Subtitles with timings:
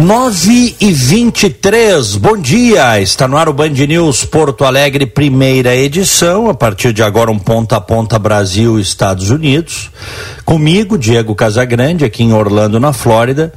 [0.00, 5.04] Nove e vinte e três, bom dia, está no ar o Band News Porto Alegre,
[5.04, 9.90] primeira edição, a partir de agora um ponta a ponta Brasil Estados Unidos,
[10.42, 13.52] comigo, Diego Casagrande, aqui em Orlando, na Flórida,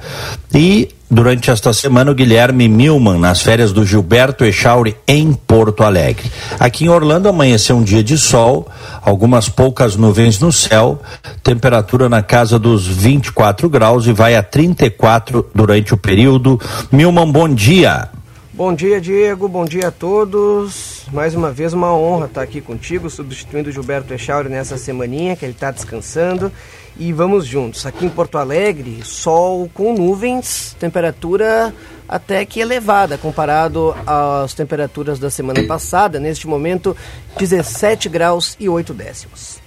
[0.54, 6.31] e durante esta semana o Guilherme Milman nas férias do Gilberto Echauri em Porto Alegre.
[6.59, 8.67] Aqui em Orlando amanheceu um dia de sol,
[9.02, 10.99] algumas poucas nuvens no céu,
[11.44, 16.59] temperatura na casa dos 24 graus e vai a 34 durante o período.
[16.91, 18.09] Milman, bom dia.
[18.52, 19.48] Bom dia, Diego.
[19.48, 21.05] Bom dia a todos.
[21.11, 25.45] Mais uma vez uma honra estar aqui contigo, substituindo o Gilberto Echauri nessa semaninha que
[25.45, 26.52] ele está descansando
[26.98, 27.86] e vamos juntos.
[27.86, 31.73] Aqui em Porto Alegre, sol com nuvens, temperatura
[32.08, 36.20] até que elevada comparado às temperaturas da semana passada.
[36.20, 36.95] Neste momento,
[37.38, 39.58] 17 graus e 8 décimos.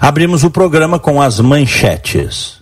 [0.00, 2.59] Abrimos o programa com as manchetes.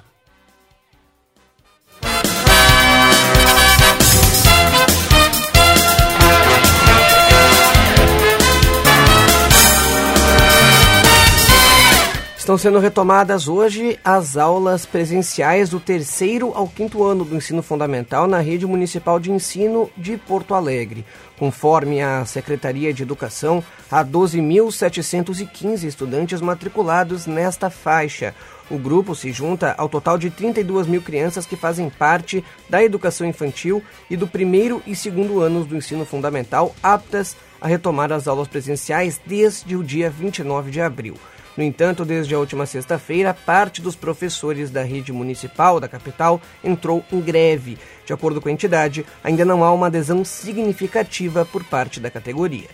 [12.48, 18.27] Estão sendo retomadas hoje as aulas presenciais do terceiro ao quinto ano do ensino fundamental
[18.27, 21.04] na rede municipal de ensino de Porto Alegre.
[21.38, 28.34] Conforme a Secretaria de Educação, há 12.715 estudantes matriculados nesta faixa.
[28.70, 33.26] O grupo se junta ao total de 32 mil crianças que fazem parte da educação
[33.26, 38.48] infantil e do primeiro e segundo anos do ensino fundamental, aptas a retomar as aulas
[38.48, 41.14] presenciais desde o dia 29 de abril.
[41.58, 47.04] No entanto, desde a última sexta-feira, parte dos professores da rede municipal da capital entrou
[47.10, 47.76] em greve.
[48.06, 52.68] De acordo com a entidade, ainda não há uma adesão significativa por parte da categoria.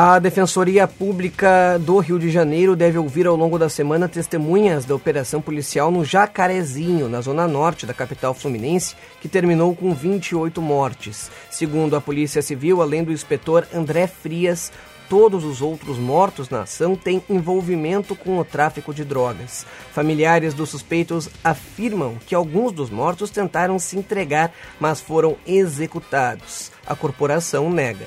[0.00, 4.94] A Defensoria Pública do Rio de Janeiro deve ouvir ao longo da semana testemunhas da
[4.94, 11.32] operação policial no Jacarezinho, na zona norte da capital fluminense, que terminou com 28 mortes.
[11.50, 14.70] Segundo a Polícia Civil, além do inspetor André Frias,
[15.08, 19.66] todos os outros mortos na ação têm envolvimento com o tráfico de drogas.
[19.92, 26.70] Familiares dos suspeitos afirmam que alguns dos mortos tentaram se entregar, mas foram executados.
[26.86, 28.06] A corporação nega.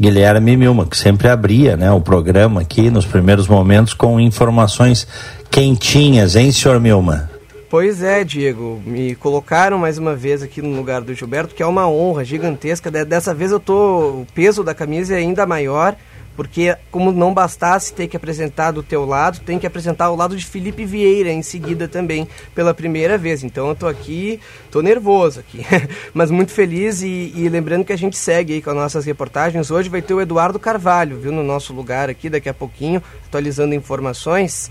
[0.00, 5.06] Guilherme Milman, que sempre abria né, o programa aqui nos primeiros momentos com informações
[5.50, 7.22] quentinhas, hein, senhor Milman?
[7.70, 8.80] Pois é, Diego.
[8.84, 12.90] Me colocaram mais uma vez aqui no lugar do Gilberto, que é uma honra gigantesca.
[12.90, 13.74] Dessa vez eu tô.
[13.74, 15.94] O peso da camisa é ainda maior
[16.36, 20.36] porque como não bastasse ter que apresentar do teu lado, tem que apresentar o lado
[20.36, 23.44] de Felipe Vieira em seguida também, pela primeira vez.
[23.44, 24.40] Então eu tô aqui,
[24.70, 25.64] tô nervoso aqui,
[26.12, 29.70] mas muito feliz e, e, lembrando que a gente segue aí com as nossas reportagens.
[29.70, 33.74] Hoje vai ter o Eduardo Carvalho, viu, no nosso lugar aqui daqui a pouquinho, atualizando
[33.74, 34.70] informações.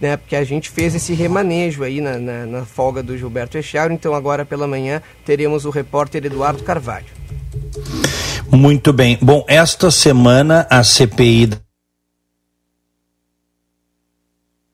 [0.00, 3.92] Né, porque a gente fez esse remanejo aí na, na, na folga do Gilberto Echauro,
[3.92, 7.06] então agora pela manhã teremos o repórter Eduardo Carvalho.
[8.52, 9.18] Muito bem.
[9.22, 11.52] Bom, esta semana a CPI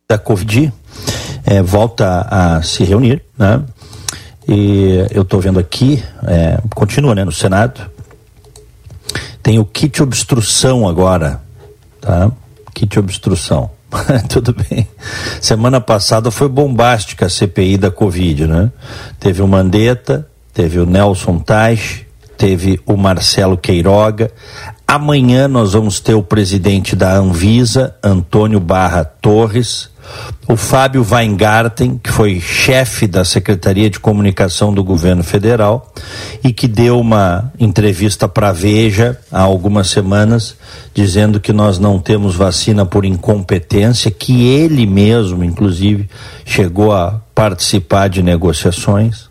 [0.09, 0.73] da Covid
[1.47, 3.63] é, volta a se reunir, né?
[4.49, 7.89] E eu estou vendo aqui, é, continua, né, no Senado.
[9.45, 11.41] Tem o kit obstrução agora,
[12.01, 12.33] tá?
[12.75, 13.71] Kit obstrução.
[14.29, 14.89] Tudo bem.
[15.41, 18.73] Semana passada foi bombástica a CPI da Covid, né?
[19.21, 22.08] Teve o Mandetta, teve o Nelson Taj,
[22.39, 24.31] teve o Marcelo Queiroga.
[24.87, 29.91] Amanhã nós vamos ter o presidente da Anvisa, Antônio Barra Torres,
[30.49, 35.93] o Fábio Weingarten, que foi chefe da Secretaria de Comunicação do Governo Federal
[36.43, 40.57] e que deu uma entrevista para a Veja há algumas semanas,
[40.95, 46.09] dizendo que nós não temos vacina por incompetência, que ele mesmo, inclusive,
[46.47, 49.29] chegou a participar de negociações.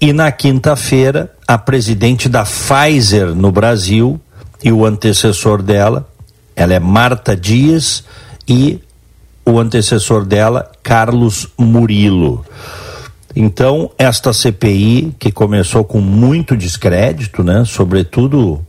[0.00, 4.20] E na quinta-feira, a presidente da Pfizer no Brasil
[4.62, 6.08] e o antecessor dela,
[6.56, 8.04] ela é Marta Dias
[8.48, 8.80] e
[9.44, 12.44] o antecessor dela, Carlos Murilo.
[13.34, 18.64] Então, esta CPI, que começou com muito descrédito, né, sobretudo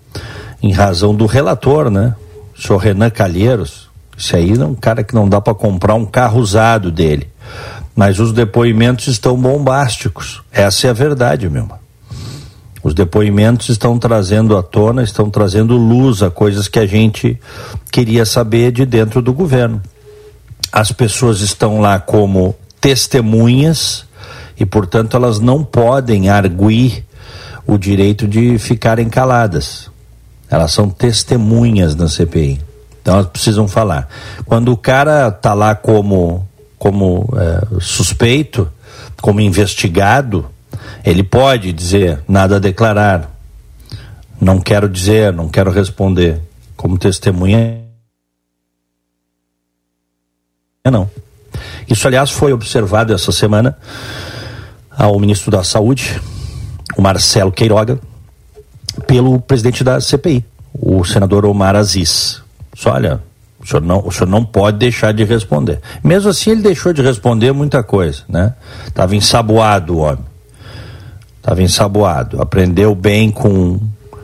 [0.62, 2.14] em razão do relator, né,
[2.56, 3.88] o senhor Renan Calheiros,
[4.18, 7.28] esse aí é um cara que não dá para comprar um carro usado dele.
[7.96, 10.42] Mas os depoimentos estão bombásticos.
[10.52, 11.87] Essa é a verdade, meu irmão.
[12.88, 17.40] Os depoimentos estão trazendo à tona, estão trazendo luz a coisas que a gente
[17.92, 19.82] queria saber de dentro do governo
[20.72, 24.06] as pessoas estão lá como testemunhas
[24.60, 27.06] e, portanto, elas não podem arguir
[27.66, 29.90] o direito de ficarem caladas.
[30.50, 32.62] Elas são testemunhas na CPI.
[33.02, 34.08] Então elas precisam falar.
[34.46, 36.48] Quando o cara está lá como,
[36.78, 38.70] como é, suspeito,
[39.22, 40.46] como investigado,
[41.04, 43.32] ele pode dizer nada a declarar.
[44.40, 46.42] Não quero dizer, não quero responder.
[46.76, 47.88] Como testemunha,
[50.92, 51.10] não.
[51.90, 53.78] Isso, aliás, foi observado essa semana
[54.92, 56.20] ao ministro da Saúde,
[56.98, 58.00] o Marcelo Queiroga,
[59.06, 60.44] pelo presidente da CPI,
[60.74, 62.42] o senador Omar Aziz.
[62.74, 63.22] Só olha,
[63.60, 65.80] o senhor, não, o senhor não pode deixar de responder.
[66.04, 68.54] Mesmo assim, ele deixou de responder muita coisa, né?
[68.88, 70.26] Estava ensaboado o homem.
[71.48, 72.42] Estava ensaboado.
[72.42, 73.80] Aprendeu bem com,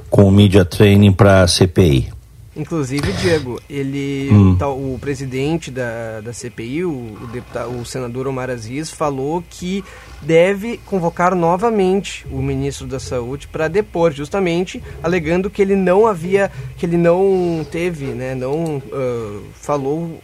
[0.09, 2.11] com o media training para a CPI.
[2.53, 4.57] Inclusive, Diego, ele, hum.
[4.59, 9.81] o, o, presidente da, da CPI, o, o, deputado, o senador Omar Aziz, falou que
[10.21, 16.51] deve convocar novamente o ministro da Saúde para depor, justamente alegando que ele não havia,
[16.77, 20.19] que ele não teve, né, não uh, falou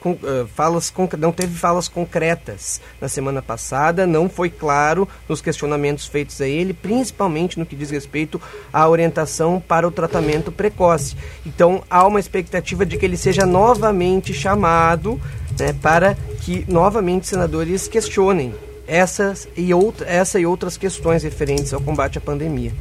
[0.00, 6.06] com, uh, falas não teve falas concretas na semana passada, não foi claro nos questionamentos
[6.06, 8.40] feitos a ele, principalmente no que diz respeito
[8.72, 11.16] à orientação para o tratamento precoce.
[11.44, 15.20] Então há uma expectativa de que ele seja novamente chamado
[15.58, 18.54] né, para que novamente senadores questionem
[18.86, 22.72] essas e, outra, essa e outras questões referentes ao combate à pandemia.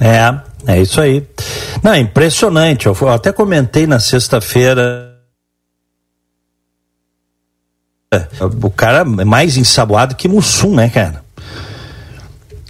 [0.00, 1.26] É, é isso aí.
[1.82, 2.86] Não, é impressionante.
[2.86, 5.11] Eu até comentei na sexta-feira
[8.62, 11.22] O cara é mais ensaboado que Mussum, né, cara?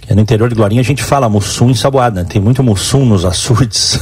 [0.09, 2.25] No interior de Glorinha a gente fala Mussum ensaboado, né?
[2.27, 3.99] Tem muito Mussum nos açudes.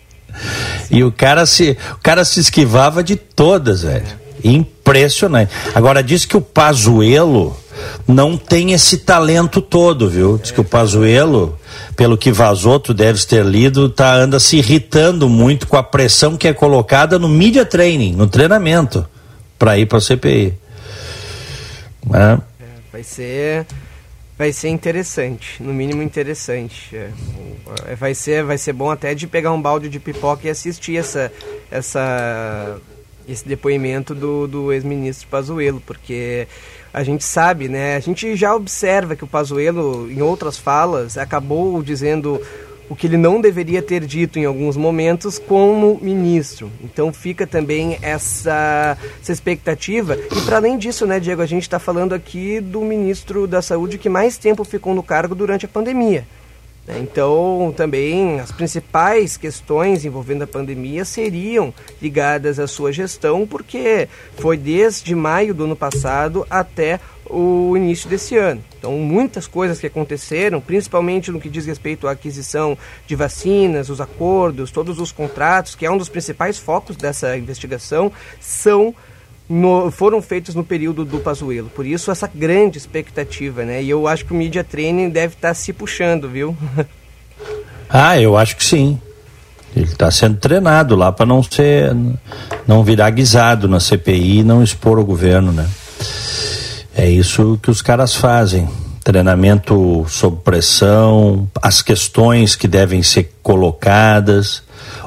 [0.90, 4.06] e o cara se, o cara se esquivava de todas, velho.
[4.42, 5.52] Impressionante.
[5.74, 7.56] Agora diz que o Pazuelo
[8.06, 10.38] não tem esse talento todo, viu?
[10.38, 11.58] Diz que o Pazuello,
[11.94, 16.36] pelo que vazou, tu deves ter lido, tá anda se irritando muito com a pressão
[16.36, 19.06] que é colocada no media training, no treinamento
[19.60, 20.54] para ir para a CPI.
[22.14, 22.32] É.
[22.32, 22.40] É,
[22.90, 23.66] vai ser
[24.38, 26.96] vai ser interessante, no mínimo interessante.
[26.96, 27.10] É,
[27.88, 30.96] é, vai ser vai ser bom até de pegar um balde de pipoca e assistir
[30.96, 31.30] essa
[31.70, 32.80] essa
[33.28, 36.48] esse depoimento do, do ex-ministro Pazuello, porque
[36.92, 37.96] a gente sabe, né?
[37.96, 42.40] A gente já observa que o Pazuello, em outras falas, acabou dizendo
[42.90, 46.68] o que ele não deveria ter dito em alguns momentos como ministro.
[46.82, 50.18] Então fica também essa, essa expectativa.
[50.36, 53.96] E para além disso, né, Diego, a gente está falando aqui do ministro da Saúde
[53.96, 56.26] que mais tempo ficou no cargo durante a pandemia.
[56.84, 56.98] Né?
[56.98, 64.56] Então, também as principais questões envolvendo a pandemia seriam ligadas à sua gestão, porque foi
[64.56, 66.98] desde maio do ano passado até
[67.32, 68.62] o início desse ano.
[68.78, 74.00] Então, muitas coisas que aconteceram, principalmente no que diz respeito à aquisição de vacinas, os
[74.00, 78.94] acordos, todos os contratos, que é um dos principais focos dessa investigação, são
[79.48, 81.68] no, foram feitos no período do Pazuello.
[81.70, 83.82] Por isso, essa grande expectativa, né?
[83.82, 86.56] E eu acho que o Media Training deve estar tá se puxando, viu?
[87.88, 89.00] ah, eu acho que sim.
[89.74, 91.94] Ele está sendo treinado lá para não ser,
[92.66, 95.68] não virar guisado na CPI e não expor o governo, né?
[97.00, 98.68] É isso que os caras fazem.
[99.02, 104.62] Treinamento sob pressão, as questões que devem ser colocadas,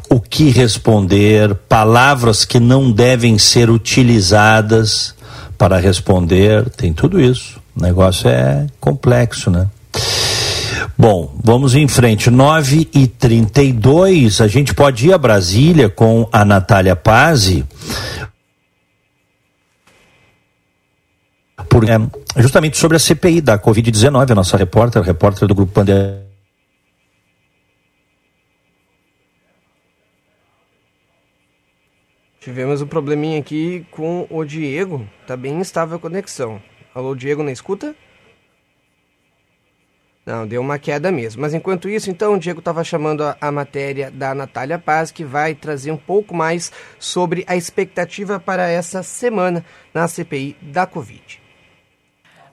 [0.10, 5.14] o que responder, palavras que não devem ser utilizadas
[5.56, 7.60] para responder, tem tudo isso.
[7.78, 9.68] O negócio é complexo, né?
[10.98, 12.32] Bom, vamos em frente.
[12.32, 17.64] 9 e 32 a gente pode ir a Brasília com a Natália Pazzi.
[21.70, 21.98] Por, é,
[22.38, 26.24] justamente sobre a CPI da Covid-19, a nossa repórter, a repórter do Grupo Pandemia.
[32.40, 36.62] Tivemos um probleminha aqui com o Diego, tá bem instável a conexão.
[36.94, 37.96] Alô, Diego, na escuta?
[40.26, 41.42] Não, deu uma queda mesmo.
[41.42, 45.24] Mas enquanto isso, então, o Diego estava chamando a, a, matéria da Natália Paz, que
[45.24, 51.43] vai trazer um pouco mais sobre a expectativa para essa semana na CPI da Covid.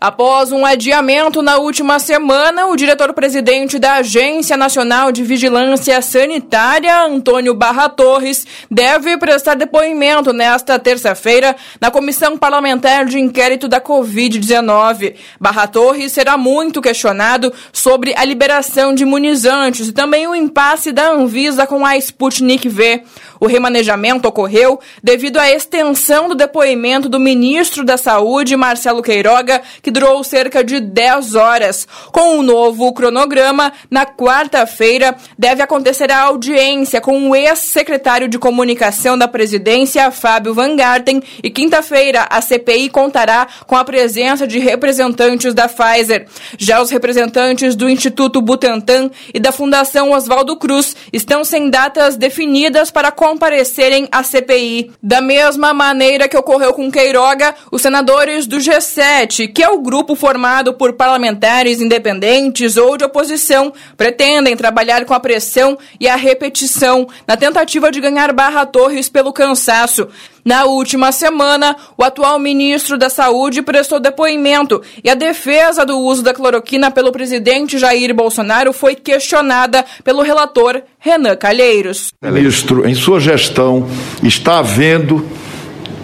[0.00, 7.52] Após um adiamento na última semana, o diretor-presidente da Agência Nacional de Vigilância Sanitária, Antônio
[7.52, 15.16] Barra Torres, deve prestar depoimento nesta terça-feira na Comissão Parlamentar de Inquérito da Covid-19.
[15.38, 21.10] Barra Torres será muito questionado sobre a liberação de imunizantes e também o impasse da
[21.10, 23.02] Anvisa com a Sputnik V.
[23.40, 29.90] O remanejamento ocorreu devido à extensão do depoimento do ministro da Saúde, Marcelo Queiroga, que
[29.90, 31.88] durou cerca de 10 horas.
[32.12, 38.38] Com o um novo cronograma, na quarta-feira deve acontecer a audiência com o ex-secretário de
[38.38, 44.58] Comunicação da Presidência, Fábio Van Garten, e quinta-feira a CPI contará com a presença de
[44.58, 46.26] representantes da Pfizer.
[46.58, 52.90] Já os representantes do Instituto Butantan e da Fundação Oswaldo Cruz estão sem datas definidas
[52.90, 54.90] para comparecerem à CPI.
[55.00, 60.16] Da mesma maneira que ocorreu com Queiroga, os senadores do G7, que é o grupo
[60.16, 67.06] formado por parlamentares independentes ou de oposição, pretendem trabalhar com a pressão e a repetição
[67.24, 70.08] na tentativa de ganhar Barra Torres pelo cansaço.
[70.44, 76.22] Na última semana, o atual ministro da Saúde prestou depoimento e a defesa do uso
[76.22, 82.12] da cloroquina pelo presidente Jair Bolsonaro foi questionada pelo relator Renan Calheiros.
[82.22, 83.86] Ministro, em sua gestão
[84.22, 85.24] está havendo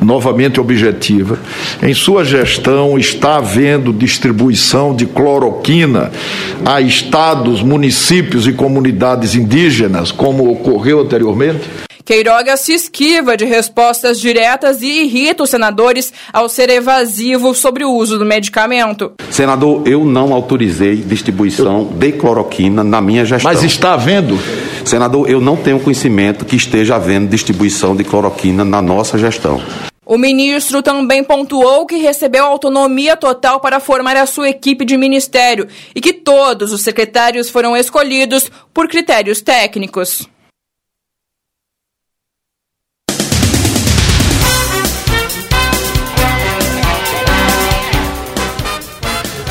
[0.01, 1.39] novamente objetiva.
[1.83, 6.13] Em sua gestão está havendo distribuição de cloroquina
[6.65, 11.69] a estados, municípios e comunidades indígenas, como ocorreu anteriormente?
[12.07, 17.91] Queiroga se esquiva de respostas diretas e irrita os senadores ao ser evasivo sobre o
[17.91, 19.15] uso do medicamento.
[19.29, 23.53] Senador, eu não autorizei distribuição de cloroquina na minha gestão.
[23.53, 24.39] Mas está havendo?
[24.85, 29.61] Senador, eu não tenho conhecimento que esteja havendo distribuição de cloroquina na nossa gestão.
[30.05, 35.67] O ministro também pontuou que recebeu autonomia total para formar a sua equipe de ministério
[35.93, 40.29] e que todos os secretários foram escolhidos por critérios técnicos.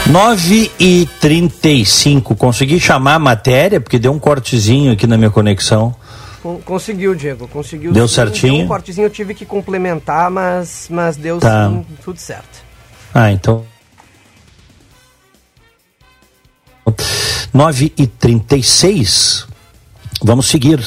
[0.07, 2.35] Nove e trinta e cinco.
[2.35, 5.95] Consegui chamar a matéria porque deu um cortezinho aqui na minha conexão.
[6.63, 7.47] Conseguiu, Diego.
[7.47, 7.91] Conseguiu.
[7.91, 8.53] Deu sim, certinho.
[8.53, 11.69] Deu um cortezinho eu tive que complementar, mas, mas deu tá.
[11.69, 12.63] sim, tudo certo.
[13.13, 13.65] Ah, então.
[17.51, 19.47] Nove e trinta e seis.
[20.21, 20.79] Vamos seguir.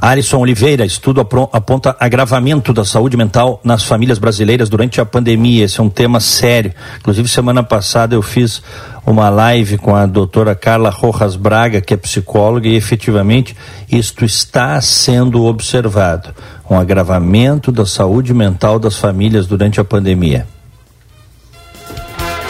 [0.00, 5.66] Alisson Oliveira, estudo aponta agravamento da saúde mental nas famílias brasileiras durante a pandemia.
[5.66, 6.72] Esse é um tema sério.
[6.98, 8.62] Inclusive, semana passada eu fiz
[9.04, 13.54] uma live com a doutora Carla Rojas Braga, que é psicóloga, e efetivamente
[13.92, 16.30] isto está sendo observado.
[16.70, 20.46] Um agravamento da saúde mental das famílias durante a pandemia.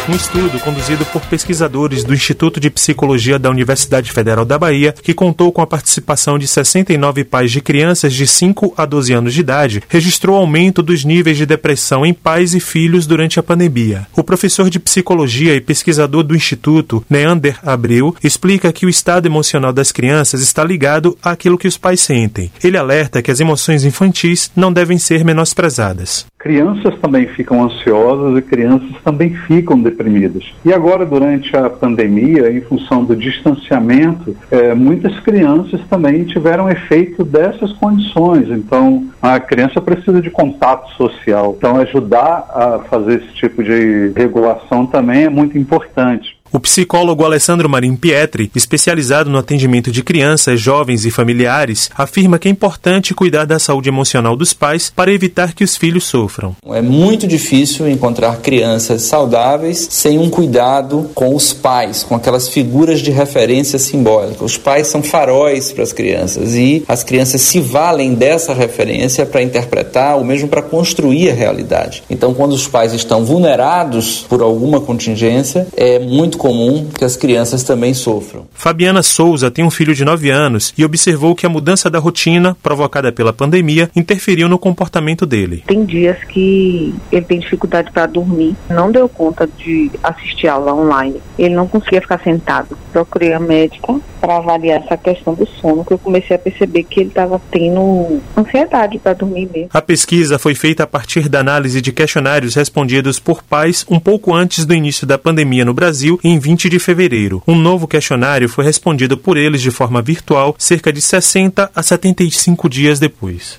[0.08, 5.14] Um estudo conduzido por pesquisadores do Instituto de Psicologia da Universidade Federal da Bahia, que
[5.14, 9.40] contou com a participação de 69 pais de crianças de 5 a 12 anos de
[9.40, 14.06] idade, registrou aumento dos níveis de depressão em pais e filhos durante a pandemia.
[14.16, 19.72] O professor de psicologia e pesquisador do Instituto, Neander Abreu, explica que o estado emocional
[19.72, 22.50] das crianças está ligado àquilo que os pais sentem.
[22.64, 26.26] Ele alerta que as emoções infantis não devem ser menosprezadas.
[26.40, 30.42] Crianças também ficam ansiosas e crianças também ficam deprimidas.
[30.64, 37.24] E agora, durante a pandemia, em função do distanciamento, é, muitas crianças também tiveram efeito
[37.24, 38.48] dessas condições.
[38.48, 41.54] Então, a criança precisa de contato social.
[41.58, 46.39] Então, ajudar a fazer esse tipo de regulação também é muito importante.
[46.52, 52.48] O psicólogo Alessandro Marim Pietri, especializado no atendimento de crianças, jovens e familiares, afirma que
[52.48, 56.56] é importante cuidar da saúde emocional dos pais para evitar que os filhos sofram.
[56.66, 62.98] É muito difícil encontrar crianças saudáveis sem um cuidado com os pais, com aquelas figuras
[62.98, 64.44] de referência simbólica.
[64.44, 69.40] Os pais são faróis para as crianças e as crianças se valem dessa referência para
[69.40, 72.02] interpretar ou mesmo para construir a realidade.
[72.10, 77.62] Então, quando os pais estão vulnerados por alguma contingência, é muito comum que as crianças
[77.62, 78.46] também sofram.
[78.54, 82.56] Fabiana Souza tem um filho de 9 anos e observou que a mudança da rotina,
[82.62, 85.62] provocada pela pandemia, interferiu no comportamento dele.
[85.66, 91.20] Tem dias que ele tem dificuldade para dormir, não deu conta de assistir aula online,
[91.38, 92.78] ele não conseguia ficar sentado.
[92.90, 97.00] Procurei a médica para avaliar essa questão do sono, que eu comecei a perceber que
[97.00, 99.70] ele estava tendo ansiedade para dormir mesmo.
[99.74, 104.32] A pesquisa foi feita a partir da análise de questionários respondidos por pais um pouco
[104.32, 107.42] antes do início da pandemia no Brasil, em 20 de fevereiro.
[107.48, 112.68] Um novo questionário foi respondido por eles de forma virtual cerca de 60 a 75
[112.68, 113.58] dias depois.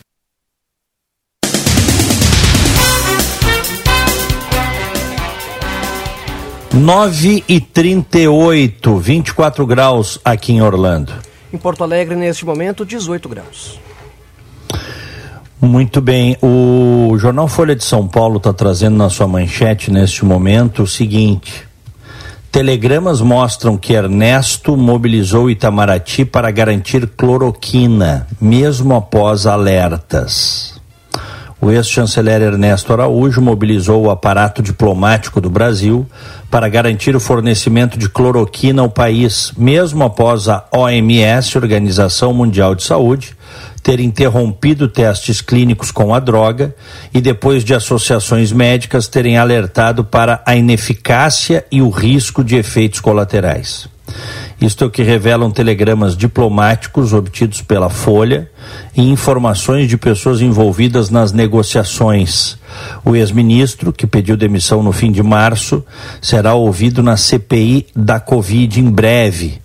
[6.73, 11.11] Nove e trinta e oito, 24 graus aqui em Orlando.
[11.51, 13.77] Em Porto Alegre, neste momento, 18 graus.
[15.59, 16.37] Muito bem.
[16.41, 21.67] O jornal Folha de São Paulo está trazendo na sua manchete neste momento o seguinte:
[22.49, 30.70] Telegramas mostram que Ernesto mobilizou Itamaraty para garantir cloroquina, mesmo após alertas.
[31.61, 36.07] O ex-chanceler Ernesto Araújo mobilizou o aparato diplomático do Brasil
[36.49, 42.83] para garantir o fornecimento de cloroquina ao país, mesmo após a OMS, Organização Mundial de
[42.83, 43.37] Saúde,
[43.83, 46.75] ter interrompido testes clínicos com a droga
[47.13, 52.99] e depois de associações médicas terem alertado para a ineficácia e o risco de efeitos
[52.99, 53.87] colaterais.
[54.61, 58.47] Isto é o que revelam telegramas diplomáticos obtidos pela Folha
[58.95, 62.59] e informações de pessoas envolvidas nas negociações.
[63.03, 65.83] O ex-ministro, que pediu demissão no fim de março,
[66.21, 69.59] será ouvido na CPI da Covid em breve,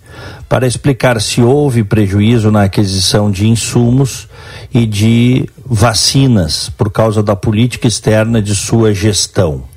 [0.49, 4.27] para explicar se houve prejuízo na aquisição de insumos
[4.73, 9.76] e de vacinas por causa da política externa de sua gestão.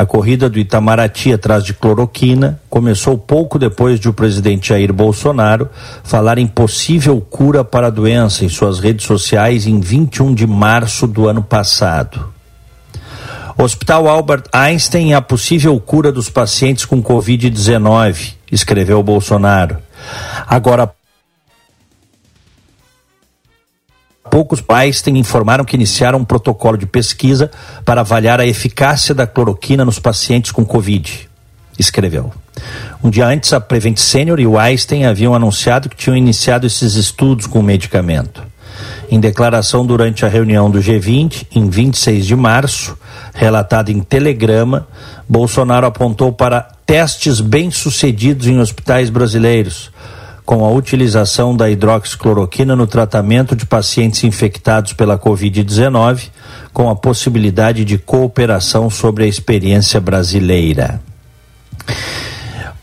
[0.00, 5.68] A corrida do Itamaraty atrás de cloroquina começou pouco depois de o presidente Jair Bolsonaro
[6.02, 11.06] falar em possível cura para a doença em suas redes sociais em 21 de março
[11.06, 12.32] do ano passado.
[13.58, 19.76] Hospital Albert Einstein e a possível cura dos pacientes com Covid-19, escreveu Bolsonaro.
[20.46, 20.90] Agora,
[24.30, 27.50] poucos pais têm informaram que iniciaram um protocolo de pesquisa
[27.84, 31.28] para avaliar a eficácia da cloroquina nos pacientes com Covid,
[31.78, 32.32] escreveu.
[33.02, 36.94] Um dia antes, a Prevent Senior e o Einstein haviam anunciado que tinham iniciado esses
[36.94, 38.42] estudos com o medicamento.
[39.10, 42.96] Em declaração durante a reunião do G20, em 26 de março,
[43.34, 44.86] relatada em telegrama,
[45.28, 49.90] Bolsonaro apontou para testes bem-sucedidos em hospitais brasileiros,
[50.44, 56.28] com a utilização da hidroxicloroquina no tratamento de pacientes infectados pela Covid-19,
[56.72, 61.00] com a possibilidade de cooperação sobre a experiência brasileira.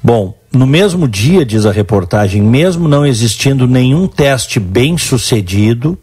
[0.01, 5.97] Bom, no mesmo dia, diz a reportagem, mesmo não existindo nenhum teste bem sucedido,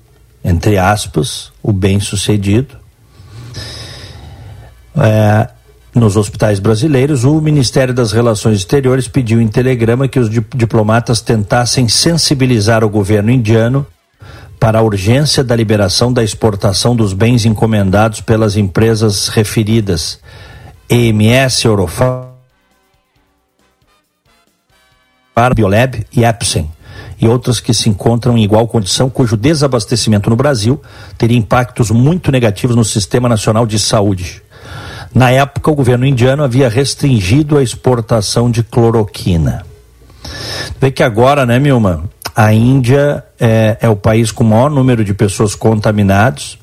[0.45, 2.77] entre aspas, o bem sucedido,
[4.97, 5.49] é,
[5.95, 11.89] nos hospitais brasileiros, o Ministério das Relações Exteriores pediu em telegrama que os diplomatas tentassem
[11.89, 13.87] sensibilizar o governo indiano
[14.59, 20.19] para a urgência da liberação da exportação dos bens encomendados pelas empresas referidas,
[20.91, 22.29] EMS, Eurofarm,
[25.55, 26.69] Biolab e Epson,
[27.21, 30.81] e outras que se encontram em igual condição, cujo desabastecimento no Brasil
[31.17, 34.44] teria impactos muito negativos no Sistema Nacional de Saúde.
[35.14, 39.64] Na época, o governo indiano havia restringido a exportação de cloroquina.
[40.81, 42.05] Vê que agora, né, Milma?
[42.35, 46.59] A Índia é, é, o país com o maior número de pessoas contaminadas,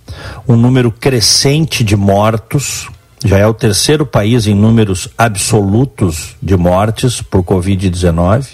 [0.46, 2.90] um número crescente de mortos,
[3.24, 8.48] já é o terceiro país em números absolutos de mortes por Covid-19.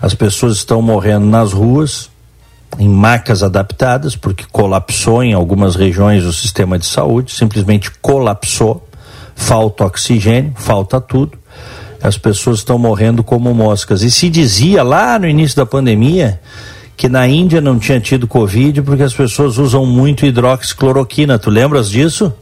[0.00, 2.08] As pessoas estão morrendo nas ruas,
[2.78, 8.88] em macas adaptadas, porque colapsou em algumas regiões o sistema de saúde, simplesmente colapsou
[9.40, 11.36] falta oxigênio, falta tudo.
[12.02, 14.02] As pessoas estão morrendo como moscas.
[14.02, 16.40] E se dizia lá no início da pandemia
[16.96, 21.38] que na Índia não tinha tido Covid porque as pessoas usam muito hidroxicloroquina.
[21.38, 22.32] Tu lembras disso?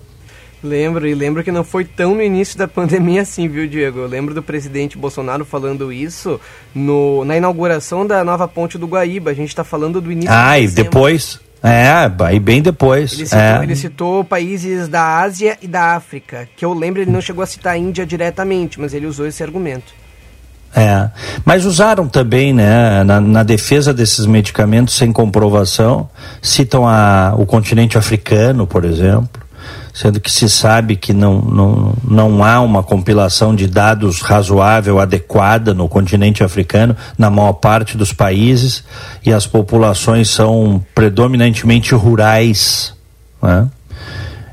[0.62, 4.00] Lembro, e lembro que não foi tão no início da pandemia assim, viu, Diego?
[4.00, 6.40] Eu lembro do presidente Bolsonaro falando isso
[6.74, 9.30] no, na inauguração da nova ponte do Guaíba.
[9.30, 11.40] A gente está falando do início Ah, e depois?
[11.62, 13.12] É, aí bem depois.
[13.12, 13.62] Ele citou, é.
[13.62, 17.47] ele citou, países da Ásia e da África, que eu lembro ele não chegou a
[17.47, 19.92] citar a Índia diretamente, mas ele usou esse argumento.
[20.75, 21.11] É,
[21.44, 26.09] mas usaram também, né, na, na, defesa desses medicamentos sem comprovação,
[26.42, 29.47] citam a, o continente africano, por exemplo,
[29.98, 35.74] sendo que se sabe que não, não, não há uma compilação de dados razoável, adequada
[35.74, 38.84] no continente africano, na maior parte dos países,
[39.26, 42.94] e as populações são predominantemente rurais.
[43.42, 43.68] Né?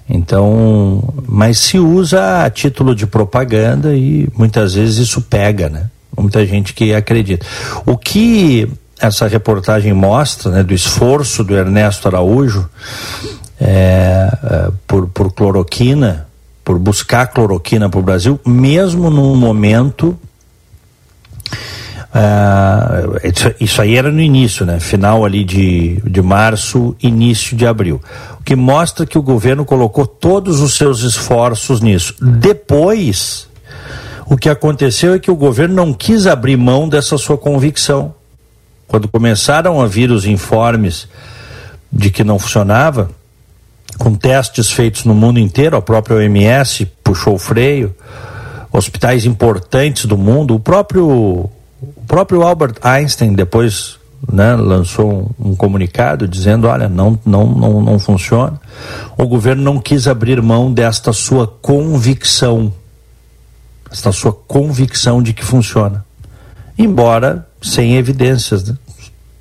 [0.10, 5.92] Então, mas se usa a título de propaganda e muitas vezes isso pega, né?
[6.18, 7.46] Muita gente que acredita.
[7.86, 8.68] O que
[9.00, 12.68] essa reportagem mostra, né, do esforço do Ernesto Araújo,
[13.60, 16.28] é, é, por, por cloroquina,
[16.64, 20.18] por buscar cloroquina para o Brasil, mesmo num momento.
[22.16, 24.80] Uh, isso, isso, aí era no início, né?
[24.80, 28.02] Final ali de, de março, início de abril.
[28.40, 32.16] O que mostra que o governo colocou todos os seus esforços nisso.
[32.22, 33.50] Depois,
[34.26, 38.16] o que aconteceu é que o governo não quis abrir mão dessa sua convicção.
[38.88, 41.08] Quando começaram a vir os informes
[41.92, 43.10] de que não funcionava,
[43.98, 47.96] com testes feitos no mundo inteiro, a própria OMS puxou o freio,
[48.72, 51.50] hospitais importantes do mundo, o próprio, o
[52.08, 53.98] próprio Albert Einstein depois
[54.32, 58.60] né, lançou um, um, comunicado dizendo, olha, não, não, não, não funciona.
[59.18, 62.74] O governo não quis abrir mão desta sua convicção,
[63.92, 66.06] esta sua convicção de que funciona.
[66.78, 68.78] Embora sem evidências, né?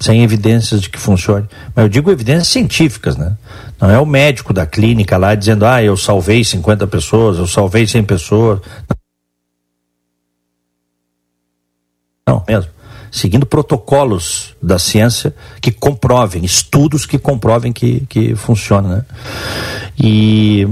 [0.04, 1.46] Sem evidências de que funcione.
[1.74, 3.36] Mas eu digo evidências científicas, né?
[3.80, 7.86] Não é o médico da clínica lá dizendo, ah, eu salvei 50 pessoas, eu salvei
[7.86, 8.60] 100 pessoas.
[12.28, 12.70] Não, mesmo.
[13.10, 19.04] Seguindo protocolos da ciência que comprovem, estudos que comprovem que, que funciona, né?
[19.98, 20.68] E,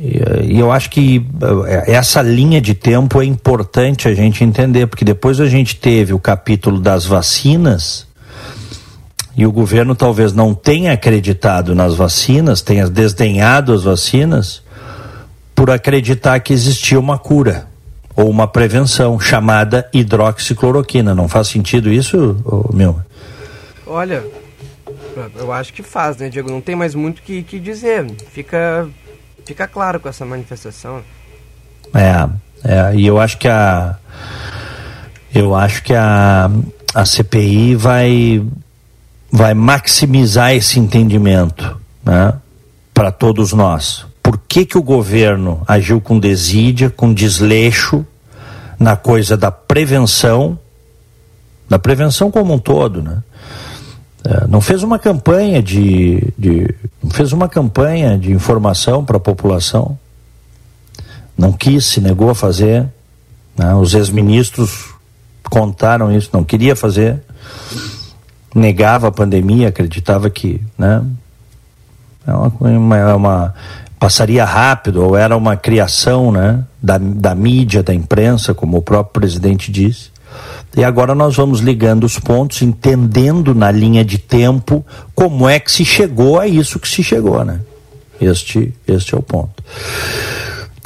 [0.00, 1.24] e eu acho que
[1.66, 6.14] eh, essa linha de tempo é importante a gente entender, porque depois a gente teve
[6.14, 8.07] o capítulo das vacinas,
[9.38, 14.64] e o governo talvez não tenha acreditado nas vacinas, tenha desdenhado as vacinas,
[15.54, 17.68] por acreditar que existia uma cura
[18.16, 21.14] ou uma prevenção chamada hidroxicloroquina.
[21.14, 22.36] Não faz sentido isso,
[22.74, 23.00] meu?
[23.86, 24.24] Olha,
[25.36, 26.50] eu acho que faz, né, Diego?
[26.50, 28.10] Não tem mais muito o que, que dizer.
[28.32, 28.88] Fica,
[29.46, 31.00] fica claro com essa manifestação.
[31.94, 32.28] É,
[32.64, 33.96] é, e eu acho que a
[35.32, 36.50] eu acho que a,
[36.92, 38.42] a CPI vai
[39.30, 42.34] vai maximizar esse entendimento né,
[42.94, 44.06] para todos nós.
[44.22, 48.04] Por que, que o governo agiu com desídia, com desleixo
[48.78, 50.58] na coisa da prevenção,
[51.68, 53.22] da prevenção como um todo, né?
[54.24, 59.20] É, não fez uma campanha de, de não fez uma campanha de informação para a
[59.20, 59.98] população,
[61.36, 62.86] não quis, se negou a fazer.
[63.56, 63.72] Né?
[63.74, 64.90] Os ex-ministros
[65.48, 67.22] contaram isso, não queria fazer
[68.58, 71.02] negava a pandemia, acreditava que, né,
[72.26, 73.54] é uma, é uma,
[73.98, 79.20] passaria rápido ou era uma criação, né, da, da mídia, da imprensa, como o próprio
[79.20, 80.10] presidente disse.
[80.76, 85.72] E agora nós vamos ligando os pontos, entendendo na linha de tempo como é que
[85.72, 87.60] se chegou a isso que se chegou, né?
[88.20, 89.62] Este, este é o ponto.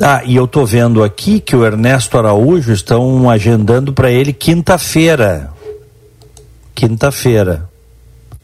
[0.00, 5.50] Ah, e eu estou vendo aqui que o Ernesto Araújo estão agendando para ele quinta-feira
[6.74, 7.68] quinta-feira.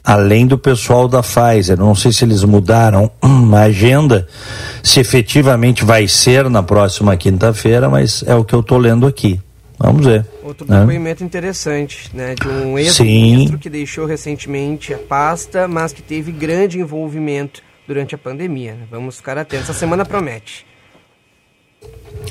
[0.03, 3.11] Além do pessoal da Pfizer, não sei se eles mudaram
[3.53, 4.27] a agenda,
[4.81, 9.39] se efetivamente vai ser na próxima quinta-feira, mas é o que eu estou lendo aqui.
[9.77, 10.25] Vamos ver.
[10.43, 10.81] Outro né?
[10.81, 12.35] depoimento interessante, né?
[12.35, 18.17] De um ex-ministro que deixou recentemente a pasta, mas que teve grande envolvimento durante a
[18.17, 18.73] pandemia.
[18.73, 18.87] Né?
[18.91, 19.69] Vamos ficar atentos.
[19.69, 20.65] Essa semana promete.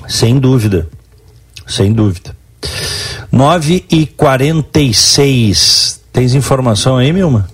[0.06, 0.90] Sem dúvida.
[1.66, 2.36] Sem dúvida.
[3.30, 7.48] 9 e 46 Tens informação aí, Milma?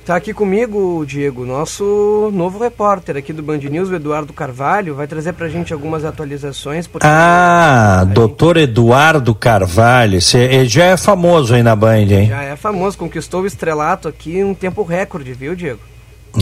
[0.00, 5.06] Está aqui comigo, Diego, nosso novo repórter aqui do Band News, o Eduardo Carvalho, vai
[5.06, 6.90] trazer para a gente algumas atualizações.
[7.00, 8.70] Ah, doutor gente...
[8.70, 12.26] Eduardo Carvalho, ele já é famoso aí na Band, hein?
[12.26, 15.80] Já é famoso, conquistou o estrelato aqui em um tempo recorde, viu, Diego?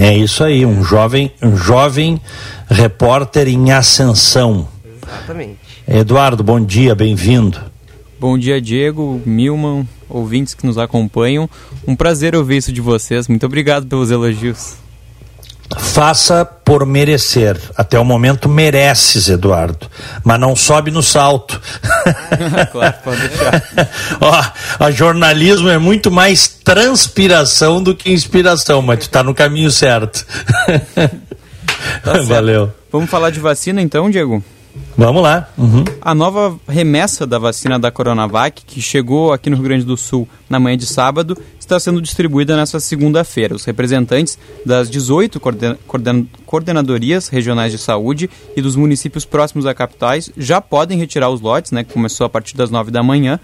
[0.00, 2.18] É isso aí, um jovem, um jovem
[2.70, 4.66] repórter em ascensão.
[4.82, 5.58] Exatamente.
[5.86, 7.60] Eduardo, bom dia, bem-vindo.
[8.20, 11.48] Bom dia, Diego, Milman, ouvintes que nos acompanham.
[11.86, 13.28] Um prazer ouvir isso de vocês.
[13.28, 14.74] Muito obrigado pelos elogios.
[15.78, 17.56] Faça por merecer.
[17.76, 19.86] Até o momento mereces, Eduardo.
[20.24, 21.60] Mas não sobe no salto.
[22.72, 23.62] claro, pode deixar.
[24.20, 29.70] Ó, a jornalismo é muito mais transpiração do que inspiração, mas tu tá no caminho
[29.70, 30.26] certo.
[32.02, 32.26] Tá certo.
[32.26, 32.72] Valeu.
[32.90, 34.42] Vamos falar de vacina então, Diego?
[34.96, 35.48] Vamos lá.
[35.56, 35.84] Uhum.
[36.00, 40.28] A nova remessa da vacina da Coronavac, que chegou aqui no Rio Grande do Sul
[40.50, 43.54] na manhã de sábado, está sendo distribuída nesta segunda-feira.
[43.54, 49.74] Os representantes das 18 coorden coorden coordenadorias regionais de saúde e dos municípios próximos a
[49.74, 53.38] capitais já podem retirar os lotes, né, que começou a partir das 9 da manhã.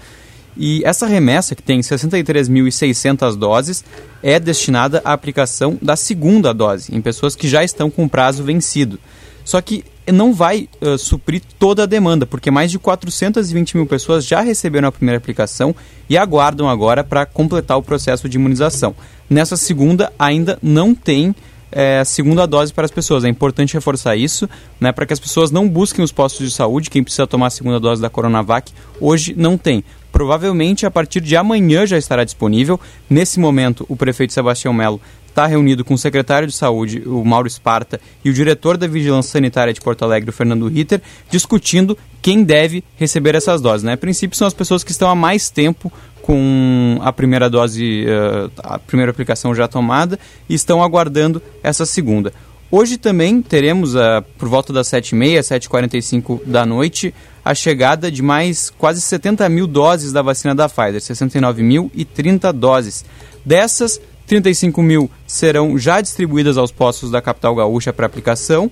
[0.56, 3.84] E essa remessa, que tem 63.600 doses,
[4.22, 8.98] é destinada à aplicação da segunda dose, em pessoas que já estão com prazo vencido.
[9.44, 14.26] Só que não vai uh, suprir toda a demanda, porque mais de 420 mil pessoas
[14.26, 15.74] já receberam a primeira aplicação
[16.08, 18.94] e aguardam agora para completar o processo de imunização.
[19.28, 21.34] Nessa segunda, ainda não tem
[21.74, 23.24] é, segunda dose para as pessoas.
[23.24, 24.48] É importante reforçar isso,
[24.80, 26.88] né, para que as pessoas não busquem os postos de saúde.
[26.88, 29.82] Quem precisa tomar a segunda dose da Coronavac hoje não tem.
[30.12, 32.78] Provavelmente a partir de amanhã já estará disponível.
[33.10, 35.00] Nesse momento, o prefeito Sebastião Melo
[35.34, 39.32] está reunido com o secretário de Saúde, o Mauro Esparta, e o diretor da Vigilância
[39.32, 43.82] Sanitária de Porto Alegre, o Fernando Ritter, discutindo quem deve receber essas doses.
[43.82, 43.94] Né?
[43.94, 45.92] A princípio, são as pessoas que estão há mais tempo
[46.22, 50.18] com a primeira dose, uh, a primeira aplicação já tomada
[50.48, 52.32] e estão aguardando essa segunda.
[52.70, 57.12] Hoje também teremos, uh, por volta das 7h30, 7h45 da noite,
[57.44, 63.04] a chegada de mais quase 70 mil doses da vacina da Pfizer, 69.030 doses.
[63.44, 68.70] Dessas, 35 mil serão já distribuídas aos postos da capital gaúcha para aplicação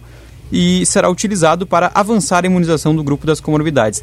[0.50, 4.02] e será utilizado para avançar a imunização do grupo das comorbidades.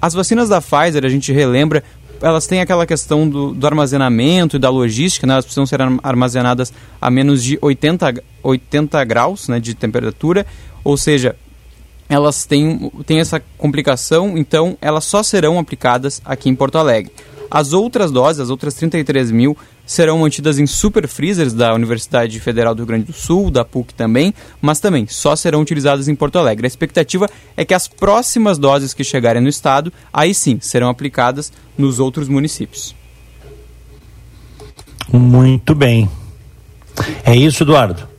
[0.00, 1.82] As vacinas da Pfizer, a gente relembra,
[2.20, 5.34] elas têm aquela questão do, do armazenamento e da logística, né?
[5.34, 10.46] elas precisam ser armazenadas a menos de 80, 80 graus né, de temperatura,
[10.82, 11.36] ou seja,
[12.08, 17.12] elas têm, têm essa complicação, então elas só serão aplicadas aqui em Porto Alegre.
[17.54, 22.74] As outras doses, as outras 33 mil, serão mantidas em super freezers da Universidade Federal
[22.74, 26.36] do Rio Grande do Sul, da PUC também, mas também só serão utilizadas em Porto
[26.36, 26.66] Alegre.
[26.66, 31.52] A expectativa é que as próximas doses que chegarem no estado, aí sim, serão aplicadas
[31.78, 32.92] nos outros municípios.
[35.12, 36.10] Muito bem.
[37.24, 38.13] É isso, Eduardo?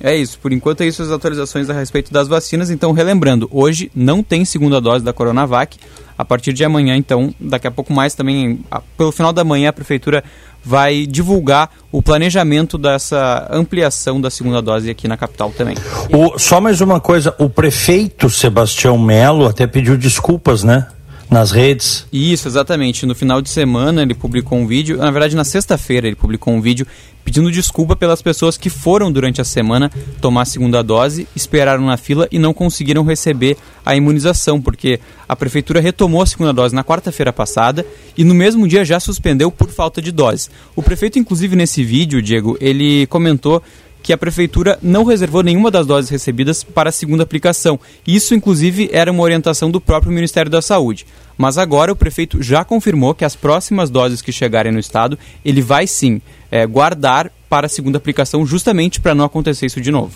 [0.00, 0.38] É isso.
[0.38, 2.70] Por enquanto é isso as atualizações a respeito das vacinas.
[2.70, 5.78] Então, relembrando, hoje não tem segunda dose da Coronavac.
[6.18, 8.60] A partir de amanhã, então, daqui a pouco mais também,
[8.96, 10.24] pelo final da manhã, a Prefeitura
[10.64, 15.76] vai divulgar o planejamento dessa ampliação da segunda dose aqui na capital também.
[16.10, 20.88] O, só mais uma coisa, o prefeito Sebastião Melo até pediu desculpas, né?
[21.30, 22.06] Nas redes.
[22.12, 23.06] Isso, exatamente.
[23.06, 26.60] No final de semana ele publicou um vídeo, na verdade na sexta-feira ele publicou um
[26.60, 26.86] vídeo
[27.24, 31.96] pedindo desculpa pelas pessoas que foram durante a semana tomar a segunda dose, esperaram na
[31.96, 36.84] fila e não conseguiram receber a imunização, porque a prefeitura retomou a segunda dose na
[36.84, 37.84] quarta-feira passada
[38.16, 40.48] e no mesmo dia já suspendeu por falta de dose.
[40.76, 43.60] O prefeito, inclusive nesse vídeo, Diego, ele comentou
[44.06, 47.76] que a prefeitura não reservou nenhuma das doses recebidas para a segunda aplicação.
[48.06, 51.04] Isso, inclusive, era uma orientação do próprio Ministério da Saúde.
[51.36, 55.60] Mas agora o prefeito já confirmou que as próximas doses que chegarem no estado, ele
[55.60, 60.14] vai sim é, guardar para a segunda aplicação, justamente para não acontecer isso de novo.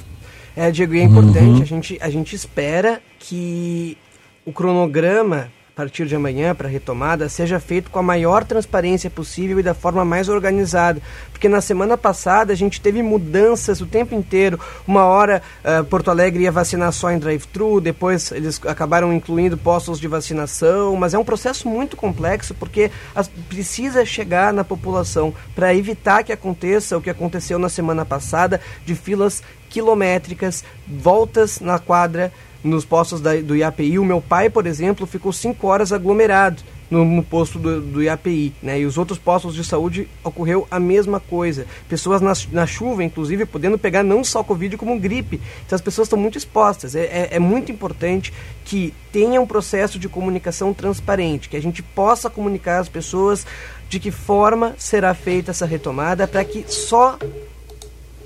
[0.57, 1.62] É, Diego, e é importante, uhum.
[1.62, 3.98] a, gente, a gente espera que
[4.46, 5.50] o cronograma
[5.81, 9.73] partir de amanhã para a retomada seja feito com a maior transparência possível e da
[9.73, 11.01] forma mais organizada.
[11.33, 14.61] Porque na semana passada a gente teve mudanças o tempo inteiro.
[14.87, 19.99] Uma hora uh, Porto Alegre ia vacinar só em drive-thru, depois eles acabaram incluindo postos
[19.99, 25.75] de vacinação, mas é um processo muito complexo porque as, precisa chegar na população para
[25.75, 32.31] evitar que aconteça o que aconteceu na semana passada de filas quilométricas, voltas na quadra
[32.62, 33.99] nos postos da, do IAPI.
[33.99, 38.53] O meu pai, por exemplo, ficou cinco horas aglomerado no, no posto do, do, IAPI,
[38.62, 38.81] né?
[38.81, 41.66] E os outros postos de saúde ocorreu a mesma coisa.
[41.88, 45.40] Pessoas na, na chuva, inclusive, podendo pegar não só Covid como gripe.
[45.64, 46.94] Então as pessoas estão muito expostas.
[46.94, 48.33] É, é, é muito importante
[48.64, 53.46] que tenha um processo de comunicação transparente, que a gente possa comunicar às pessoas
[53.88, 57.18] de que forma será feita essa retomada para que só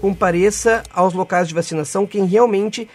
[0.01, 2.87] compareça aos locais de vacinação quem realmente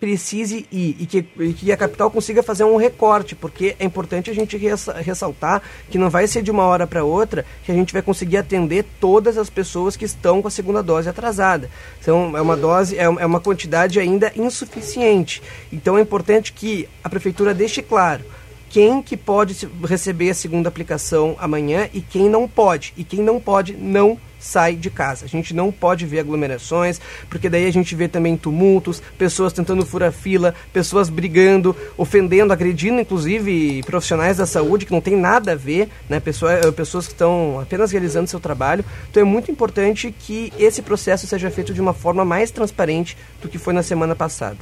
[0.00, 4.30] precise ir e que, e que a capital consiga fazer um recorte, porque é importante
[4.30, 7.92] a gente ressaltar que não vai ser de uma hora para outra que a gente
[7.92, 11.70] vai conseguir atender todas as pessoas que estão com a segunda dose atrasada.
[12.00, 15.42] Então, é uma dose, é, é uma quantidade ainda insuficiente.
[15.70, 18.24] Então, é importante que a prefeitura deixe claro
[18.70, 22.94] quem que pode receber a segunda aplicação amanhã e quem não pode.
[22.96, 25.26] E quem não pode, não sai de casa.
[25.26, 29.84] A gente não pode ver aglomerações, porque daí a gente vê também tumultos, pessoas tentando
[29.86, 35.56] furar fila, pessoas brigando, ofendendo, agredindo, inclusive profissionais da saúde que não tem nada a
[35.56, 36.18] ver, né?
[36.18, 38.84] Pessoas, eh, pessoas que estão apenas realizando seu trabalho.
[39.10, 43.48] Então é muito importante que esse processo seja feito de uma forma mais transparente do
[43.48, 44.56] que foi na semana passada.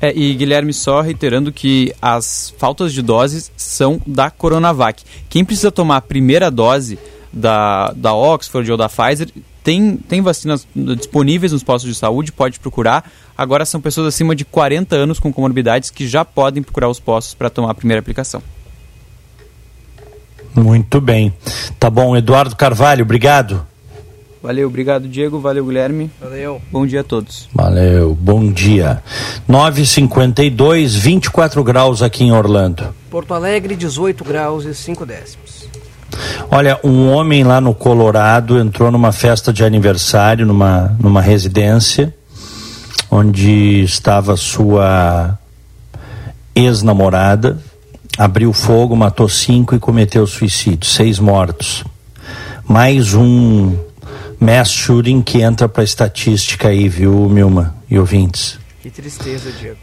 [0.00, 5.02] É, e Guilherme, só reiterando que as faltas de doses são da Coronavac.
[5.28, 6.98] Quem precisa tomar a primeira dose
[7.32, 9.28] da, da Oxford ou da Pfizer
[9.68, 13.10] tem, tem vacinas disponíveis nos postos de saúde, pode procurar.
[13.36, 17.34] Agora são pessoas acima de 40 anos com comorbidades que já podem procurar os postos
[17.34, 18.42] para tomar a primeira aplicação.
[20.54, 21.34] Muito bem.
[21.78, 23.64] Tá bom, Eduardo Carvalho, obrigado.
[24.42, 26.10] Valeu, obrigado Diego, valeu Guilherme.
[26.20, 26.62] Valeu.
[26.70, 27.48] Bom dia a todos.
[27.52, 29.02] Valeu, bom dia.
[29.48, 32.94] 9h52, 24 graus aqui em Orlando.
[33.10, 35.57] Porto Alegre, 18 graus e 5 décimos.
[36.50, 42.14] Olha, um homem lá no Colorado entrou numa festa de aniversário, numa, numa residência,
[43.10, 45.38] onde estava sua
[46.54, 47.58] ex-namorada,
[48.16, 51.84] abriu fogo, matou cinco e cometeu suicídio, seis mortos.
[52.66, 53.76] Mais um
[54.40, 58.58] mass shooting que entra para a estatística aí, viu, Milma e ouvintes?
[58.82, 59.78] Que tristeza, Diego.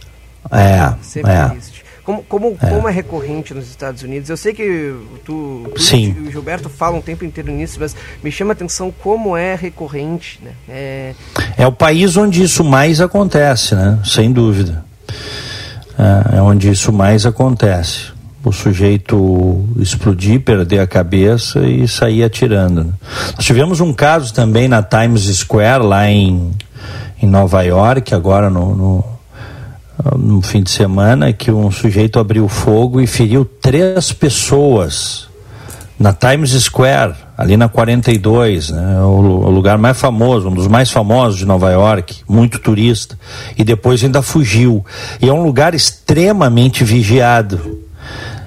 [0.52, 1.50] É, Sempre é.
[1.50, 1.75] triste.
[2.06, 2.70] Como, como, é.
[2.70, 6.16] como é recorrente nos Estados Unidos, eu sei que tu, tu Sim.
[6.20, 9.56] e o Gilberto falam o tempo inteiro nisso, mas me chama a atenção como é
[9.56, 10.52] recorrente, né?
[10.70, 11.14] É,
[11.58, 14.00] É o país onde isso mais acontece, né?
[14.06, 14.86] Sem dúvida.
[15.98, 18.14] É, é onde isso mais acontece.
[18.44, 22.84] O sujeito explodir, perder a cabeça e sair atirando.
[22.84, 22.94] né?
[23.36, 26.52] Nós tivemos um caso também na Times Square, lá em,
[27.20, 29.04] em Nova York, agora no, no,
[30.18, 35.28] no fim de semana, que um sujeito abriu fogo e feriu três pessoas
[35.98, 40.68] na Times Square, ali na 42, né, o, lu- o lugar mais famoso, um dos
[40.68, 43.18] mais famosos de Nova York, muito turista,
[43.58, 44.86] e depois ainda fugiu.
[45.22, 47.80] E é um lugar extremamente vigiado.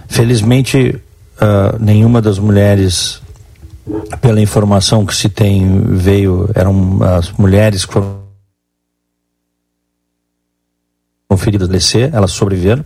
[0.09, 0.97] Felizmente,
[1.41, 3.21] ah, nenhuma das mulheres,
[4.21, 8.28] pela informação que se tem, veio, eram as mulheres que foram
[11.37, 12.85] feridas descer, elas sobreviveram.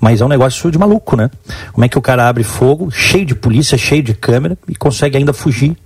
[0.00, 1.30] Mas é um negócio de maluco, né?
[1.72, 5.16] Como é que o cara abre fogo, cheio de polícia, cheio de câmera, e consegue
[5.16, 5.76] ainda fugir,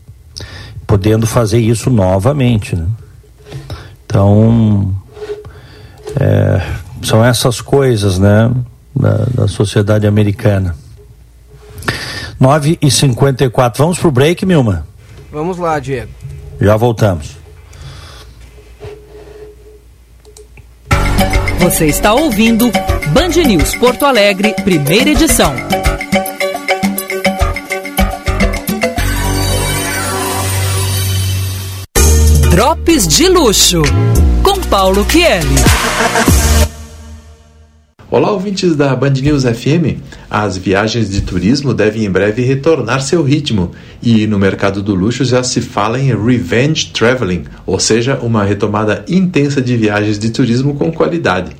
[0.86, 2.86] podendo fazer isso novamente, né?
[4.06, 4.94] Então,
[6.18, 6.62] é,
[7.02, 8.50] são essas coisas, né,
[8.94, 10.76] da, da sociedade americana.
[12.38, 14.86] 9 e 54 Vamos pro break, Milma?
[15.32, 16.10] vamos lá, Diego.
[16.60, 17.36] Já voltamos.
[21.64, 22.70] Você está ouvindo
[23.14, 25.54] Band News Porto Alegre, primeira edição.
[32.50, 33.80] Drops de luxo
[34.42, 36.53] com Paulo Kieli.
[38.16, 39.98] Olá, ouvintes da Band News FM.
[40.30, 45.24] As viagens de turismo devem em breve retornar seu ritmo e no mercado do luxo
[45.24, 50.76] já se fala em revenge traveling, ou seja, uma retomada intensa de viagens de turismo
[50.76, 51.56] com qualidade.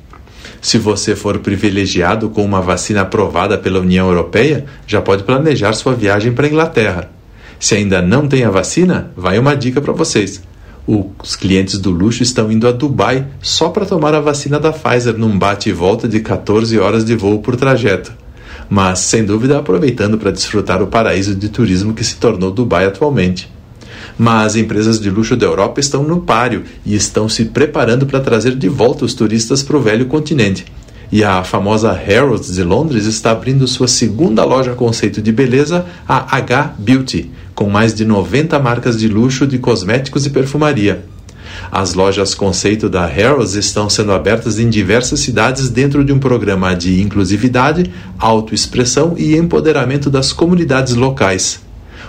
[0.61, 5.93] Se você for privilegiado com uma vacina aprovada pela União Europeia, já pode planejar sua
[5.93, 7.11] viagem para a Inglaterra.
[7.59, 10.41] Se ainda não tem a vacina, vai uma dica para vocês.
[10.87, 15.17] Os clientes do luxo estão indo a Dubai só para tomar a vacina da Pfizer
[15.17, 18.13] num bate e volta de 14 horas de voo por trajeto.
[18.69, 23.51] Mas, sem dúvida, aproveitando para desfrutar o paraíso de turismo que se tornou Dubai atualmente.
[24.17, 28.55] Mas empresas de luxo da Europa estão no páreo e estão se preparando para trazer
[28.55, 30.65] de volta os turistas para o velho continente.
[31.11, 36.37] E a famosa Harrods de Londres está abrindo sua segunda loja conceito de beleza, a
[36.37, 41.05] H Beauty, com mais de 90 marcas de luxo de cosméticos e perfumaria.
[41.71, 46.75] As lojas conceito da Harrods estão sendo abertas em diversas cidades dentro de um programa
[46.75, 47.89] de inclusividade,
[48.19, 51.61] autoexpressão e empoderamento das comunidades locais.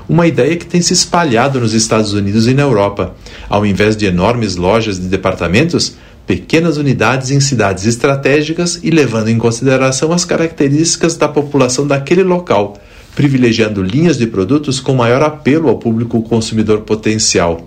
[0.08, 3.14] Uma ideia que tem se espalhado nos Estados Unidos e na Europa.
[3.48, 9.38] Ao invés de enormes lojas de departamentos, pequenas unidades em cidades estratégicas e levando em
[9.38, 12.76] consideração as características da população daquele local,
[13.16, 17.66] privilegiando linhas de produtos com maior apelo ao público consumidor potencial.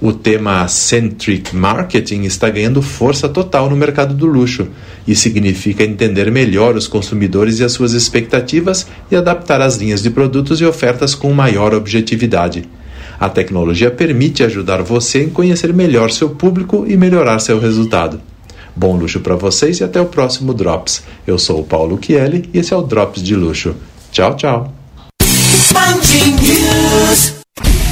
[0.00, 4.68] O tema Centric Marketing está ganhando força total no mercado do luxo
[5.06, 10.08] e significa entender melhor os consumidores e as suas expectativas e adaptar as linhas de
[10.08, 12.64] produtos e ofertas com maior objetividade.
[13.20, 18.20] A tecnologia permite ajudar você em conhecer melhor seu público e melhorar seu resultado.
[18.74, 21.02] Bom luxo para vocês e até o próximo Drops.
[21.26, 23.74] Eu sou o Paulo Chieli e esse é o Drops de Luxo.
[24.12, 24.77] Tchau, tchau.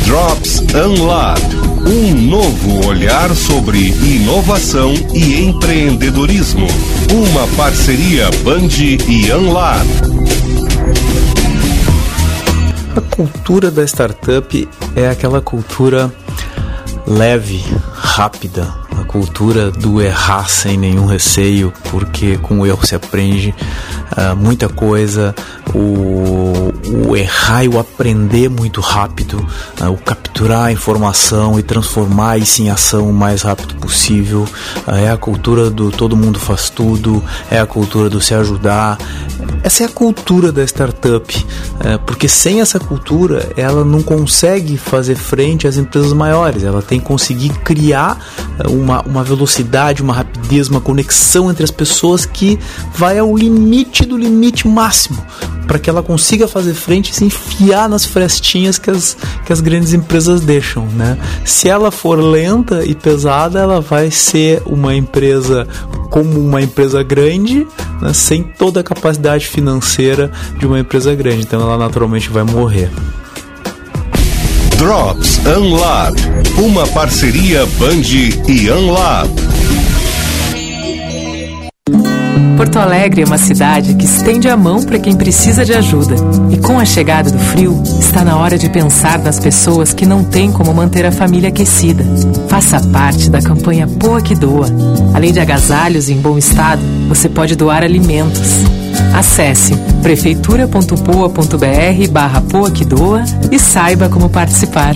[0.04, 1.40] Drops Unlab.
[1.86, 6.66] Um novo olhar sobre inovação e empreendedorismo.
[7.12, 8.68] Uma parceria Band
[9.08, 9.86] e Unlab.
[12.96, 16.12] A cultura da startup é aquela cultura
[17.06, 23.54] leve, rápida, a cultura do errar sem nenhum receio, porque com o erro se aprende
[24.12, 25.34] uh, muita coisa,
[25.74, 29.46] o, o, errar e o aprender muito rápido,
[29.80, 34.46] uh, o capturar a informação e transformar isso em ação o mais rápido possível,
[34.86, 38.98] uh, é a cultura do todo mundo faz tudo, é a cultura do se ajudar,
[39.66, 41.46] essa é a cultura da startup,
[42.06, 47.06] porque sem essa cultura ela não consegue fazer frente às empresas maiores, ela tem que
[47.06, 48.16] conseguir criar
[48.68, 52.56] uma, uma velocidade, uma rapidez, uma conexão entre as pessoas que
[52.94, 55.20] vai ao limite do limite máximo
[55.66, 59.60] para que ela consiga fazer frente e se enfiar nas frestinhas que as, que as
[59.60, 61.18] grandes empresas deixam, né?
[61.44, 65.66] Se ela for lenta e pesada, ela vai ser uma empresa
[66.08, 67.66] como uma empresa grande,
[68.00, 68.12] né?
[68.12, 72.90] sem toda a capacidade financeira de uma empresa grande, então ela naturalmente vai morrer.
[74.76, 76.14] Drops Unlab,
[76.58, 78.02] uma parceria Band
[78.46, 79.30] e Unlab.
[82.58, 86.14] Porto Alegre é uma cidade que estende a mão para quem precisa de ajuda.
[86.50, 90.24] E com a chegada do frio, está na hora de pensar nas pessoas que não
[90.24, 92.04] têm como manter a família aquecida.
[92.48, 94.68] Faça parte da campanha Poa que Doa.
[95.14, 98.85] Além de agasalhos em bom estado, você pode doar alimentos.
[99.14, 104.94] Acesse prefeitura.poa.br barra Poa que Doa e saiba como participar.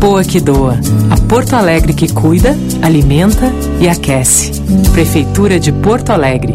[0.00, 0.78] Poa que Doa,
[1.10, 4.52] a Porto Alegre que cuida, alimenta e aquece.
[4.92, 6.54] Prefeitura de Porto Alegre.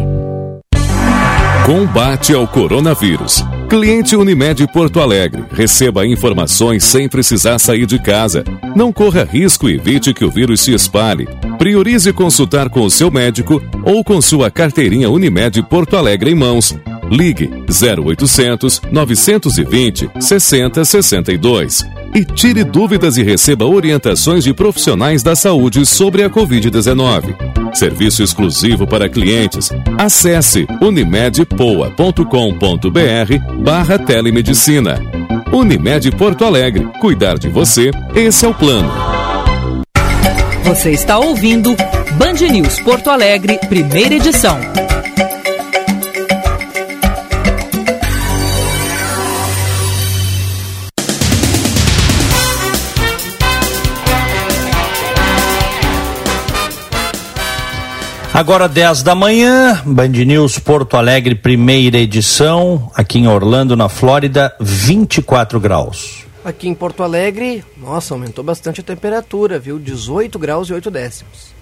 [1.64, 3.44] Combate ao coronavírus.
[3.72, 5.44] Cliente Unimed Porto Alegre.
[5.50, 8.44] Receba informações sem precisar sair de casa.
[8.76, 11.26] Não corra risco e evite que o vírus se espalhe.
[11.56, 16.76] Priorize consultar com o seu médico ou com sua carteirinha Unimed Porto Alegre em mãos.
[17.12, 21.84] Ligue 0800 920 6062
[22.14, 27.74] e tire dúvidas e receba orientações de profissionais da saúde sobre a Covid-19.
[27.74, 29.70] Serviço exclusivo para clientes.
[29.98, 35.00] Acesse unimedpoa.com.br barra telemedicina.
[35.52, 36.86] Unimed Porto Alegre.
[37.00, 38.90] Cuidar de você, esse é o plano.
[40.64, 41.74] Você está ouvindo
[42.18, 44.58] Band News Porto Alegre, primeira edição.
[58.34, 64.54] Agora 10 da manhã, Band News Porto Alegre, primeira edição, aqui em Orlando, na Flórida,
[64.58, 66.24] 24 graus.
[66.42, 69.78] Aqui em Porto Alegre, nossa, aumentou bastante a temperatura, viu?
[69.78, 71.52] 18 graus e 8 décimos.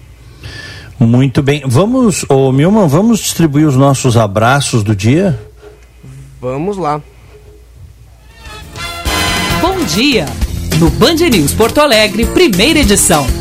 [0.97, 1.61] Muito bem.
[1.65, 5.37] Vamos, ô Milman, vamos distribuir os nossos abraços do dia?
[6.39, 7.01] Vamos lá.
[9.61, 10.25] Bom dia!
[10.79, 13.40] No Band News Porto Alegre, primeira edição.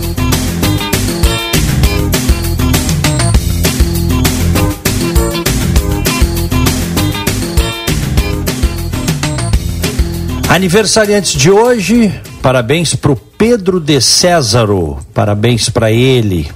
[10.51, 16.51] Aniversariantes de hoje, parabéns para o Pedro de Césaro, parabéns para ele.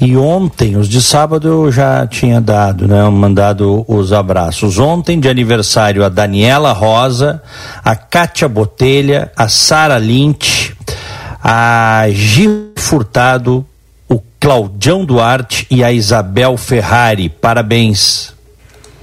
[0.00, 4.78] E ontem, os de sábado eu já tinha dado, né, mandado os abraços.
[4.78, 7.42] Ontem de aniversário a Daniela Rosa,
[7.84, 10.72] a Kátia Botelha, a Sara Lynch,
[11.42, 13.66] a Gil Furtado,
[14.08, 17.28] o Claudião Duarte e a Isabel Ferrari.
[17.28, 18.31] Parabéns.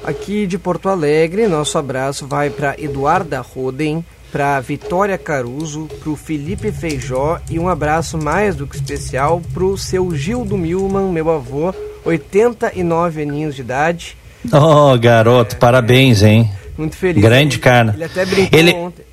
[0.04, 6.16] Aqui de Porto Alegre, nosso abraço vai para Eduarda Roden, para Vitória Caruso, para o
[6.16, 11.30] Felipe Feijó e um abraço mais do que especial para o seu Gildo Milman, meu
[11.30, 11.74] avô,
[12.06, 14.18] 89 aninhos de idade.
[14.52, 16.50] Oh, garoto, é, parabéns, hein?
[16.78, 17.22] Muito feliz.
[17.22, 17.94] Grande ele, cara.
[17.94, 18.74] Ele até brincou ele...
[18.74, 19.10] ontem.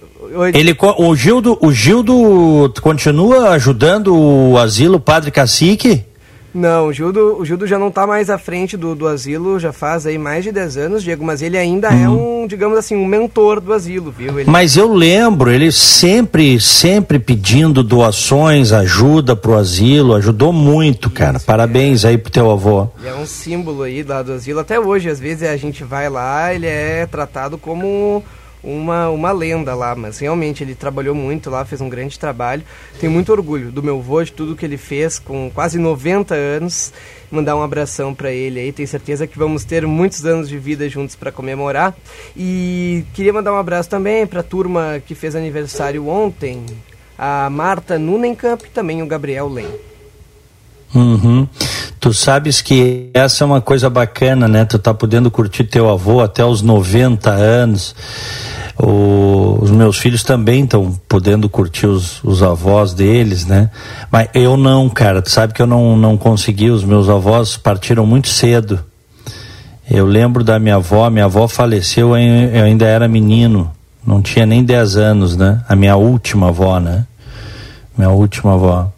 [0.55, 6.05] Ele, o Gildo, o Gildo continua ajudando o asilo Padre Cacique?
[6.57, 9.75] Não, o Gildo, o Gildo já não está mais à frente do, do asilo, já
[9.75, 12.03] faz aí mais de 10 anos, Diego, mas ele ainda é uhum.
[12.03, 14.41] é um, digamos assim, um mentor do asilo, viu?
[14.41, 14.51] Ele...
[14.51, 21.37] Mas eu lembro, ele sempre, sempre pedindo doações, ajuda pro asilo, ajudou muito, cara.
[21.37, 22.09] Isso, Parabéns é.
[22.09, 22.89] aí pro teu avô.
[23.01, 26.09] Ele é um símbolo aí lá do asilo, até hoje, às vezes a gente vai
[26.09, 28.25] lá, ele é tratado como
[28.67, 32.65] uma, uma lenda lá, mas realmente ele trabalhou muito lá, fez um grande trabalho.
[32.99, 36.93] Tenho muito orgulho do meu avô, de tudo que ele fez com quase 90 anos.
[37.31, 40.89] Mandar um abração para ele aí, tenho certeza que vamos ter muitos anos de vida
[40.89, 41.97] juntos para comemorar.
[42.37, 46.65] E queria mandar um abraço também para a turma que fez aniversário ontem,
[47.17, 49.96] a Marta Nunenkamp e também o Gabriel Len.
[50.97, 51.47] Uhum.
[52.01, 54.65] Tu sabes que essa é uma coisa bacana, né?
[54.65, 57.95] Tu tá podendo curtir teu avô até os 90 anos.
[58.79, 63.71] O, os meus filhos também estão podendo curtir os, os avós deles, né?
[64.11, 65.21] Mas eu não, cara.
[65.21, 66.71] Tu sabe que eu não, não consegui.
[66.71, 68.83] Os meus avós partiram muito cedo.
[69.91, 71.09] Eu lembro da minha avó.
[71.11, 73.71] Minha avó faleceu, eu ainda era menino.
[74.07, 75.63] Não tinha nem 10 anos, né?
[75.69, 77.07] A minha última avó, né?
[77.97, 78.91] Minha última avó.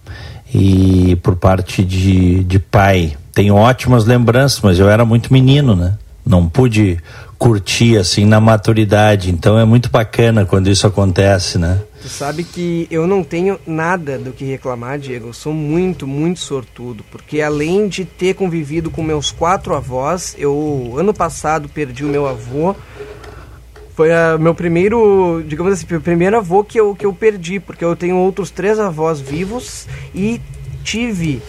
[0.52, 3.16] E por parte de, de pai.
[3.32, 5.96] Tenho ótimas lembranças, mas eu era muito menino, né?
[6.24, 6.98] Não pude
[7.38, 9.30] curtir assim na maturidade.
[9.30, 11.80] Então é muito bacana quando isso acontece, né?
[12.02, 15.28] Tu sabe que eu não tenho nada do que reclamar, Diego.
[15.28, 20.94] Eu sou muito, muito sortudo, porque além de ter convivido com meus quatro avós, eu
[20.96, 22.74] ano passado perdi o meu avô.
[23.98, 27.84] Foi o meu primeiro, digamos assim, o primeiro avô que eu, que eu perdi, porque
[27.84, 30.40] eu tenho outros três avós vivos e
[30.84, 31.42] tive,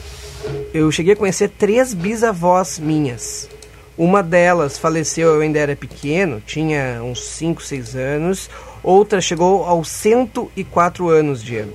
[0.73, 3.47] eu cheguei a conhecer três bisavós minhas.
[3.95, 8.49] Uma delas faleceu, eu ainda era pequeno, tinha uns 5, 6 anos.
[8.81, 11.73] Outra chegou aos 104 anos, Diego.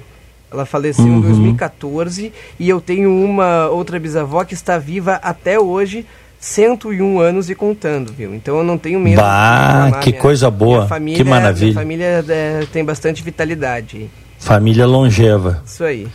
[0.50, 1.18] Ela faleceu uhum.
[1.18, 6.04] em 2014 e eu tenho uma outra bisavó que está viva até hoje,
[6.44, 8.34] 101 anos e contando, viu?
[8.34, 9.16] Então eu não tenho medo.
[9.16, 11.72] Bah, que minha, coisa boa, família, que maravilha.
[11.72, 14.10] Minha família é, tem bastante vitalidade.
[14.38, 15.62] Família longeva.
[15.64, 16.06] Isso aí.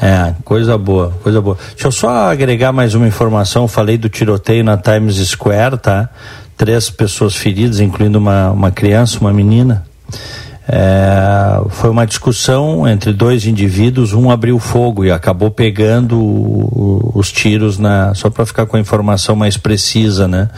[0.00, 1.58] É, coisa boa, coisa boa.
[1.72, 3.68] Deixa eu só agregar mais uma informação.
[3.68, 6.08] Falei do tiroteio na Times Square, tá?
[6.56, 9.86] Três pessoas feridas, incluindo uma, uma criança, uma menina.
[10.70, 17.32] É, foi uma discussão entre dois indivíduos, um abriu fogo e acabou pegando o, os
[17.32, 20.50] tiros na, só para ficar com a informação mais precisa, né?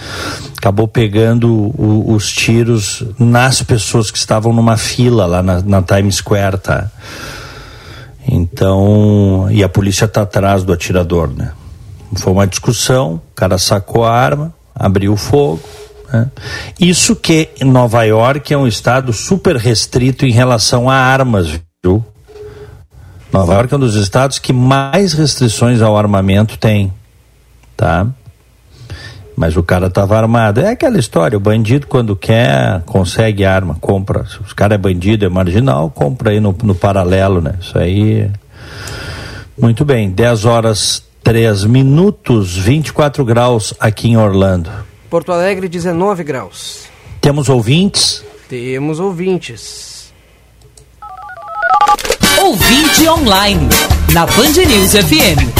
[0.58, 6.16] Acabou pegando o, os tiros nas pessoas que estavam numa fila lá na, na Times
[6.16, 6.90] Square, tá?
[8.26, 11.52] Então, e a polícia está atrás do atirador, né?
[12.16, 15.60] Foi uma discussão, o cara sacou a arma, abriu fogo.
[16.12, 16.28] Né?
[16.78, 22.04] Isso que Nova York é um estado super restrito em relação a armas, viu?
[23.32, 26.92] Nova York é um dos estados que mais restrições ao armamento tem,
[27.76, 28.06] tá?
[29.36, 30.60] Mas o cara estava armado.
[30.60, 34.26] É aquela história, o bandido quando quer, consegue arma, compra.
[34.26, 37.54] Se os cara é bandido, é marginal, compra aí no, no paralelo, né?
[37.60, 38.30] Isso aí.
[39.56, 44.70] Muito bem, 10 horas 3 minutos, 24 graus aqui em Orlando.
[45.10, 46.88] Porto Alegre, 19 graus.
[47.20, 48.24] Temos ouvintes?
[48.48, 50.12] Temos ouvintes.
[52.40, 53.68] Ouvinte online,
[54.12, 55.50] na Band News FM.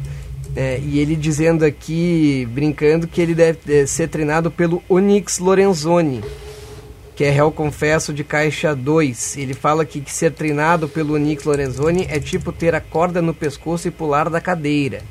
[0.55, 6.23] é, e ele dizendo aqui, brincando, que ele deve é, ser treinado pelo Onyx Lorenzoni,
[7.15, 9.37] que é réu confesso de Caixa 2.
[9.37, 13.33] Ele fala que, que ser treinado pelo Onyx Lorenzoni é tipo ter a corda no
[13.33, 15.01] pescoço e pular da cadeira.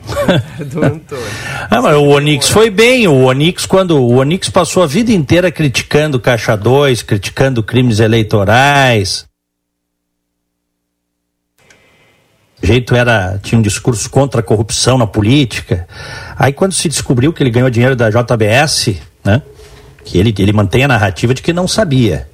[0.66, 1.24] do Antônio.
[1.70, 3.06] ah, mas o Onix foi bem.
[3.06, 9.26] O Onix, quando o Onix passou a vida inteira criticando Caixa 2, criticando crimes eleitorais.
[12.49, 15.86] O jeito era tinha um discurso contra a corrupção na política.
[16.36, 19.42] Aí quando se descobriu que ele ganhou dinheiro da JBS, né?
[20.04, 22.28] Que ele ele mantém a narrativa de que não sabia.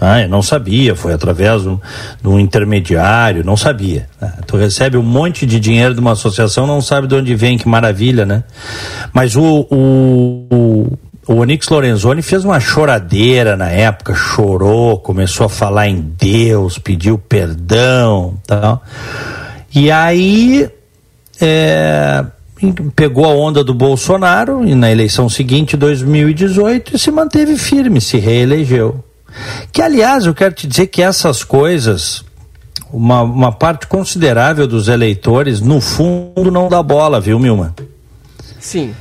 [0.00, 1.80] Ah, não sabia, foi através de um,
[2.22, 4.08] de um intermediário, não sabia.
[4.22, 7.58] Ah, tu recebe um monte de dinheiro de uma associação, não sabe de onde vem,
[7.58, 8.44] que maravilha, né?
[9.12, 15.48] Mas o, o, o, o Onyx Lorenzoni fez uma choradeira na época, chorou, começou a
[15.48, 18.80] falar em Deus, pediu perdão tal.
[19.74, 20.68] E aí
[21.40, 22.24] é,
[22.96, 28.18] pegou a onda do Bolsonaro e na eleição seguinte, 2018, e se manteve firme, se
[28.18, 29.04] reelegeu.
[29.70, 32.24] Que, aliás, eu quero te dizer que essas coisas,
[32.92, 37.72] uma, uma parte considerável dos eleitores, no fundo, não dá bola, viu, Milman?
[38.58, 38.94] Sim.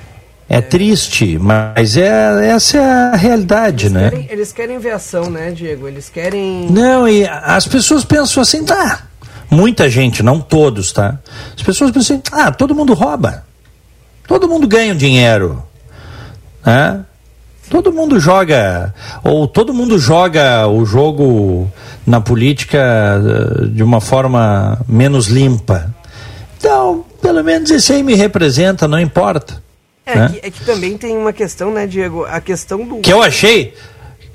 [0.49, 4.09] É, é, triste, mas é, essa é a realidade, eles né?
[4.09, 5.88] Querem, eles querem ver ação, né, Diego?
[5.88, 6.68] Eles querem.
[6.70, 9.06] Não, e as pessoas pensam assim, tá.
[9.49, 11.19] Muita gente, não todos, tá?
[11.55, 13.45] As pessoas pensam assim, ah, todo mundo rouba.
[14.27, 15.63] Todo mundo ganha dinheiro.
[16.65, 17.05] Né?
[17.69, 18.93] Todo mundo joga,
[19.23, 21.69] ou todo mundo joga o jogo
[22.05, 25.93] na política eh, de uma forma menos limpa.
[26.57, 29.61] Então, pelo menos esse aí me representa, não importa.
[30.05, 30.29] É, né?
[30.29, 32.25] que, é que também tem uma questão, né, Diego?
[32.25, 32.99] A questão do.
[32.99, 33.73] Que eu achei,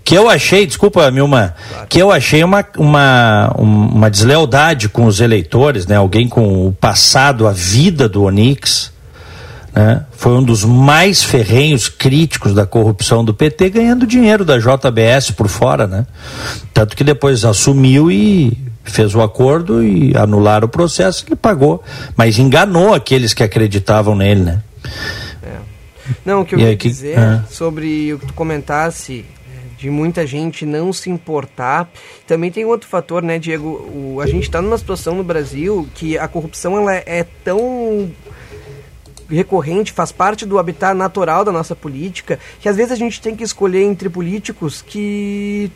[0.04, 1.86] que eu achei, desculpa, Milma, claro.
[1.88, 5.96] que eu achei uma, uma, uma deslealdade com os eleitores, né?
[5.96, 8.92] Alguém com o passado, a vida do Onix,
[9.74, 10.04] né?
[10.12, 15.48] Foi um dos mais ferrenhos críticos da corrupção do PT, ganhando dinheiro da JBS por
[15.48, 16.06] fora, né?
[16.74, 21.82] Tanto que depois assumiu e fez o acordo e anularam o processo e pagou,
[22.16, 24.62] mas enganou aqueles que acreditavam nele, né?
[25.42, 25.56] É.
[26.24, 27.42] Não, o que eu ia dizer é.
[27.48, 29.24] sobre o que tu comentasse
[29.82, 31.90] de muita gente não se importar.
[32.24, 33.68] Também tem outro fator, né, Diego?
[33.92, 38.12] O, a gente está numa situação no Brasil que a corrupção ela é tão
[39.28, 43.34] recorrente, faz parte do habitat natural da nossa política, que às vezes a gente tem
[43.34, 45.70] que escolher entre políticos que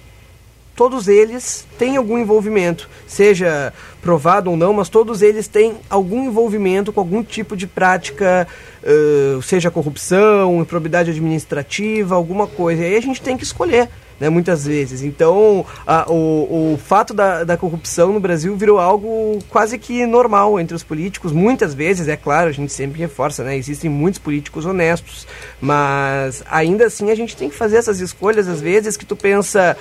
[0.77, 3.73] todos eles têm algum envolvimento, seja
[4.03, 8.47] provado ou não, mas todos eles têm algum envolvimento com algum tipo de prática,
[8.85, 12.83] uh, seja corrupção, improbidade administrativa, alguma coisa.
[12.83, 13.89] E aí a gente tem que escolher
[14.21, 15.03] né, muitas vezes.
[15.03, 20.59] Então, a, o, o fato da, da corrupção no Brasil virou algo quase que normal
[20.59, 21.33] entre os políticos.
[21.33, 25.27] Muitas vezes, é claro, a gente sempre reforça, né, existem muitos políticos honestos,
[25.61, 29.77] mas ainda assim a gente tem que fazer essas escolhas, às vezes, que tu pensa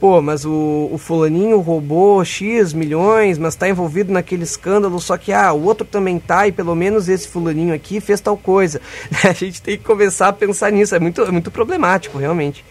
[0.00, 5.30] pô, mas o, o fulaninho roubou X milhões, mas está envolvido naquele escândalo, só que,
[5.30, 8.80] ah, o outro também tá e pelo menos esse fulaninho aqui fez tal coisa.
[9.22, 12.64] A gente tem que começar a pensar nisso, é muito, é muito problemático, realmente.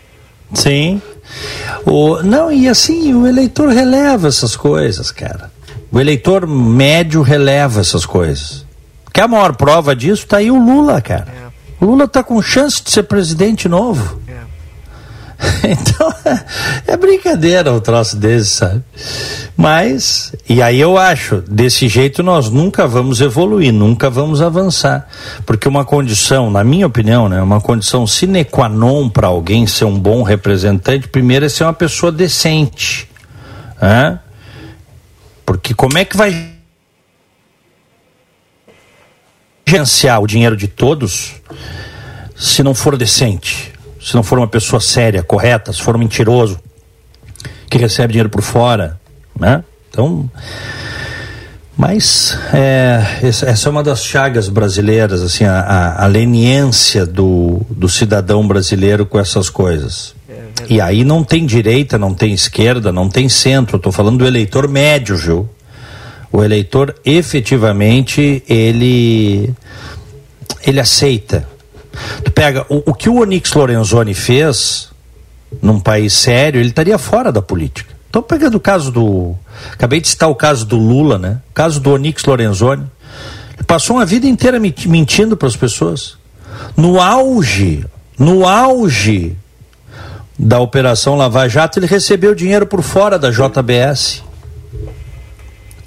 [0.54, 1.00] Sim.
[1.86, 5.52] O, não, e assim, o eleitor releva essas coisas, cara.
[5.92, 8.66] O eleitor médio releva essas coisas.
[9.14, 11.28] Que a maior prova disso tá aí o Lula, cara.
[11.46, 11.50] É.
[11.84, 14.20] O Lula tá com chance de ser presidente novo.
[15.64, 16.14] Então,
[16.88, 18.84] é brincadeira o troço desse, sabe?
[19.56, 25.08] Mas, e aí eu acho, desse jeito nós nunca vamos evoluir, nunca vamos avançar.
[25.46, 29.86] Porque uma condição, na minha opinião, né, uma condição sine qua non para alguém ser
[29.86, 33.10] um bom representante, primeiro é ser uma pessoa decente.
[33.82, 34.20] Né?
[35.46, 36.52] Porque como é que vai
[39.68, 41.36] gerenciar o dinheiro de todos
[42.36, 43.79] se não for decente?
[44.00, 46.60] Se não for uma pessoa séria, correta, se for um mentiroso,
[47.70, 49.00] que recebe dinheiro por fora,
[49.38, 49.64] né?
[49.90, 50.30] Então,
[51.80, 57.88] mas é, essa é uma das chagas brasileiras, assim, a, a, a leniência do, do
[57.88, 60.14] cidadão brasileiro com essas coisas.
[60.68, 63.78] E aí não tem direita, não tem esquerda, não tem centro.
[63.78, 65.50] Estou falando do eleitor médio, Gil.
[66.32, 69.54] O eleitor efetivamente ele
[70.62, 71.48] ele aceita
[72.24, 74.90] Tu pega o, o que o Onyx Lorenzoni fez
[75.62, 77.96] num país sério, ele estaria fora da política.
[78.06, 79.36] Estou pegando o caso do.
[79.72, 81.40] Acabei de citar o caso do Lula, né?
[81.52, 82.86] O caso do Onyx Lorenzoni.
[83.56, 86.18] Ele passou uma vida inteira mentindo para as pessoas.
[86.76, 87.86] No auge,
[88.18, 89.38] no auge
[90.38, 94.24] da Operação Lava Jato, ele recebeu dinheiro por fora da JBS.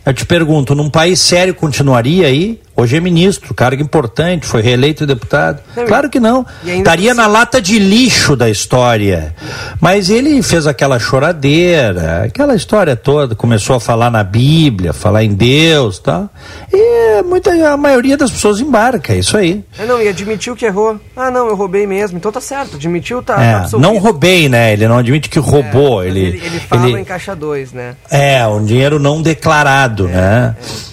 [0.05, 2.61] Eu te pergunto, num país sério continuaria aí?
[2.75, 5.63] Hoje é ministro, cargo importante, foi reeleito deputado.
[5.87, 6.47] Claro que não.
[6.65, 9.35] Estaria na lata de lixo da história.
[9.79, 15.35] Mas ele fez aquela choradeira, aquela história toda, começou a falar na Bíblia, falar em
[15.35, 16.31] Deus, tá?
[16.73, 19.63] E muita, a maioria das pessoas embarca, é isso aí.
[19.79, 20.99] É, não, e admitiu que errou.
[21.15, 22.17] Ah, não, eu roubei mesmo.
[22.17, 24.73] Então tá certo, admitiu, tá, é, tá Não roubei, né?
[24.73, 26.03] Ele não admite que roubou.
[26.03, 27.97] É, ele, ele, ele fala ele, em caixa 2, né?
[28.11, 30.57] É, um dinheiro não declarado, é, né?
[30.89, 30.92] É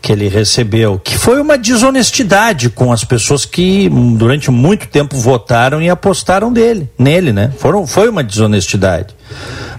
[0.00, 5.82] que ele recebeu, que foi uma desonestidade com as pessoas que durante muito tempo votaram
[5.82, 7.52] e apostaram dele, nele, né?
[7.58, 9.14] Foram, foi uma desonestidade.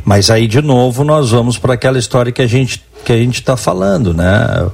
[0.03, 3.39] Mas aí de novo nós vamos para aquela história que a gente que a gente
[3.39, 4.69] está falando, né?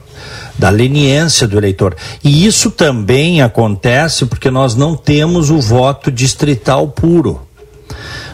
[0.58, 1.96] Da leniência do eleitor.
[2.24, 7.42] E isso também acontece porque nós não temos o voto distrital puro.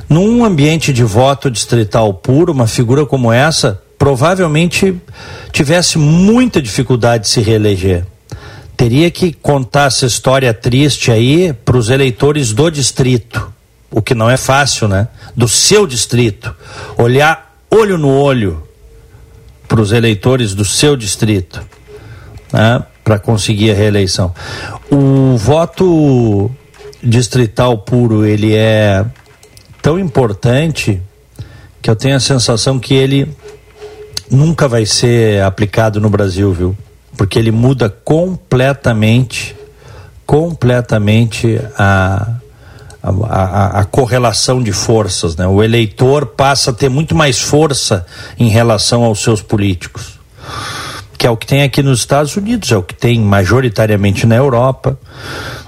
[0.07, 4.99] Num ambiente de voto distrital puro, uma figura como essa provavelmente
[5.51, 8.03] tivesse muita dificuldade de se reeleger.
[8.75, 13.53] Teria que contar essa história triste aí para os eleitores do distrito,
[13.91, 15.07] o que não é fácil, né?
[15.37, 16.51] Do seu distrito.
[16.97, 18.63] Olhar olho no olho
[19.67, 21.61] para os eleitores do seu distrito,
[22.51, 22.83] né?
[23.03, 24.33] Para conseguir a reeleição.
[24.89, 26.49] O voto
[27.03, 29.05] distrital puro, ele é
[29.79, 30.99] tão importante
[31.79, 33.31] que eu tenho a sensação que ele
[34.31, 36.77] nunca vai ser aplicado no Brasil, viu?
[37.17, 39.55] Porque ele muda completamente,
[40.25, 42.35] completamente a,
[43.03, 45.35] a, a, a, correlação de forças.
[45.35, 45.45] Né?
[45.45, 48.05] O eleitor passa a ter muito mais força
[48.39, 50.17] em relação aos seus políticos,
[51.17, 54.35] que é o que tem aqui nos Estados Unidos, é o que tem majoritariamente na
[54.35, 54.97] Europa,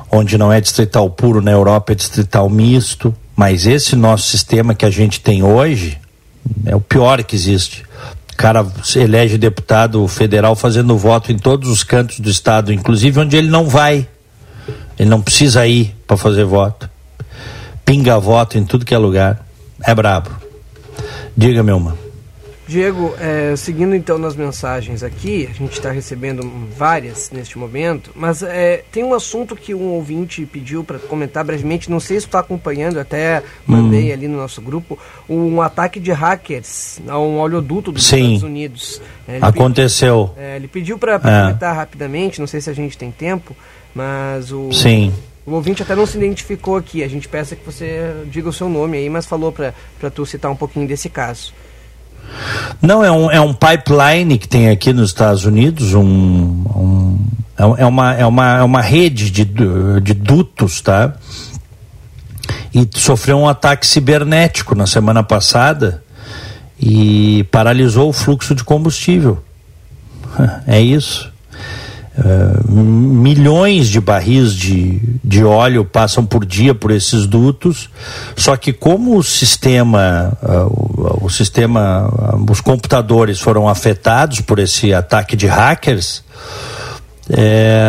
[0.09, 3.13] onde não é distrital puro, na Europa é distrital misto.
[3.35, 5.99] Mas esse nosso sistema que a gente tem hoje
[6.65, 7.83] é o pior que existe.
[8.35, 13.37] Cara se elege deputado federal fazendo voto em todos os cantos do estado, inclusive onde
[13.37, 14.07] ele não vai.
[14.97, 16.89] Ele não precisa ir para fazer voto.
[17.85, 19.45] Pinga voto em tudo que é lugar.
[19.85, 20.29] É brabo.
[21.35, 22.02] Diga, meu irmão.
[22.65, 28.41] Diego, é, seguindo então nas mensagens aqui, a gente está recebendo várias neste momento, mas
[28.41, 32.39] é, tem um assunto que um ouvinte pediu para comentar brevemente, não sei se está
[32.39, 34.13] acompanhando, até mandei Hum.
[34.13, 34.97] ali no nosso grupo,
[35.29, 38.17] um ataque de hackers a um oleoduto dos Sim.
[38.23, 39.01] Estados Unidos.
[39.27, 40.29] É, Aconteceu.
[40.33, 41.19] pedi- é, ele pediu para É.
[41.19, 43.55] comentar rapidamente, não sei se a gente tem tempo,
[43.93, 44.71] mas o...
[44.71, 45.13] Sim.
[45.45, 48.69] O ouvinte até não se identificou aqui, a gente peça que você diga o seu
[48.69, 49.73] nome aí, mas falou para
[50.09, 51.53] tu citar um pouquinho desse caso.
[52.81, 57.25] Não, é um, é um pipeline que tem aqui nos Estados Unidos, um, um-
[57.57, 61.13] é é, uma, é, uma, é uma rede de, de dutos, tá?
[62.73, 66.03] E sofreu um ataque cibernético na semana passada
[66.79, 69.43] e paralisou o fluxo de combustível.
[70.67, 71.31] É isso.
[72.15, 77.89] Uh, milhões de barris de, de óleo passam por dia por esses dutos,
[78.35, 84.59] só que como o sistema, uh, o, o sistema, uh, os computadores foram afetados por
[84.59, 86.23] esse ataque de hackers,
[87.31, 87.81] é,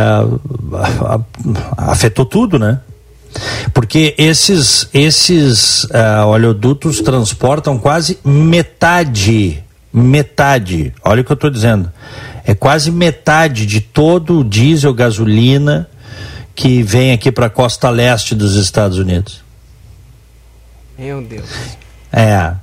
[1.76, 2.80] afetou tudo, né?
[3.74, 5.86] Porque esses, esses
[6.28, 9.62] oleodutos transportam quase metade,
[9.92, 11.90] metade, olha o que eu estou dizendo,
[12.46, 15.88] é quase metade de todo o diesel, gasolina
[16.54, 19.42] que vem aqui para a costa leste dos Estados Unidos.
[20.96, 21.48] Meu Deus.
[22.12, 22.54] É.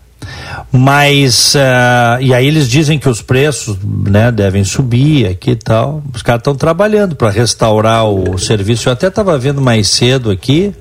[0.72, 6.02] Mas, ah, e aí eles dizem que os preços né, devem subir aqui e tal.
[6.14, 8.88] Os caras estão trabalhando para restaurar o serviço.
[8.88, 10.74] Eu até estava vendo mais cedo aqui,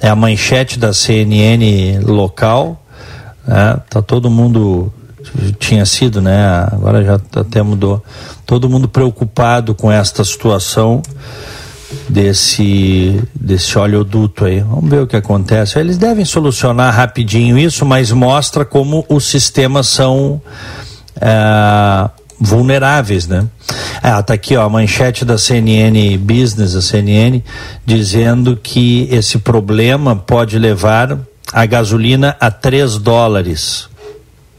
[0.00, 2.82] é a manchete da CNN local.
[3.46, 4.92] Né, tá todo mundo,
[5.58, 6.66] tinha sido, né?
[6.70, 8.02] Agora já até mudou.
[8.46, 11.02] Todo mundo preocupado com esta situação
[12.08, 14.60] desse desse oleoduto aí.
[14.60, 15.78] Vamos ver o que acontece.
[15.78, 20.40] Eles devem solucionar rapidinho isso, mas mostra como os sistemas são
[21.20, 23.46] ah, vulneráveis, né?
[24.02, 27.42] Ah, tá aqui ó, a manchete da CNN Business, a CNN,
[27.84, 31.18] dizendo que esse problema pode levar
[31.52, 33.88] a gasolina a 3 dólares.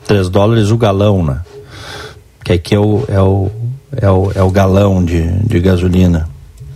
[0.08, 1.42] 3 dólares o galão, né?
[2.44, 3.52] Que aqui é o, é o,
[3.98, 6.30] é o, é o galão de, de gasolina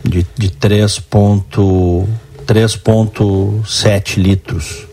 [0.03, 2.07] de, de 3 ponto-
[2.47, 4.87] 3,7 litros.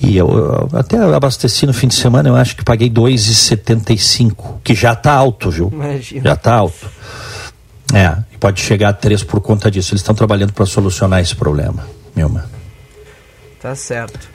[0.00, 4.74] E eu, eu até abasteci no fim de semana, eu acho que paguei 2,75, que
[4.74, 5.70] já está alto, viu?
[5.72, 6.22] Imagina.
[6.24, 6.88] Já está alto.
[7.92, 9.92] É, e pode chegar a 3 por conta disso.
[9.92, 12.44] Eles estão trabalhando para solucionar esse problema, Milma.
[13.60, 14.28] Tá certo.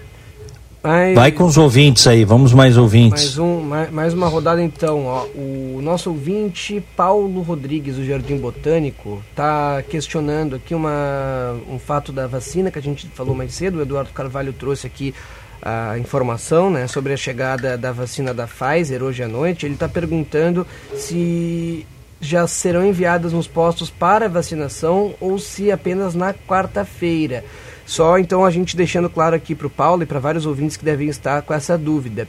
[0.82, 3.24] Mas- Vai com os ouvintes aí, vamos mais ouvintes.
[3.24, 5.06] Mais, um, mais, mais uma rodada então.
[5.06, 5.26] Ó.
[5.34, 12.28] O nosso ouvinte Paulo Rodrigues, do Jardim Botânico, está questionando aqui uma, um fato da
[12.28, 13.80] vacina que a gente falou mais cedo.
[13.80, 15.16] O Eduardo Carvalho trouxe aqui
[15.62, 19.66] a informação né, sobre a chegada da vacina da Pfizer hoje à noite.
[19.66, 20.68] Ele está perguntando
[20.98, 21.88] se
[22.20, 27.46] já serão enviadas nos postos para vacinação ou se apenas na quarta-feira.
[27.86, 30.86] Só então a gente deixando claro aqui para o Paulo e para vários ouvintes que
[30.86, 32.28] devem estar com essa dúvida.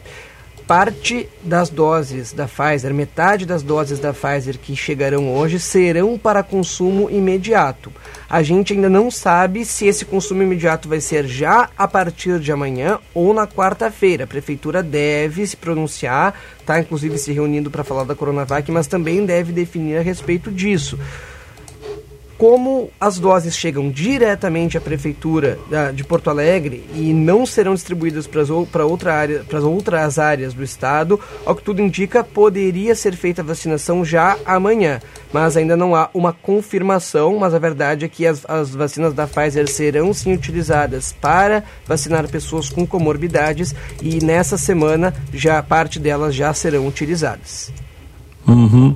[0.66, 6.42] Parte das doses da Pfizer, metade das doses da Pfizer que chegarão hoje serão para
[6.42, 7.92] consumo imediato.
[8.30, 12.50] A gente ainda não sabe se esse consumo imediato vai ser já a partir de
[12.50, 14.24] amanhã ou na quarta-feira.
[14.24, 19.26] A prefeitura deve se pronunciar, está inclusive se reunindo para falar da Coronavac, mas também
[19.26, 20.98] deve definir a respeito disso
[22.44, 25.58] como as doses chegam diretamente à prefeitura
[25.94, 28.28] de Porto Alegre e não serão distribuídas
[28.70, 33.40] para outra área, para outras áreas do estado, ao que tudo indica, poderia ser feita
[33.40, 35.00] a vacinação já amanhã.
[35.32, 39.26] Mas ainda não há uma confirmação, mas a verdade é que as, as vacinas da
[39.26, 46.34] Pfizer serão sim utilizadas para vacinar pessoas com comorbidades e nessa semana já parte delas
[46.34, 47.72] já serão utilizadas.
[48.46, 48.94] Uhum.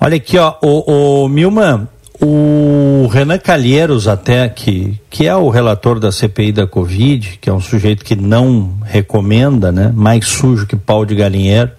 [0.00, 1.88] Olha aqui, ó, o, o Milman,
[2.20, 7.52] o Renan Calheiros até, que, que é o relator da CPI da Covid, que é
[7.52, 11.70] um sujeito que não recomenda, né, mais sujo que pau de galinheiro,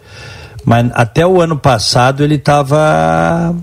[0.63, 3.55] mas até o ano passado ele estava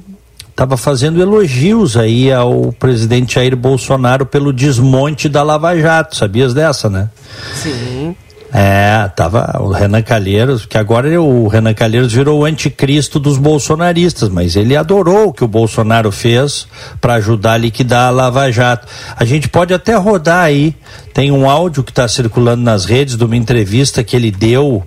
[0.54, 6.88] tava fazendo elogios aí ao presidente Jair Bolsonaro pelo desmonte da Lava Jato, sabias dessa,
[6.88, 7.08] né?
[7.54, 8.14] Sim.
[8.54, 14.28] É, tava o Renan Calheiros, que agora o Renan Calheiros virou o anticristo dos bolsonaristas,
[14.28, 16.66] mas ele adorou o que o Bolsonaro fez
[17.00, 18.86] para ajudar a liquidar a Lava Jato.
[19.16, 20.76] A gente pode até rodar aí,
[21.14, 24.82] tem um áudio que está circulando nas redes de uma entrevista que ele deu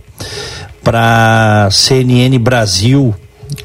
[0.84, 3.16] para CNN Brasil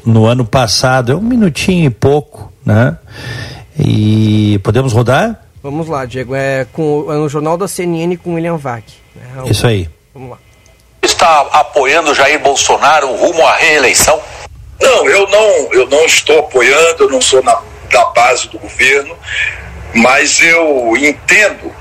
[0.03, 2.97] no ano passado, é um minutinho e pouco, né?
[3.77, 5.39] E podemos rodar?
[5.61, 6.33] Vamos lá, Diego.
[6.33, 9.00] É, com, é no jornal da CNN com William Vac.
[9.45, 9.89] É, Isso aí.
[10.13, 10.37] Vamos lá.
[11.01, 14.21] Está apoiando Jair Bolsonaro rumo à reeleição?
[14.79, 17.59] Não, eu não, eu não estou apoiando, eu não sou na,
[17.91, 19.15] da base do governo,
[19.93, 21.73] mas eu entendo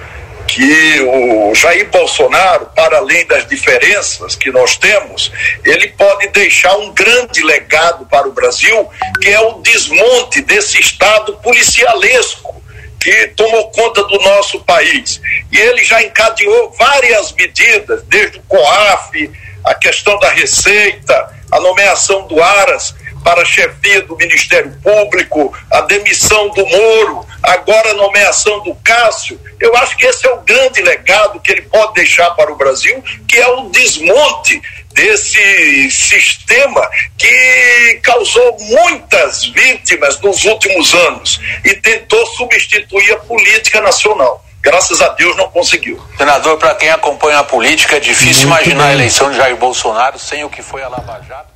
[0.46, 5.30] que o Jair Bolsonaro, para além das diferenças que nós temos,
[5.64, 8.88] ele pode deixar um grande legado para o Brasil,
[9.22, 12.59] que é o desmonte desse Estado policialesco
[13.00, 15.20] que tomou conta do nosso país.
[15.50, 19.30] E ele já encadeou várias medidas, desde o COAF,
[19.64, 22.94] a questão da Receita, a nomeação do Aras
[23.24, 29.38] para chefia do Ministério Público, a demissão do Moro, agora a nomeação do Cássio.
[29.58, 33.02] Eu acho que esse é o grande legado que ele pode deixar para o Brasil,
[33.28, 34.60] que é o desmonte
[35.00, 36.86] desse sistema
[37.16, 44.44] que causou muitas vítimas nos últimos anos e tentou substituir a política nacional.
[44.60, 45.98] Graças a Deus não conseguiu.
[46.18, 48.90] Senador, para quem acompanha a política, é difícil Muito imaginar bem.
[48.90, 51.48] a eleição de Jair Bolsonaro sem o que foi a Lava Jato.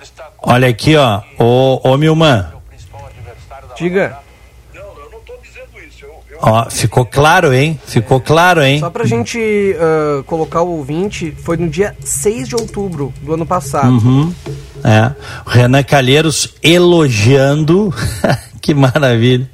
[0.00, 0.30] Está...
[0.38, 2.46] Olha aqui, ó, ô, ô Milman.
[3.76, 4.18] Diga.
[6.40, 7.78] Ó, ficou claro, hein?
[7.84, 8.78] Ficou claro, hein?
[8.78, 13.44] Só pra gente uh, colocar o ouvinte, foi no dia 6 de outubro do ano
[13.44, 13.90] passado.
[13.90, 14.32] Uhum.
[14.84, 15.12] É.
[15.46, 17.92] Renan Calheiros elogiando.
[18.62, 19.48] que maravilha.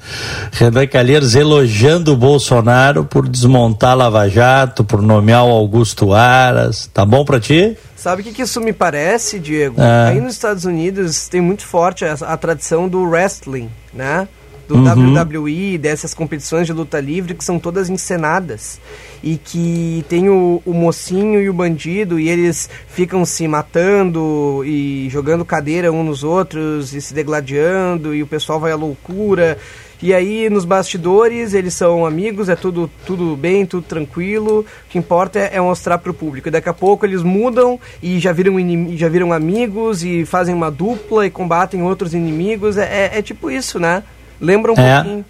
[0.53, 6.91] Renan Calheiros elogiando o Bolsonaro por desmontar Lava Jato, por nomear o Augusto Aras.
[6.93, 7.76] Tá bom pra ti?
[7.97, 9.80] Sabe o que, que isso me parece, Diego?
[9.80, 10.11] É.
[10.11, 14.28] Aí nos Estados Unidos tem muito forte a, a tradição do wrestling, né?
[14.66, 15.14] Do uhum.
[15.14, 18.80] WWE, dessas competições de luta livre que são todas encenadas
[19.22, 25.08] e que tem o, o, mocinho e o bandido e eles ficam se matando e
[25.10, 29.58] jogando cadeira uns nos outros e se degladiando e o pessoal vai à loucura.
[30.02, 34.60] E aí nos bastidores eles são amigos, é tudo, tudo bem, tudo tranquilo.
[34.60, 36.48] O que importa é, é mostrar para o público.
[36.48, 38.56] E daqui a pouco eles mudam e já viram,
[38.96, 42.76] já viram amigos e fazem uma dupla e combatem outros inimigos.
[42.76, 44.02] É, é, é tipo isso, né?
[44.41, 44.95] Lembra um é.
[44.97, 45.24] pouquinho.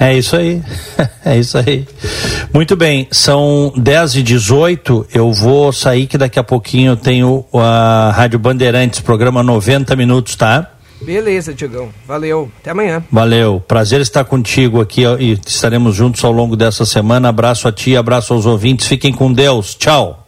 [0.00, 0.62] É isso aí,
[1.24, 1.84] é isso aí.
[2.54, 7.44] Muito bem, são 10 e 18 eu vou sair que daqui a pouquinho eu tenho
[7.52, 10.70] a Rádio Bandeirantes, programa 90 minutos, tá?
[11.00, 11.90] Beleza, Tiagão.
[12.06, 12.50] Valeu.
[12.60, 13.04] Até amanhã.
[13.10, 13.62] Valeu.
[13.66, 17.28] Prazer estar contigo aqui e estaremos juntos ao longo dessa semana.
[17.28, 18.86] Abraço a ti, abraço aos ouvintes.
[18.86, 19.74] Fiquem com Deus.
[19.74, 20.27] Tchau.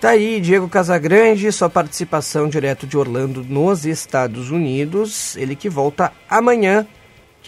[0.00, 5.36] Tá aí Diego Casagrande, sua participação direto de Orlando nos Estados Unidos.
[5.36, 6.86] Ele que volta amanhã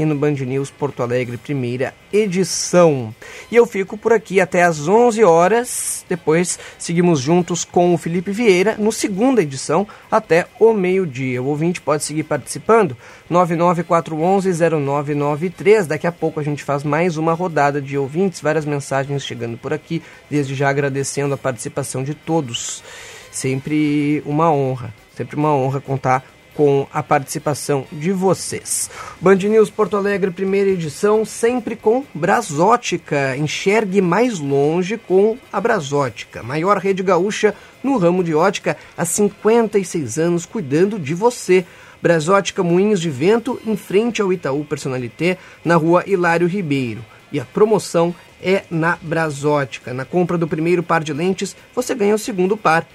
[0.00, 3.14] aqui no Band News Porto Alegre, primeira edição.
[3.50, 6.06] E eu fico por aqui até às 11 horas.
[6.08, 11.42] Depois seguimos juntos com o Felipe Vieira no segunda edição até o meio-dia.
[11.42, 12.96] O ouvinte pode seguir participando
[13.30, 15.86] 994110993.
[15.86, 19.74] Daqui a pouco a gente faz mais uma rodada de ouvintes, várias mensagens chegando por
[19.74, 22.82] aqui, desde já agradecendo a participação de todos.
[23.30, 26.24] Sempre uma honra, sempre uma honra contar
[26.54, 28.90] com a participação de vocês.
[29.20, 33.36] Band News Porto Alegre, primeira edição, sempre com Brasótica.
[33.36, 40.18] Enxergue mais longe com a Brasótica, maior rede gaúcha no ramo de ótica há 56
[40.18, 41.64] anos, cuidando de você.
[42.02, 47.04] Brasótica Moinhos de Vento, em frente ao Itaú Personalité, na rua Hilário Ribeiro.
[47.30, 49.92] E a promoção é na Brasótica.
[49.92, 52.86] Na compra do primeiro par de lentes, você ganha o segundo par.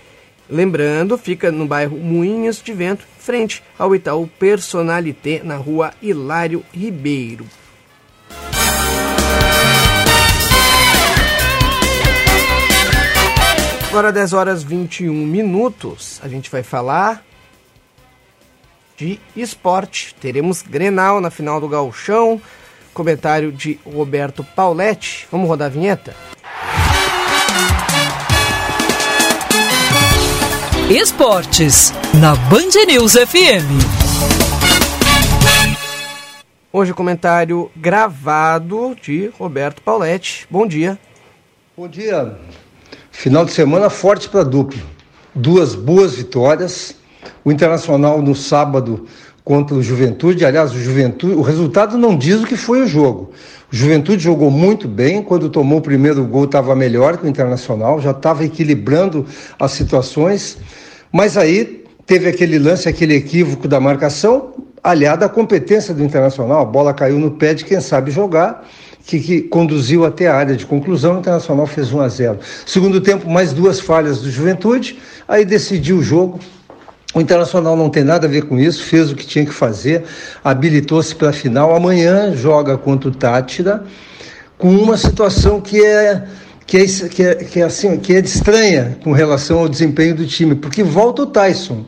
[0.49, 7.45] Lembrando, fica no bairro Moinhos de Vento, frente ao Itaú Personalité, na rua Hilário Ribeiro.
[13.89, 17.23] Agora 10 horas 21 minutos, a gente vai falar
[18.97, 20.13] de esporte.
[20.15, 22.41] Teremos Grenal na final do Gauchão.
[22.93, 25.27] Comentário de Roberto Pauletti.
[25.31, 26.15] Vamos rodar a vinheta?
[30.89, 33.65] Esportes, na Band News FM.
[36.71, 40.45] Hoje comentário gravado de Roberto Pauletti.
[40.47, 40.99] Bom dia.
[41.75, 42.37] Bom dia.
[43.09, 44.79] Final de semana forte para duplo.
[45.33, 46.95] Duas boas vitórias.
[47.43, 49.07] O Internacional no sábado
[49.45, 50.43] contra o Juventude.
[50.43, 53.29] Aliás, o Juventude, o resultado não diz o que foi o jogo.
[53.71, 58.01] O Juventude jogou muito bem, quando tomou o primeiro gol estava melhor que o Internacional,
[58.01, 59.25] já estava equilibrando
[59.59, 60.57] as situações,
[61.11, 66.65] mas aí teve aquele lance, aquele equívoco da marcação, aliado à competência do Internacional, a
[66.65, 68.67] bola caiu no pé de quem sabe jogar,
[69.05, 72.39] que, que, conduziu até a área de conclusão, o Internacional fez 1 a 0.
[72.65, 76.39] Segundo tempo, mais duas falhas do Juventude, aí decidiu o jogo,
[77.15, 80.03] o Internacional não tem nada a ver com isso, fez o que tinha que fazer,
[80.43, 81.73] habilitou-se para a final.
[81.73, 83.85] Amanhã joga contra o Tátira,
[84.57, 86.25] com uma situação que é,
[86.67, 90.27] que é, que é, que é assim, que é estranha com relação ao desempenho do
[90.27, 91.85] time, porque volta o Tyson.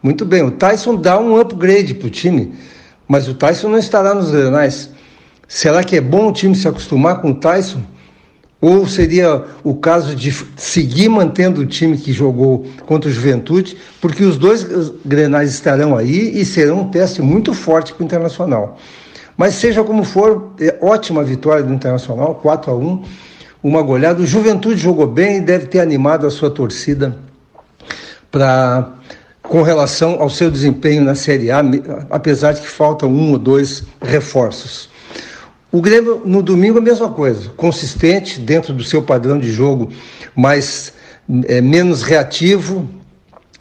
[0.00, 2.54] Muito bem, o Tyson dá um upgrade para o time,
[3.08, 4.90] mas o Tyson não estará nos grenais.
[5.48, 7.82] Será que é bom o time se acostumar com o Tyson?
[8.60, 14.24] Ou seria o caso de seguir mantendo o time que jogou contra o Juventude, porque
[14.24, 14.66] os dois
[15.04, 18.76] grenais estarão aí e serão um teste muito forte para o Internacional.
[19.36, 23.04] Mas seja como for, é ótima vitória do Internacional, 4 a 1
[23.62, 24.22] uma goleada.
[24.22, 27.16] O Juventude jogou bem e deve ter animado a sua torcida
[28.30, 28.94] para
[29.42, 31.62] com relação ao seu desempenho na Série A,
[32.10, 34.90] apesar de que faltam um ou dois reforços.
[35.70, 39.90] O Grêmio no domingo a mesma coisa, consistente dentro do seu padrão de jogo,
[40.34, 40.94] mas
[41.46, 42.88] é, menos reativo.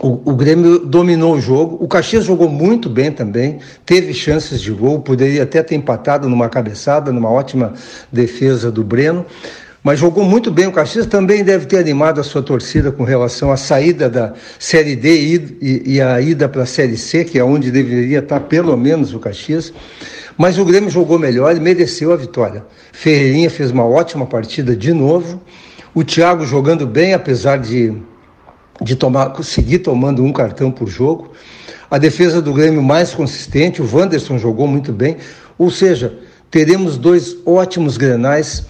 [0.02, 1.84] O, o, Grêmio dominou o jogo.
[1.84, 6.48] O Caxias jogou muito bem também, teve chances de gol, poderia até ter empatado numa
[6.48, 7.74] cabeçada, numa ótima
[8.12, 9.26] defesa do Breno.
[9.84, 13.52] Mas jogou muito bem o Caxias, também deve ter animado a sua torcida com relação
[13.52, 17.38] à saída da Série D e, e, e a ida para a Série C, que
[17.38, 19.74] é onde deveria estar pelo menos o Caxias.
[20.38, 22.64] Mas o Grêmio jogou melhor e mereceu a vitória.
[22.94, 25.42] Ferreirinha fez uma ótima partida de novo.
[25.96, 27.98] O Thiago jogando bem, apesar de,
[28.80, 31.32] de tomar, seguir tomando um cartão por jogo.
[31.90, 35.18] A defesa do Grêmio mais consistente, o Wanderson jogou muito bem.
[35.58, 36.20] Ou seja,
[36.52, 38.68] teremos dois ótimos grenais,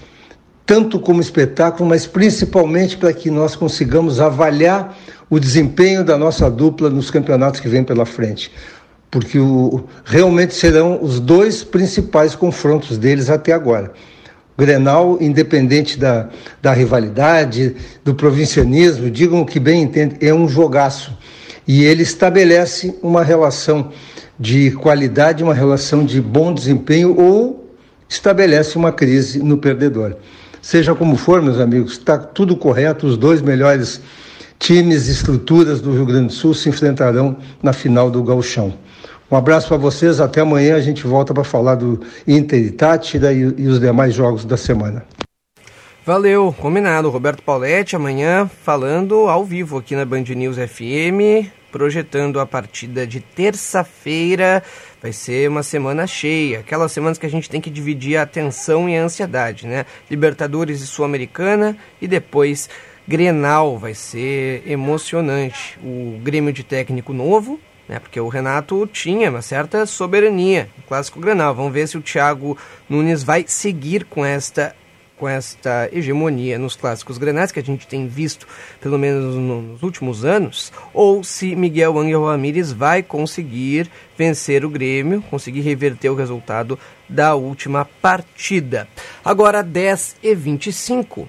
[0.66, 4.98] tanto como espetáculo, mas principalmente para que nós consigamos avaliar
[5.30, 8.50] o desempenho da nossa dupla nos campeonatos que vem pela frente
[9.10, 13.92] porque o, realmente serão os dois principais confrontos deles até agora.
[14.58, 16.30] O Grenal, independente da,
[16.62, 21.16] da rivalidade, do provincianismo, digam o que bem entendem, é um jogaço.
[21.68, 23.92] E ele estabelece uma relação
[24.40, 27.72] de qualidade, uma relação de bom desempenho ou
[28.10, 30.16] estabelece uma crise no perdedor.
[30.62, 34.02] Seja como for, meus amigos, está tudo correto, os dois melhores
[34.60, 38.74] times e estruturas do Rio Grande do Sul se enfrentarão na final do Gauchão.
[39.30, 43.34] Um abraço para vocês, até amanhã a gente volta para falar do Inter e Tátira
[43.34, 45.06] e, e os demais jogos da semana.
[46.06, 47.10] Valeu, combinado.
[47.10, 53.20] Roberto Pauletti amanhã falando ao vivo aqui na Band News FM, projetando a partida de
[53.20, 54.64] terça-feira.
[55.02, 58.88] Vai ser uma semana cheia, aquelas semanas que a gente tem que dividir a atenção
[58.88, 59.86] e a ansiedade, né?
[60.10, 62.70] Libertadores e Sul-Americana e depois
[63.06, 65.78] Grenal, vai ser emocionante.
[65.84, 68.00] O Grêmio de técnico novo, né?
[68.00, 71.56] Porque o Renato tinha uma certa soberania no clássico Grenal.
[71.56, 72.58] Vamos ver se o Thiago
[72.90, 74.76] Nunes vai seguir com esta
[75.18, 78.48] com esta hegemonia nos clássicos grenais que a gente tem visto
[78.80, 85.24] pelo menos nos últimos anos, ou se Miguel Angel Ramírez vai conseguir vencer o Grêmio,
[85.30, 86.78] conseguir reverter o resultado
[87.10, 88.88] da última partida.
[89.26, 91.28] Agora 10 e 25.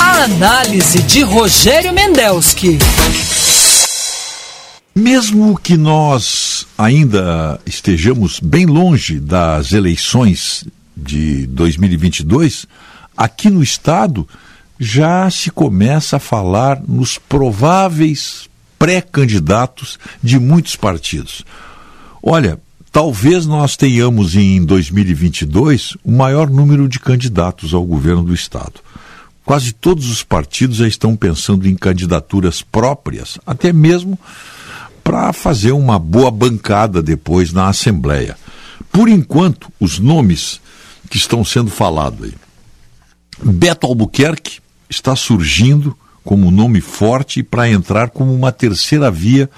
[0.00, 2.78] A análise de Rogério Mendelski.
[4.94, 10.64] Mesmo que nós ainda estejamos bem longe das eleições
[10.96, 12.64] de 2022,
[13.16, 14.26] aqui no Estado
[14.78, 21.44] já se começa a falar nos prováveis pré-candidatos de muitos partidos.
[22.22, 22.60] Olha,
[22.92, 28.74] talvez nós tenhamos em 2022 o maior número de candidatos ao governo do Estado.
[29.44, 34.16] Quase todos os partidos já estão pensando em candidaturas próprias, até mesmo
[35.04, 38.36] para fazer uma boa bancada depois na Assembleia.
[38.90, 40.60] Por enquanto, os nomes
[41.10, 42.34] que estão sendo falados aí.
[43.42, 49.50] Beto Albuquerque está surgindo como nome forte para entrar como uma terceira via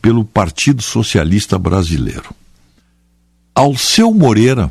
[0.00, 2.34] pelo Partido Socialista Brasileiro.
[3.54, 4.70] Alceu Moreira,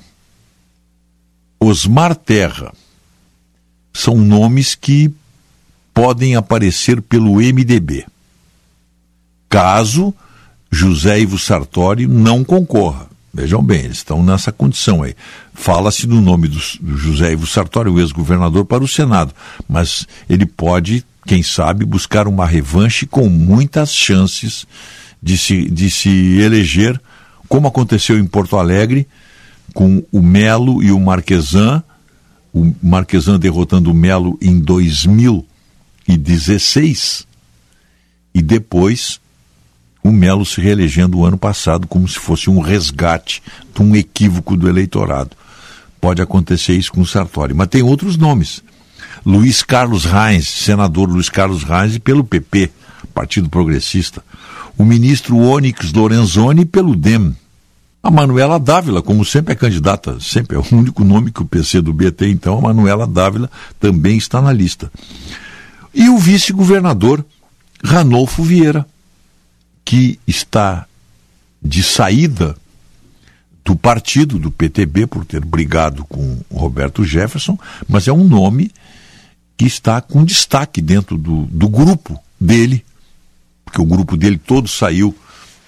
[1.59, 2.73] Osmar Terra,
[3.93, 5.13] são nomes que
[5.93, 8.05] podem aparecer pelo MDB.
[9.51, 10.11] Caso
[10.71, 13.07] José Ivo Sartori não concorra.
[13.33, 15.13] Vejam bem, eles estão nessa condição aí.
[15.53, 16.57] Fala-se do nome do,
[16.97, 19.35] José Ivo Sartori, o ex-governador, para o Senado,
[19.67, 24.65] mas ele pode, quem sabe, buscar uma revanche com muitas chances
[25.21, 26.97] de se, de se eleger,
[27.49, 29.05] como aconteceu em Porto Alegre,
[29.73, 31.83] com o Melo e o Marquesan,
[32.53, 37.27] o Marquesan derrotando o Melo em 2016,
[38.33, 39.19] e depois
[40.03, 43.41] o Melo se reelegendo o ano passado como se fosse um resgate
[43.73, 45.31] de um equívoco do eleitorado.
[45.99, 48.63] Pode acontecer isso com o Sartori, mas tem outros nomes.
[49.23, 52.71] Luiz Carlos Reis, senador Luiz Carlos Reis, pelo PP,
[53.13, 54.23] Partido Progressista.
[54.77, 57.35] O ministro Onyx Lorenzoni pelo DEM.
[58.01, 61.81] A Manuela Dávila, como sempre é candidata, sempre é o único nome que o PC
[61.81, 63.47] do B tem, então a Manuela Dávila
[63.79, 64.91] também está na lista.
[65.93, 67.23] E o vice-governador
[67.83, 68.87] Ranolfo Vieira,
[69.84, 70.86] que está
[71.61, 72.55] de saída
[73.63, 77.57] do partido, do PTB, por ter brigado com Roberto Jefferson,
[77.88, 78.71] mas é um nome
[79.55, 82.84] que está com destaque dentro do, do grupo dele,
[83.63, 85.15] porque o grupo dele todo saiu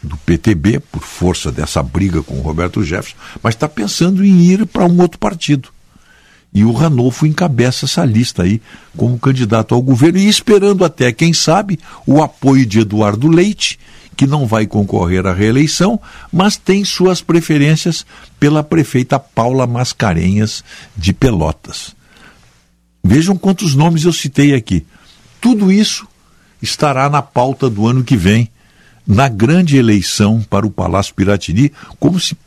[0.02, 4.86] do PTB por força dessa briga com Roberto Jefferson, mas está pensando em ir para
[4.86, 5.70] um outro partido.
[6.54, 8.62] E o Ranolfo encabeça essa lista aí
[8.96, 13.80] como candidato ao governo e esperando até, quem sabe, o apoio de Eduardo Leite,
[14.16, 16.00] que não vai concorrer à reeleição,
[16.32, 18.06] mas tem suas preferências
[18.40, 20.64] pela prefeita Paula Mascarenhas
[20.96, 21.96] de Pelotas.
[23.04, 24.86] Vejam quantos nomes eu citei aqui.
[25.42, 26.08] Tudo isso
[26.62, 28.50] estará na pauta do ano que vem,
[29.06, 32.38] na grande eleição para o Palácio Piratini, como se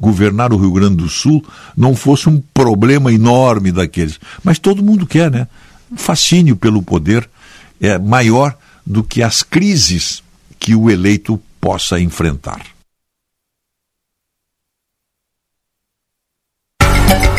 [0.00, 1.44] governar o Rio Grande do Sul
[1.76, 4.18] não fosse um problema enorme daqueles.
[4.42, 5.46] Mas todo mundo quer, né?
[5.88, 7.30] O fascínio pelo poder
[7.80, 10.20] é maior do que as crises
[10.62, 12.64] que o eleito possa enfrentar.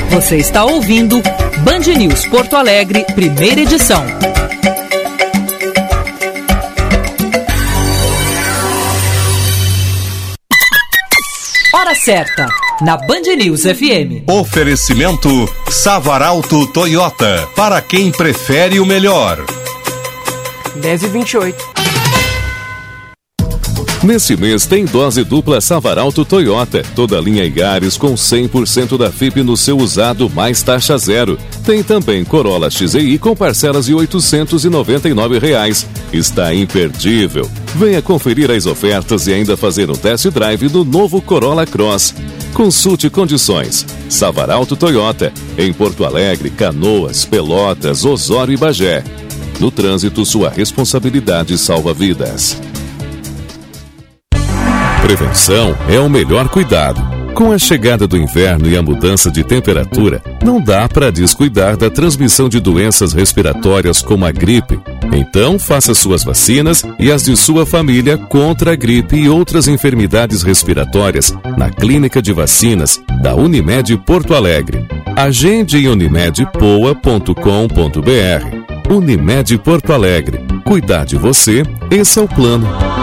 [0.10, 1.22] Você está ouvindo
[1.64, 4.04] Band News Porto Alegre, primeira edição.
[11.74, 12.46] Hora certa,
[12.82, 14.30] na Band News FM.
[14.30, 15.30] Oferecimento
[15.72, 19.44] Savaralto Toyota, para quem prefere o melhor.
[20.76, 21.74] 10 e 28.
[24.04, 26.84] Nesse mês tem dose dupla Savaralto Toyota.
[26.94, 31.40] Toda linha Igares com 100% da FIP no seu usado mais taxa zero.
[31.66, 35.88] Tem também Corolla XEI com parcelas de 899 reais.
[36.12, 37.50] Está imperdível.
[37.76, 42.14] Venha conferir as ofertas e ainda fazer um test drive do novo Corolla Cross.
[42.54, 43.86] Consulte condições.
[44.10, 49.02] Savaralto Toyota, em Porto Alegre, Canoas, Pelotas, Osório e Bagé.
[49.62, 52.58] No trânsito, sua responsabilidade salva vidas.
[55.04, 57.04] Prevenção é o melhor cuidado.
[57.34, 61.90] Com a chegada do inverno e a mudança de temperatura, não dá para descuidar da
[61.90, 64.80] transmissão de doenças respiratórias como a gripe.
[65.12, 70.42] Então, faça suas vacinas e as de sua família contra a gripe e outras enfermidades
[70.42, 74.88] respiratórias na Clínica de Vacinas da Unimed Porto Alegre.
[75.18, 78.90] Agende em unimedpoa.com.br.
[78.90, 80.40] Unimed Porto Alegre.
[80.64, 83.03] Cuidar de você, esse é o plano.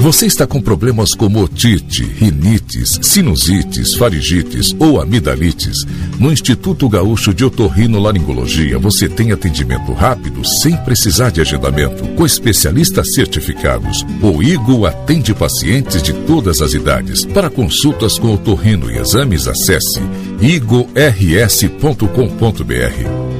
[0.00, 5.84] Você está com problemas como otite, rinites, sinusites, faringites ou amidalites?
[6.18, 13.12] No Instituto Gaúcho de Otorrino-Laringologia você tem atendimento rápido sem precisar de agendamento, com especialistas
[13.12, 14.06] certificados.
[14.22, 17.24] O IGO atende pacientes de todas as idades.
[17.26, 20.00] Para consultas com otorrino e exames, acesse
[20.40, 21.98] igors.com.br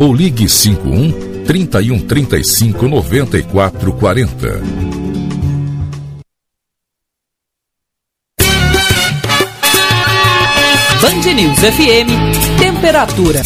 [0.01, 4.61] ou ligue 51 31 35 94 40.
[11.01, 13.41] Band News FM, temperatura.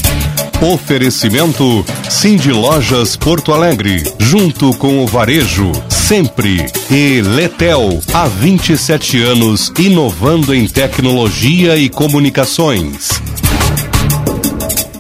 [0.61, 6.67] Oferecimento Cindy Lojas Porto Alegre, junto com o Varejo, sempre.
[6.91, 13.11] E Letel, há 27 anos, inovando em tecnologia e comunicações.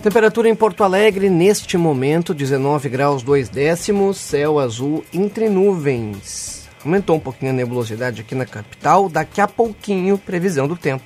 [0.03, 6.65] Temperatura em Porto Alegre neste momento, 19 graus 2 décimos, céu azul entre nuvens.
[6.85, 11.05] Aumentou um pouquinho a nebulosidade aqui na capital, daqui a pouquinho previsão do tempo.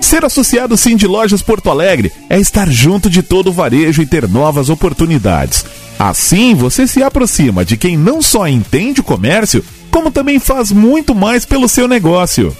[0.00, 4.06] Ser associado Sim de Lojas Porto Alegre é estar junto de todo o varejo e
[4.06, 5.66] ter novas oportunidades.
[5.98, 11.14] Assim, você se aproxima de quem não só entende o comércio, como também faz muito
[11.14, 12.56] mais pelo seu negócio.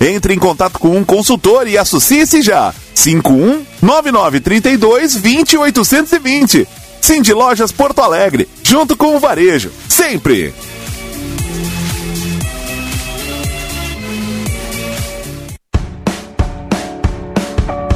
[0.00, 2.74] Entre em contato com um consultor e associe-se já.
[2.94, 6.68] 51 9932 20820.
[7.00, 10.52] Sim de Lojas Porto Alegre, junto com o varejo, sempre.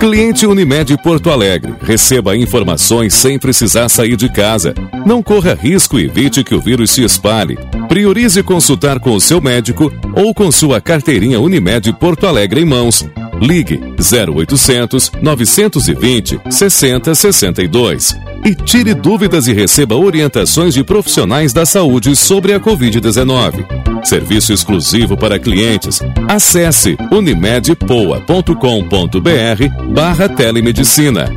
[0.00, 1.74] Cliente Unimed Porto Alegre.
[1.82, 4.72] Receba informações sem precisar sair de casa.
[5.04, 7.58] Não corra risco e evite que o vírus se espalhe.
[7.86, 13.06] Priorize consultar com o seu médico ou com sua carteirinha Unimed Porto Alegre em mãos.
[13.42, 22.52] Ligue 0800 920 6062 e tire dúvidas e receba orientações de profissionais da saúde sobre
[22.52, 24.04] a Covid-19.
[24.04, 26.00] Serviço exclusivo para clientes.
[26.28, 31.30] Acesse unimedpoa.com.br barra telemedicina.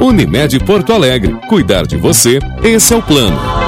[0.00, 1.34] Unimed Porto Alegre.
[1.48, 3.67] Cuidar de você, esse é o plano.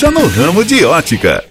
[0.09, 1.50] no ramo de ótica.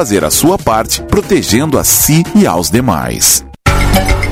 [0.01, 3.45] a sua parte protegendo a si e aos demais.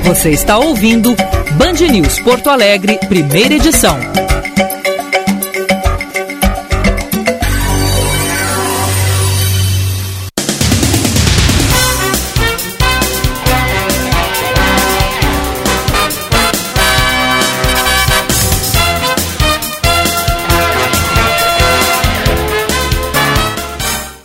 [0.02, 1.14] Você está ouvindo
[1.52, 3.96] Band News Porto Alegre, primeira edição.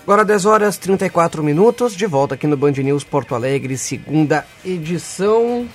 [0.06, 5.68] Agora 10 horas 34 minutos, de volta aqui no Band News Porto Alegre, segunda edição.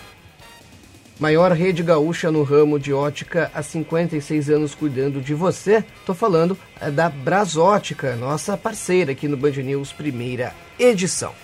[1.19, 5.85] Maior rede gaúcha no ramo de ótica há 56 anos cuidando de você.
[6.07, 11.35] Tô falando é, da Brasótica, nossa parceira aqui no Band News, primeira edição.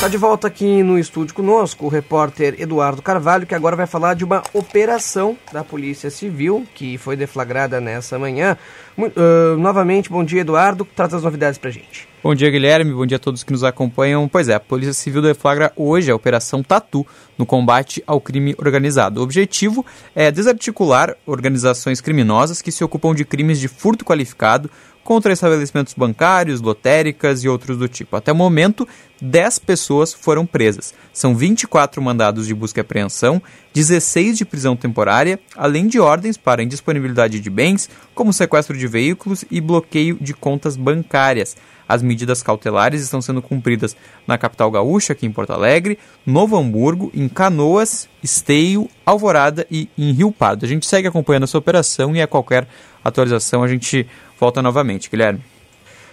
[0.00, 4.14] Está de volta aqui no estúdio conosco o repórter Eduardo Carvalho, que agora vai falar
[4.14, 8.56] de uma operação da Polícia Civil que foi deflagrada nessa manhã.
[8.96, 10.86] Uh, novamente, bom dia, Eduardo.
[10.96, 12.08] Traz as novidades para gente.
[12.22, 12.94] Bom dia, Guilherme.
[12.94, 14.26] Bom dia a todos que nos acompanham.
[14.26, 17.06] Pois é, a Polícia Civil deflagra hoje a Operação Tatu
[17.36, 19.20] no combate ao crime organizado.
[19.20, 24.70] O objetivo é desarticular organizações criminosas que se ocupam de crimes de furto qualificado,
[25.10, 28.14] contra estabelecimentos bancários, lotéricas e outros do tipo.
[28.14, 28.86] Até o momento,
[29.20, 30.94] 10 pessoas foram presas.
[31.12, 33.42] São 24 mandados de busca e apreensão,
[33.74, 39.44] 16 de prisão temporária, além de ordens para indisponibilidade de bens, como sequestro de veículos
[39.50, 41.56] e bloqueio de contas bancárias.
[41.88, 47.10] As medidas cautelares estão sendo cumpridas na capital gaúcha, aqui em Porto Alegre, Novo Hamburgo,
[47.12, 50.64] em Canoas, Esteio, Alvorada e em Rio Pardo.
[50.64, 52.68] A gente segue acompanhando essa operação e a qualquer
[53.04, 54.06] atualização a gente
[54.38, 55.10] volta novamente.
[55.10, 55.42] Guilherme.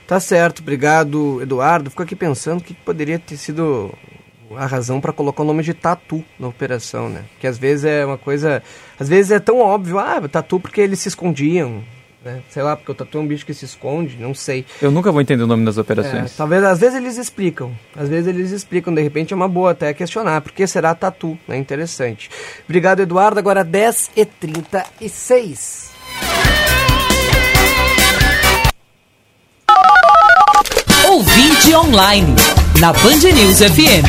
[0.07, 1.89] Tá certo, obrigado, Eduardo.
[1.89, 3.93] Fico aqui pensando que poderia ter sido
[4.55, 7.25] a razão para colocar o nome de tatu na operação, né?
[7.39, 8.63] Que às vezes é uma coisa.
[8.99, 11.83] Às vezes é tão óbvio, ah, tatu porque eles se escondiam.
[12.23, 12.41] Né?
[12.49, 14.65] Sei lá, porque o tatu é um bicho que se esconde, não sei.
[14.81, 16.33] Eu nunca vou entender o nome das operações.
[16.33, 17.71] É, talvez, às vezes eles explicam.
[17.95, 20.41] Às vezes eles explicam, de repente é uma boa até questionar.
[20.41, 21.37] Por que será tatu?
[21.47, 21.57] É né?
[21.57, 22.29] interessante.
[22.65, 23.39] Obrigado, Eduardo.
[23.39, 25.86] Agora 10h36.
[31.17, 32.29] Ouvinte online,
[32.79, 34.05] na Band News FM.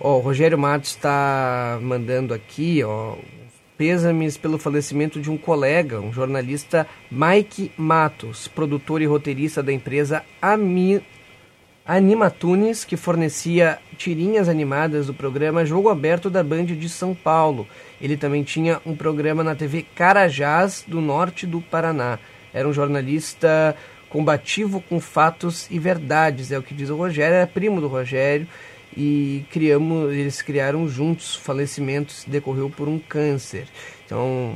[0.00, 3.14] Ó, o Rogério Matos está mandando aqui, ó,
[3.78, 10.24] pêsames pelo falecimento de um colega, um jornalista Mike Matos, produtor e roteirista da empresa
[10.42, 11.00] Ami...
[11.84, 17.66] Animatunes, que fornecia tirinhas animadas do programa Jogo Aberto da Band de São Paulo.
[18.00, 22.20] Ele também tinha um programa na TV Carajás, do norte do Paraná.
[22.54, 23.74] Era um jornalista
[24.08, 28.46] combativo com fatos e verdades, é o que diz o Rogério, era primo do Rogério
[28.96, 33.66] e criamos, eles criaram juntos falecimentos decorreu por um câncer.
[34.04, 34.54] Então,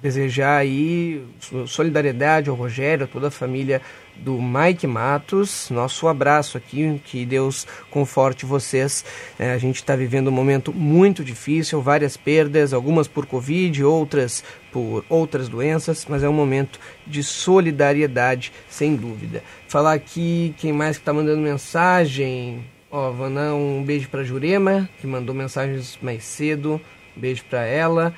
[0.00, 1.24] desejar aí
[1.66, 3.82] solidariedade ao Rogério, a toda a família
[4.16, 5.70] do Mike Matos.
[5.70, 9.04] Nosso abraço aqui, que Deus conforte vocês.
[9.38, 14.44] É, a gente está vivendo um momento muito difícil, várias perdas, algumas por Covid, outras
[14.72, 19.40] por outras doenças, mas é um momento de solidariedade, sem dúvida.
[19.68, 22.64] Falar aqui, quem mais está mandando mensagem?
[22.90, 26.80] Ó, dar um beijo para Jurema, que mandou mensagens mais cedo.
[27.16, 28.14] Um beijo para ela.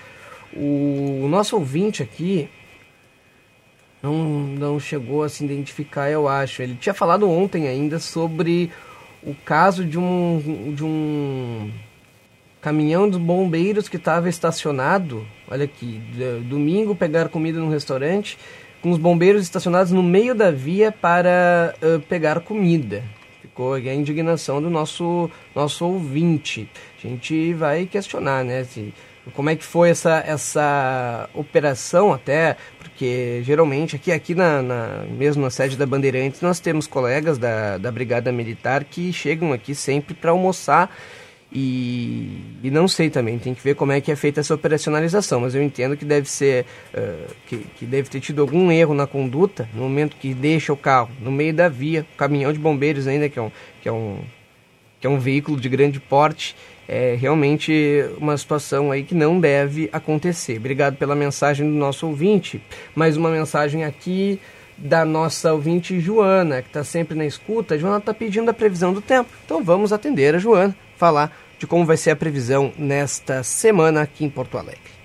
[0.54, 2.48] O nosso ouvinte aqui
[4.06, 6.62] não, não chegou a se identificar, eu acho.
[6.62, 8.70] Ele tinha falado ontem ainda sobre
[9.22, 11.70] o caso de um, de um
[12.60, 15.26] caminhão dos bombeiros que estava estacionado.
[15.48, 16.00] Olha aqui,
[16.48, 18.38] domingo pegar comida num restaurante
[18.82, 23.02] com os bombeiros estacionados no meio da via para uh, pegar comida
[23.56, 26.68] ficou a indignação do nosso, nosso ouvinte.
[27.02, 28.64] A gente vai questionar, né?
[28.64, 28.92] Se,
[29.34, 35.42] como é que foi essa, essa operação até, porque geralmente aqui, aqui na, na, mesmo
[35.42, 40.14] na sede da Bandeirantes nós temos colegas da, da Brigada Militar que chegam aqui sempre
[40.14, 40.90] para almoçar
[41.52, 45.40] e, e, não sei também, tem que ver como é que é feita essa operacionalização,
[45.40, 49.06] mas eu entendo que deve ser, uh, que, que deve ter tido algum erro na
[49.06, 53.06] conduta no momento que deixa o carro no meio da via, o caminhão de bombeiros
[53.06, 53.50] ainda, que é um,
[53.80, 54.18] que é um,
[55.00, 56.56] que é um veículo de grande porte,
[56.88, 60.58] é realmente uma situação aí que não deve acontecer.
[60.58, 62.60] Obrigado pela mensagem do nosso ouvinte.
[62.94, 64.40] Mais uma mensagem aqui
[64.78, 67.74] da nossa ouvinte Joana, que está sempre na escuta.
[67.74, 69.30] A Joana está pedindo a previsão do tempo.
[69.44, 74.24] Então vamos atender a Joana falar de como vai ser a previsão nesta semana aqui
[74.24, 74.96] em Porto Alegre.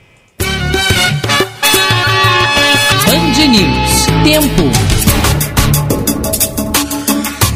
[3.05, 4.05] Band News.
[4.23, 5.01] Tempo.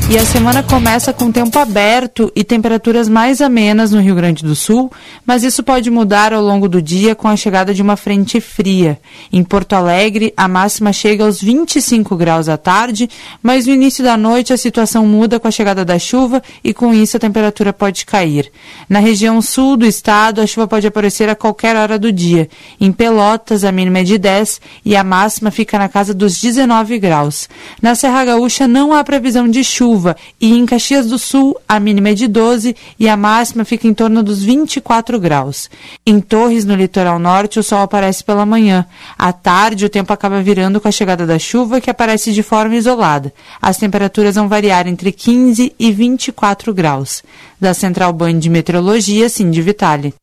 [0.07, 4.55] E a semana começa com tempo aberto e temperaturas mais amenas no Rio Grande do
[4.55, 4.91] Sul,
[5.25, 8.99] mas isso pode mudar ao longo do dia com a chegada de uma frente fria.
[9.33, 13.09] Em Porto Alegre, a máxima chega aos 25 graus à tarde,
[13.41, 16.93] mas no início da noite a situação muda com a chegada da chuva e com
[16.93, 18.51] isso a temperatura pode cair.
[18.87, 22.47] Na região sul do estado, a chuva pode aparecer a qualquer hora do dia.
[22.79, 26.99] Em Pelotas, a mínima é de 10 e a máxima fica na casa dos 19
[26.99, 27.49] graus.
[27.81, 31.79] Na Serra Gaúcha não há previsão de chuva chuva e em Caxias do Sul a
[31.79, 35.69] mínima é de 12 e a máxima fica em torno dos 24 graus.
[36.05, 38.85] Em Torres, no litoral norte, o sol aparece pela manhã.
[39.17, 42.75] À tarde, o tempo acaba virando com a chegada da chuva, que aparece de forma
[42.75, 43.33] isolada.
[43.61, 47.23] As temperaturas vão variar entre 15 e 24 graus.
[47.59, 50.13] Da Central Band de Meteorologia, Cindy Vitale.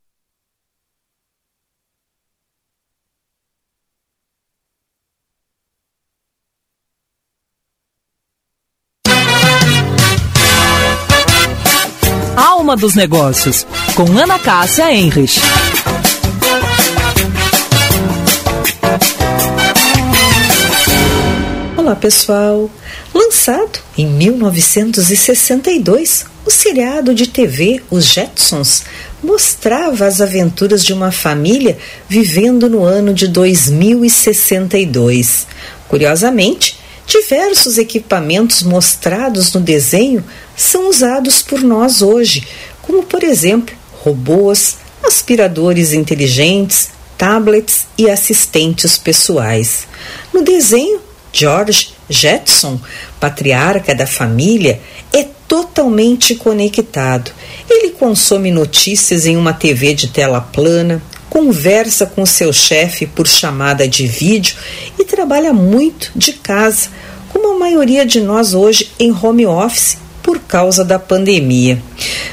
[12.63, 13.67] Alma dos Negócios,
[13.97, 15.41] com Ana Cássia Enrich.
[21.77, 22.71] Olá, pessoal.
[23.13, 28.85] Lançado em 1962, o seriado de TV Os Jetsons
[29.21, 31.77] mostrava as aventuras de uma família
[32.09, 35.49] vivendo no ano de 2062.
[35.89, 36.79] Curiosamente,
[37.09, 40.23] diversos equipamentos mostrados no desenho
[40.57, 42.47] são usados por nós hoje,
[42.83, 49.87] como por exemplo robôs, aspiradores inteligentes, tablets e assistentes pessoais.
[50.33, 51.01] No desenho,
[51.33, 52.81] George Jetson,
[53.21, 54.81] patriarca da família,
[55.13, 57.31] é totalmente conectado.
[57.71, 63.89] Ele consome notícias em uma TV de tela plana, conversa com seu chefe por chamada
[63.89, 64.57] de vídeo
[64.99, 66.91] e trabalha muito de casa,
[67.31, 70.02] como a maioria de nós hoje em home office
[70.33, 71.79] por causa da pandemia.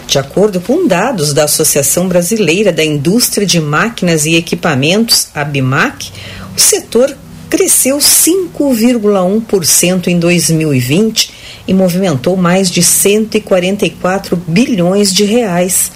[0.07, 6.09] De acordo com dados da Associação Brasileira da Indústria de Máquinas e Equipamentos, ABMAC,
[6.55, 7.13] o setor
[7.49, 11.33] cresceu 5,1% em 2020
[11.67, 15.91] e movimentou mais de 144 bilhões de reais.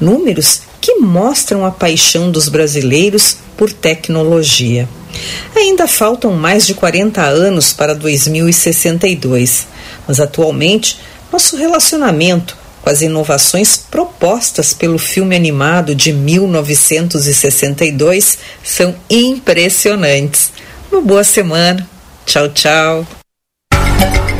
[0.00, 4.88] Números que mostram a paixão dos brasileiros por tecnologia.
[5.56, 9.66] Ainda faltam mais de 40 anos para 2062,
[10.06, 11.00] mas atualmente
[11.32, 20.50] nosso relacionamento com as inovações propostas pelo filme animado de 1962 são impressionantes.
[20.90, 21.86] Uma boa semana.
[22.24, 23.06] Tchau, tchau.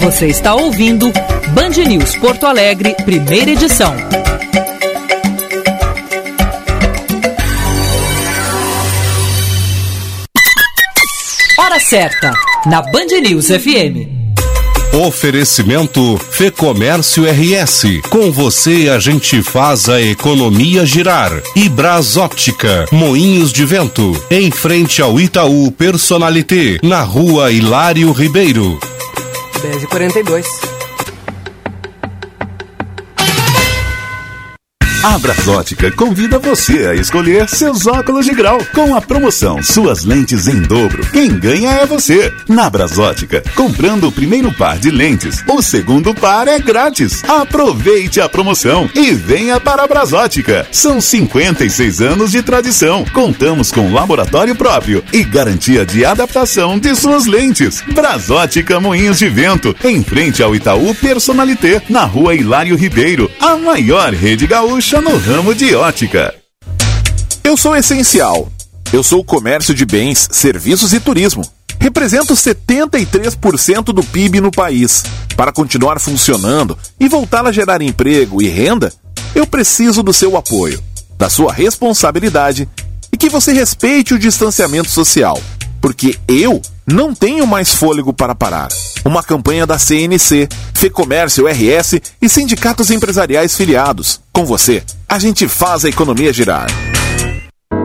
[0.00, 1.12] Você está ouvindo
[1.48, 3.94] Band News Porto Alegre, primeira edição.
[11.58, 12.32] Hora certa,
[12.66, 14.17] na Band News FM.
[14.92, 18.00] Oferecimento Fê Comércio RS.
[18.08, 21.30] Com você a gente faz a economia girar.
[21.54, 24.12] E Bras Óptica, Moinhos de Vento.
[24.30, 28.78] Em frente ao Itaú Personalité, na rua Hilário Ribeiro.
[29.60, 30.77] 10h42.
[35.04, 40.48] A Brasótica convida você a escolher seus óculos de grau com a promoção Suas Lentes
[40.48, 41.06] em Dobro.
[41.12, 42.34] Quem ganha é você.
[42.48, 47.22] Na Brasótica, comprando o primeiro par de lentes, o segundo par é grátis.
[47.22, 50.66] Aproveite a promoção e venha para a Brasótica.
[50.72, 53.04] São 56 anos de tradição.
[53.12, 57.84] Contamos com laboratório próprio e garantia de adaptação de suas lentes.
[57.94, 64.12] Brasótica Moinhos de Vento, em frente ao Itaú Personalité, na rua Hilário Ribeiro, a maior
[64.12, 66.34] rede gaúcha no ramo de ótica.
[67.44, 68.50] Eu sou essencial.
[68.90, 71.42] Eu sou o comércio de bens, serviços e turismo.
[71.78, 75.04] Represento 73% do PIB no país.
[75.36, 78.90] Para continuar funcionando e voltar a gerar emprego e renda,
[79.34, 80.82] eu preciso do seu apoio,
[81.18, 82.66] da sua responsabilidade
[83.12, 85.38] e que você respeite o distanciamento social,
[85.82, 88.68] porque eu não tenho mais fôlego para parar.
[89.04, 94.20] Uma campanha da CNC, Fecomércio RS e sindicatos empresariais filiados.
[94.32, 96.66] Com você, a gente faz a economia girar.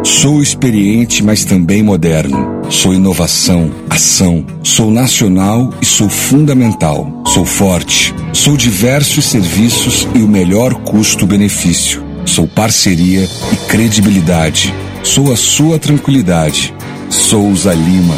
[0.04, 2.62] Sou experiente, mas também moderno.
[2.70, 4.46] Sou inovação, ação.
[4.64, 7.24] Sou nacional e sou fundamental.
[7.26, 8.14] Sou forte.
[8.32, 12.04] Sou diversos serviços e o melhor custo-benefício.
[12.26, 14.74] Sou parceria e credibilidade.
[15.04, 16.74] Sou a sua tranquilidade.
[17.10, 18.16] Souza Lima.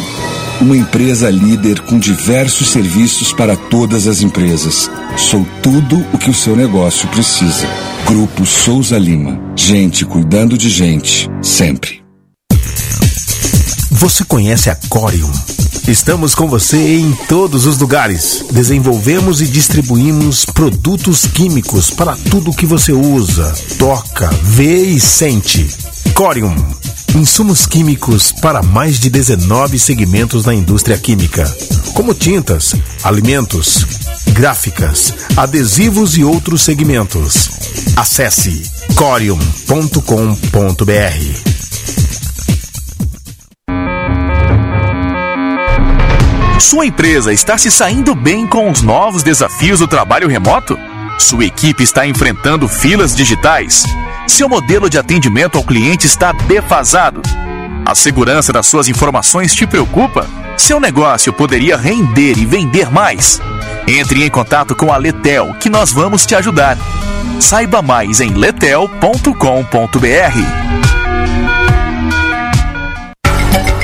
[0.60, 4.90] Uma empresa líder com diversos serviços para todas as empresas.
[5.16, 7.68] Sou tudo o que o seu negócio precisa.
[8.06, 9.38] Grupo Souza Lima.
[9.54, 12.02] Gente cuidando de gente, sempre.
[13.90, 15.30] Você conhece a Corium?
[15.86, 18.46] Estamos com você em todos os lugares.
[18.50, 25.68] Desenvolvemos e distribuímos produtos químicos para tudo que você usa, toca, vê e sente.
[26.14, 26.56] Corium.
[27.14, 31.44] Insumos químicos para mais de 19 segmentos na indústria química,
[31.94, 33.86] como tintas, alimentos,
[34.32, 37.48] gráficas, adesivos e outros segmentos.
[37.96, 39.96] Acesse corium.com.br.
[46.60, 50.76] Sua empresa está se saindo bem com os novos desafios do trabalho remoto?
[51.18, 53.84] Sua equipe está enfrentando filas digitais?
[54.26, 57.22] Seu modelo de atendimento ao cliente está defasado?
[57.84, 60.26] A segurança das suas informações te preocupa?
[60.56, 63.40] Seu negócio poderia render e vender mais?
[63.88, 66.76] Entre em contato com a Letel, que nós vamos te ajudar.
[67.40, 69.26] Saiba mais em letel.com.br.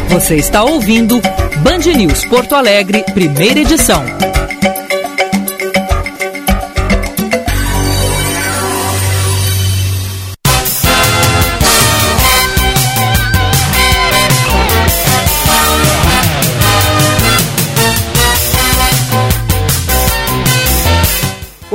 [0.08, 1.20] Você está ouvindo
[1.62, 4.04] Band News Porto Alegre, primeira edição.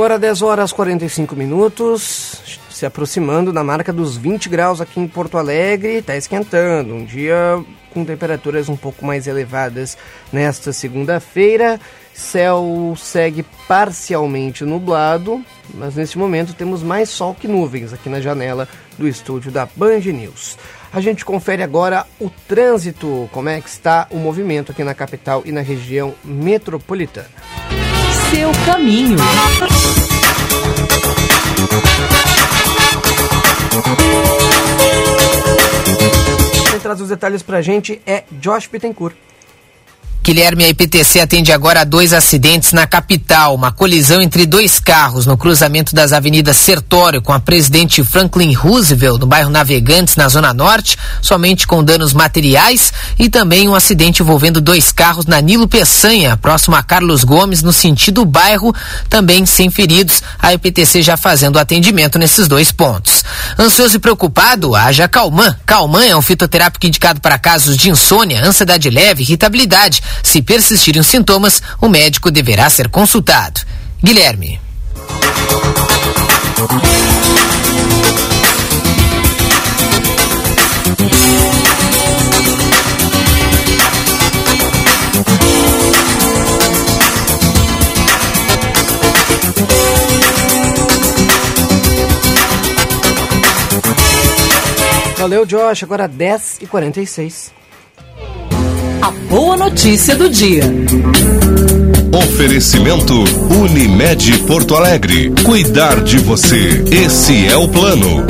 [0.08, 2.40] Agora 10 horas 45 minutos,
[2.70, 6.94] se aproximando da marca dos 20 graus aqui em Porto Alegre, está esquentando.
[6.94, 7.62] Um dia
[7.92, 9.98] com temperaturas um pouco mais elevadas
[10.32, 11.78] nesta segunda-feira.
[12.14, 15.44] Céu segue parcialmente nublado,
[15.74, 18.66] mas neste momento temos mais sol que nuvens aqui na janela
[18.96, 20.56] do estúdio da Band News.
[20.90, 25.42] A gente confere agora o trânsito, como é que está o movimento aqui na capital
[25.44, 27.28] e na região metropolitana.
[28.30, 29.16] Seu caminho.
[36.70, 39.14] Quem traz os detalhes pra gente é Josh Pittencourt.
[40.28, 43.54] Guilherme, a IPTC atende agora a dois acidentes na capital.
[43.54, 49.18] Uma colisão entre dois carros no cruzamento das avenidas Sertório com a presidente Franklin Roosevelt,
[49.20, 52.92] no bairro Navegantes, na Zona Norte, somente com danos materiais.
[53.18, 57.72] E também um acidente envolvendo dois carros na Nilo Peçanha, próximo a Carlos Gomes, no
[57.72, 58.74] sentido bairro,
[59.08, 60.22] também sem feridos.
[60.38, 63.24] A IPTC já fazendo atendimento nesses dois pontos.
[63.58, 65.56] Ansioso e preocupado, haja Calman.
[65.64, 70.02] Calman é um fitoterápico indicado para casos de insônia, ansiedade leve, irritabilidade.
[70.22, 73.60] Se persistirem os sintomas, o médico deverá ser consultado.
[74.02, 74.60] Guilherme.
[95.18, 95.82] Valeu, Josh.
[95.82, 97.57] Agora 10h46.
[99.08, 100.64] A boa notícia do dia.
[102.12, 103.14] Oferecimento
[103.58, 105.32] Unimed Porto Alegre.
[105.42, 106.84] Cuidar de você.
[106.92, 108.26] Esse é o plano.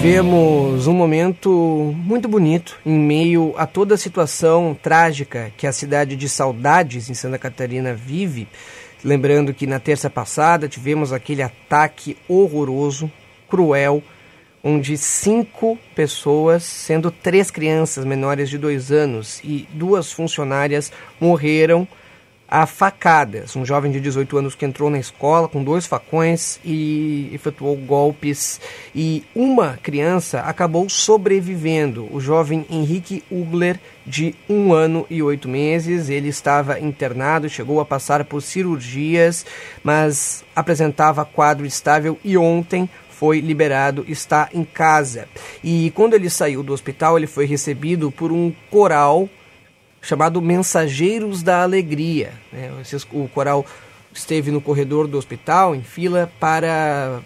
[0.00, 5.72] Ontem tivemos um momento muito bonito em meio a toda a situação trágica que a
[5.72, 8.48] cidade de Saudades, em Santa Catarina, vive.
[9.04, 13.12] Lembrando que na terça passada tivemos aquele ataque horroroso,
[13.46, 14.02] cruel,
[14.64, 20.90] onde cinco pessoas, sendo três crianças menores de dois anos e duas funcionárias,
[21.20, 21.86] morreram
[22.50, 23.54] a facadas.
[23.54, 28.60] Um jovem de 18 anos que entrou na escola com dois facões e efetuou golpes.
[28.94, 32.08] E uma criança acabou sobrevivendo.
[32.12, 36.08] O jovem Henrique Ugler, de um ano e oito meses.
[36.08, 39.46] Ele estava internado, chegou a passar por cirurgias,
[39.84, 45.28] mas apresentava quadro estável e ontem foi liberado, está em casa.
[45.62, 49.28] E quando ele saiu do hospital, ele foi recebido por um coral
[50.00, 52.32] chamado Mensageiros da Alegria.
[52.52, 52.70] Né?
[53.12, 53.64] O coral
[54.12, 57.20] esteve no corredor do hospital, em fila, para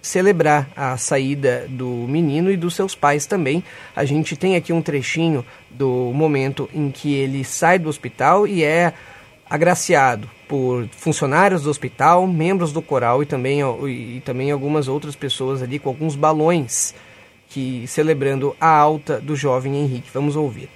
[0.00, 3.64] celebrar a saída do menino e dos seus pais também.
[3.96, 8.62] A gente tem aqui um trechinho do momento em que ele sai do hospital e
[8.62, 8.92] é
[9.48, 15.62] agraciado por funcionários do hospital, membros do coral e também, e também algumas outras pessoas
[15.62, 16.94] ali com alguns balões
[17.48, 20.10] que celebrando a alta do jovem Henrique.
[20.12, 20.68] Vamos ouvir.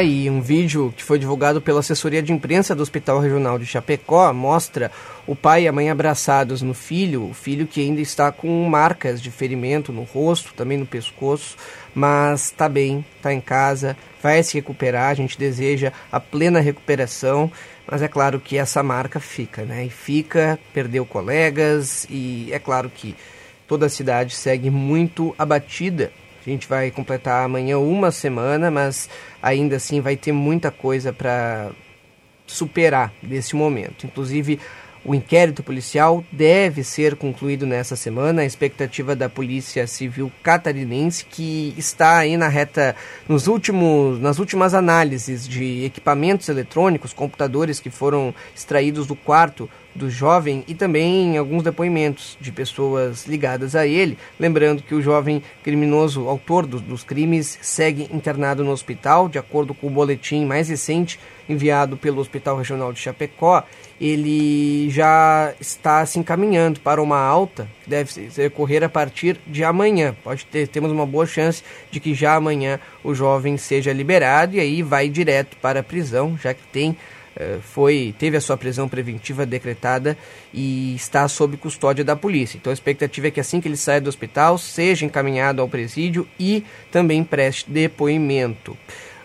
[0.00, 4.32] Aí, um vídeo que foi divulgado pela assessoria de imprensa do Hospital Regional de Chapecó
[4.32, 4.90] mostra
[5.26, 9.20] o pai e a mãe abraçados no filho, o filho que ainda está com marcas
[9.20, 11.56] de ferimento no rosto, também no pescoço,
[11.94, 17.52] mas está bem, está em casa, vai se recuperar, a gente deseja a plena recuperação,
[17.86, 19.84] mas é claro que essa marca fica, né?
[19.84, 23.14] E fica, perdeu colegas e é claro que
[23.68, 26.10] toda a cidade segue muito abatida
[26.46, 29.10] a gente vai completar amanhã uma semana, mas
[29.42, 31.70] ainda assim vai ter muita coisa para
[32.46, 34.06] superar desse momento.
[34.06, 34.58] Inclusive,
[35.04, 38.42] o inquérito policial deve ser concluído nessa semana.
[38.42, 42.94] A expectativa da Polícia Civil catarinense, que está aí na reta,
[43.26, 50.10] nos últimos, nas últimas análises de equipamentos eletrônicos, computadores que foram extraídos do quarto do
[50.10, 54.16] jovem e também alguns depoimentos de pessoas ligadas a ele.
[54.38, 59.74] Lembrando que o jovem criminoso, autor do, dos crimes, segue internado no hospital, de acordo
[59.74, 61.18] com o boletim mais recente
[61.48, 63.64] enviado pelo Hospital Regional de Chapecó.
[64.00, 70.14] Ele já está se encaminhando para uma alta que deve ocorrer a partir de amanhã.
[70.22, 74.60] Pode ter, temos uma boa chance de que já amanhã o jovem seja liberado e
[74.60, 76.96] aí vai direto para a prisão, já que tem
[77.62, 80.16] foi teve a sua prisão preventiva decretada
[80.52, 82.56] e está sob custódia da polícia.
[82.56, 86.26] Então a expectativa é que assim que ele saia do hospital, seja encaminhado ao presídio
[86.38, 88.76] e também preste depoimento.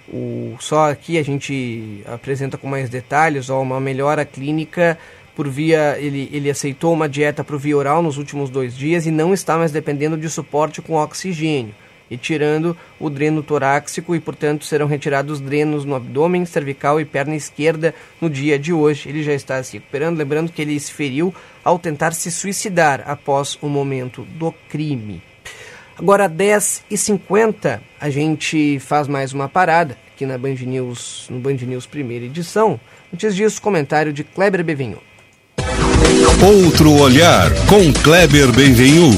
[0.07, 4.98] O, só aqui a gente apresenta com mais detalhes ó, uma melhora clínica
[5.36, 5.98] por via.
[5.99, 9.57] Ele, ele aceitou uma dieta por via oral nos últimos dois dias e não está
[9.57, 11.73] mais dependendo de suporte com oxigênio
[12.10, 17.94] retirando o dreno torácico e, portanto, serão retirados drenos no abdômen, cervical e perna esquerda
[18.22, 19.10] no dia de hoje.
[19.10, 21.34] Ele já está se recuperando, lembrando que ele se feriu
[21.64, 25.22] ao tentar se suicidar após o momento do crime.
[25.98, 31.86] Agora, 10h50, a gente faz mais uma parada aqui na Band News, no Band News
[31.86, 32.80] primeira edição.
[33.14, 34.99] Antes disso, comentário de Kleber Bevenhu.
[36.41, 39.11] Outro olhar com Kleber Benvenu.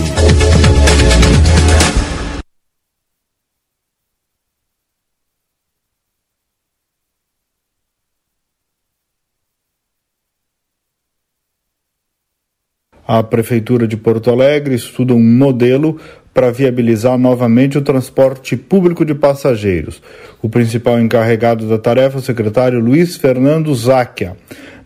[13.07, 15.97] A Prefeitura de Porto Alegre estuda um modelo
[16.33, 20.01] para viabilizar novamente o transporte público de passageiros.
[20.41, 24.35] O principal encarregado da tarefa o secretário Luiz Fernando Záquia.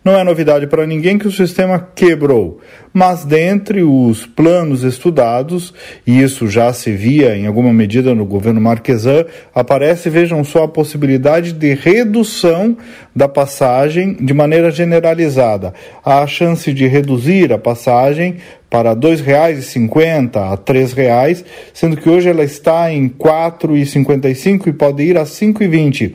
[0.06, 2.62] Não é novidade para ninguém que o sistema quebrou,
[2.94, 5.74] mas dentre os planos estudados,
[6.06, 10.68] e isso já se via em alguma medida no governo Marquesan, aparece, vejam só, a
[10.68, 12.78] possibilidade de redução
[13.16, 15.74] da passagem de maneira generalizada.
[16.04, 18.38] Há a chance de reduzir a passagem
[18.72, 21.44] para R$ 2,50 a R$ reais,
[21.74, 26.14] sendo que hoje ela está em R$ 4,55 e pode ir a R$ 5,20.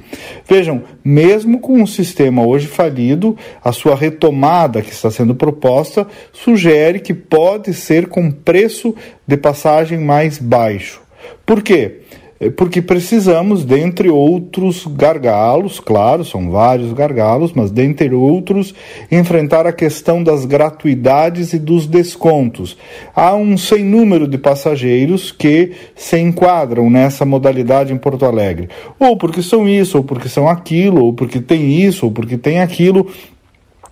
[0.49, 6.07] Vejam, mesmo com um sistema hoje falido, a sua retomada que está sendo proposta
[6.67, 8.93] sugere que pode ser com preço
[9.25, 11.01] de passagem mais baixo.
[11.45, 12.01] Por quê?
[12.39, 18.75] É porque precisamos, dentre outros gargalos, claro, são vários gargalos, mas dentre outros,
[19.11, 22.77] enfrentar a questão das gratuidades e dos descontos.
[23.15, 28.69] Há um sem número de passageiros que se enquadram nessa modalidade em Porto Alegre,
[28.99, 32.61] ou porque são isso, ou porque são aquilo, ou porque tem isso, ou porque tem
[32.61, 33.07] aquilo,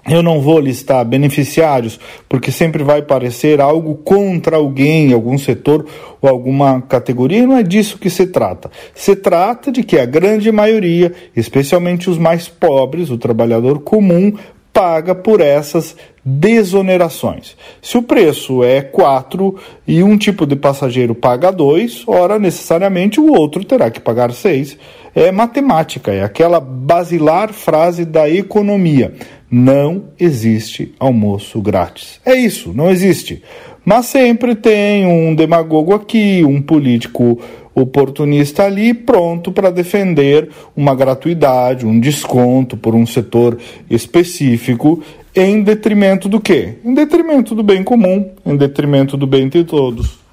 [0.09, 1.99] eu não vou listar beneficiários,
[2.29, 5.87] porque sempre vai parecer algo contra alguém, algum setor
[6.21, 8.71] ou alguma categoria, e não é disso que se trata.
[8.95, 14.35] Se trata de que a grande maioria, especialmente os mais pobres, o trabalhador comum,
[14.75, 17.57] paga por essas desonerações.
[17.81, 19.55] Se o preço é 4
[19.87, 24.77] e um tipo de passageiro paga 2, ora necessariamente o outro terá que pagar 6.
[25.15, 29.15] É matemática, é aquela basilar frase da economia.
[29.57, 32.19] Não existe almoço grátis.
[32.27, 33.41] É isso, não existe.
[33.85, 37.39] Mas sempre tem um demagogo aqui, um político
[37.73, 43.57] oportunista ali, pronto para defender uma gratuidade, um desconto por um setor
[43.89, 45.01] específico,
[45.33, 46.75] em detrimento do quê?
[46.85, 50.24] Em detrimento do bem comum, em detrimento do bem de todos.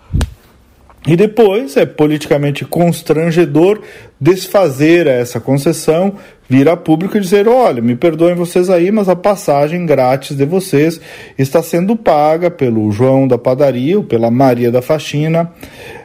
[1.08, 3.82] E depois é politicamente constrangedor
[4.20, 6.14] desfazer essa concessão,
[6.48, 10.46] vir a público e dizer: olha, me perdoem vocês aí, mas a passagem grátis de
[10.46, 11.02] vocês
[11.40, 15.52] está sendo paga pelo João da padaria ou pela Maria da faxina.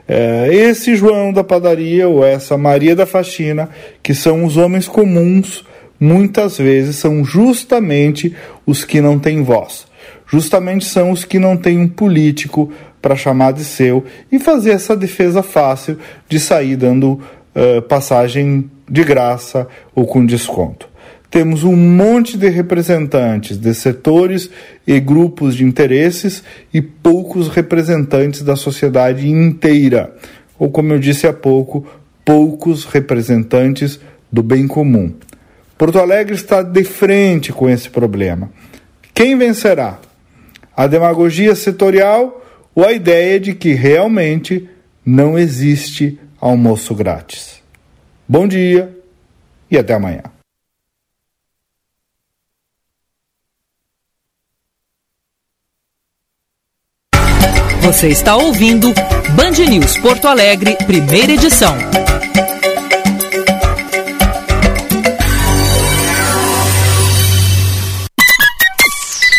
[0.08, 3.68] É, esse João da padaria ou essa Maria da faxina,
[4.02, 5.62] que são os homens comuns,
[6.00, 9.86] muitas vezes são justamente os que não têm voz.
[10.26, 12.72] Justamente são os que não têm um político
[13.06, 15.96] para chamar de seu e fazer essa defesa fácil
[16.28, 17.12] de sair dando
[17.54, 20.88] uh, passagem de graça ou com desconto.
[21.30, 24.50] Temos um monte de representantes de setores
[24.84, 26.42] e grupos de interesses
[26.74, 30.12] e poucos representantes da sociedade inteira.
[30.58, 31.86] Ou, como eu disse há pouco,
[32.24, 34.00] poucos representantes
[34.32, 35.14] do bem comum.
[35.78, 38.50] Porto Alegre está de frente com esse problema.
[39.14, 40.00] Quem vencerá?
[40.76, 42.42] A demagogia setorial
[42.76, 44.68] ou a ideia de que realmente
[45.04, 47.62] não existe almoço grátis.
[48.28, 48.94] Bom dia
[49.70, 50.22] e até amanhã.
[57.80, 58.92] Você está ouvindo
[59.36, 61.74] Band News Porto Alegre, primeira edição.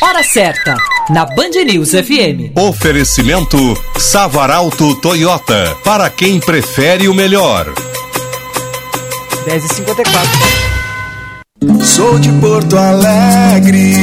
[0.02, 2.52] Hora certa na Band News FM.
[2.56, 3.58] Oferecimento
[3.98, 7.74] Savaralto Toyota, para quem prefere o melhor.
[9.48, 10.78] 10h54.
[11.82, 13.94] Sou de Porto Alegre,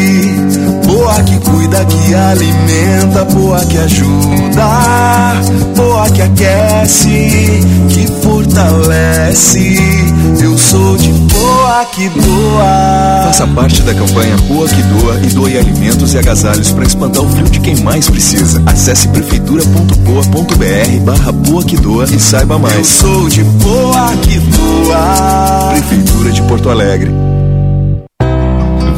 [0.84, 5.34] boa que cuida, que alimenta, boa que ajuda,
[5.76, 7.60] boa que aquece,
[7.90, 10.03] que fortalece.
[10.42, 13.24] Eu sou de boa que doa.
[13.26, 17.28] Faça parte da campanha Boa que Doa e doe alimentos e agasalhos para espantar o
[17.28, 18.62] frio de quem mais precisa.
[18.66, 22.76] Acesse prefeitura.boa.br barra Boa que Doa e saiba mais.
[22.76, 25.70] Eu sou de boa que doa.
[25.72, 27.12] Prefeitura de Porto Alegre.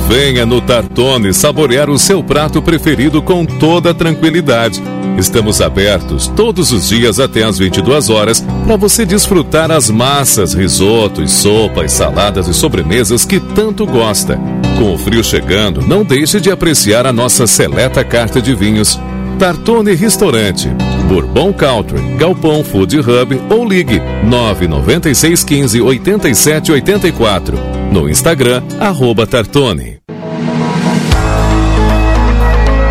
[0.08, 4.80] Venha no Tartone saborear o seu prato preferido com toda tranquilidade.
[5.16, 11.32] Estamos abertos todos os dias até às 22 horas para você desfrutar as massas, risotos,
[11.32, 14.38] sopas, saladas e sobremesas que tanto gosta.
[14.78, 19.00] Com o frio chegando, não deixe de apreciar a nossa seleta carta de vinhos.
[19.38, 20.68] Tartone Restaurante,
[21.08, 27.58] Bourbon Country, Galpão Food Hub ou ligue 99615 8784.
[27.92, 29.98] No Instagram, arroba Tartone.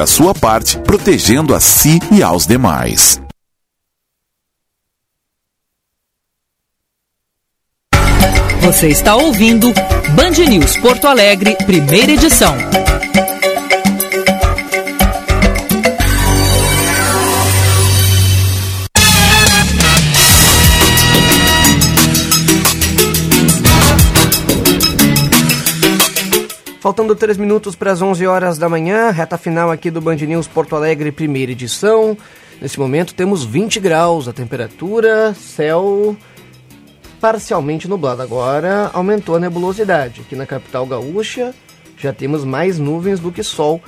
[0.00, 3.20] a sua parte protegendo a si e aos demais.
[8.62, 9.72] Você está ouvindo
[10.14, 12.54] Band News Porto Alegre, primeira edição.
[26.82, 30.48] Faltando três minutos para as 11 horas da manhã, reta final aqui do Band News
[30.48, 32.18] Porto Alegre, primeira edição.
[32.60, 36.16] Nesse momento temos 20 graus a temperatura, céu
[37.20, 38.20] parcialmente nublado.
[38.20, 40.22] Agora aumentou a nebulosidade.
[40.22, 41.54] Aqui na capital gaúcha
[41.96, 43.80] já temos mais nuvens do que sol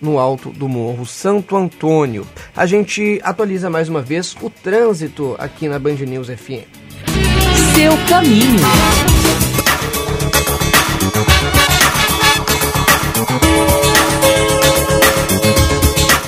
[0.00, 2.26] no alto do Morro Santo Antônio.
[2.56, 6.66] A gente atualiza mais uma vez o trânsito aqui na Band News FM.
[7.76, 8.58] Seu caminho.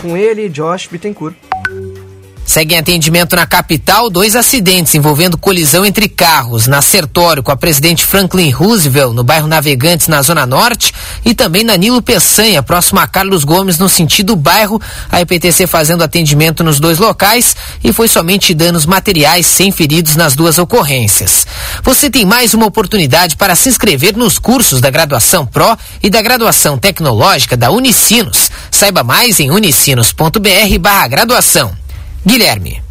[0.03, 1.52] Com ele, Josh Bittencourt.
[2.53, 7.57] Segue em atendimento na capital dois acidentes envolvendo colisão entre carros na Sertório com a
[7.57, 10.93] presidente Franklin Roosevelt no bairro Navegantes na Zona Norte
[11.25, 14.79] e também na Nilo Peçanha, próximo a Carlos Gomes no sentido bairro,
[15.11, 20.35] a IPTC fazendo atendimento nos dois locais e foi somente danos materiais sem feridos nas
[20.35, 21.47] duas ocorrências.
[21.83, 26.21] Você tem mais uma oportunidade para se inscrever nos cursos da graduação Pro e da
[26.21, 28.51] graduação tecnológica da Unicinos.
[28.71, 31.82] Saiba mais em unicinos.br barra graduação.
[32.25, 32.83] Guilherme.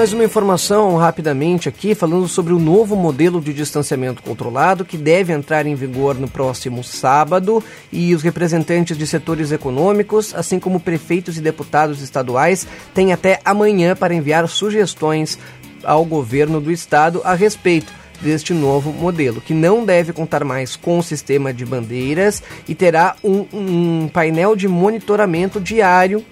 [0.00, 5.30] Mais uma informação rapidamente aqui, falando sobre o novo modelo de distanciamento controlado que deve
[5.30, 7.62] entrar em vigor no próximo sábado
[7.92, 13.94] e os representantes de setores econômicos, assim como prefeitos e deputados estaduais, têm até amanhã
[13.94, 15.38] para enviar sugestões
[15.84, 20.98] ao governo do estado a respeito deste novo modelo, que não deve contar mais com
[20.98, 26.24] o sistema de bandeiras e terá um, um painel de monitoramento diário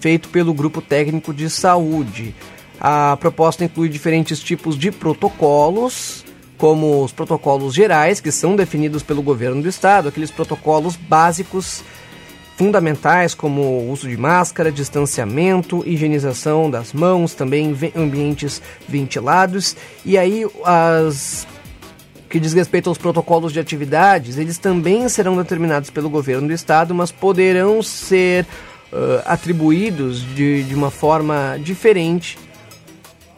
[0.00, 2.34] feito pelo Grupo Técnico de Saúde.
[2.84, 6.24] A proposta inclui diferentes tipos de protocolos,
[6.58, 11.84] como os protocolos gerais, que são definidos pelo governo do estado, aqueles protocolos básicos
[12.56, 19.76] fundamentais como o uso de máscara, distanciamento, higienização das mãos, também ambientes ventilados.
[20.04, 21.46] E aí as
[22.28, 26.92] que diz respeito aos protocolos de atividades, eles também serão determinados pelo governo do estado,
[26.92, 28.44] mas poderão ser
[28.92, 32.36] uh, atribuídos de, de uma forma diferente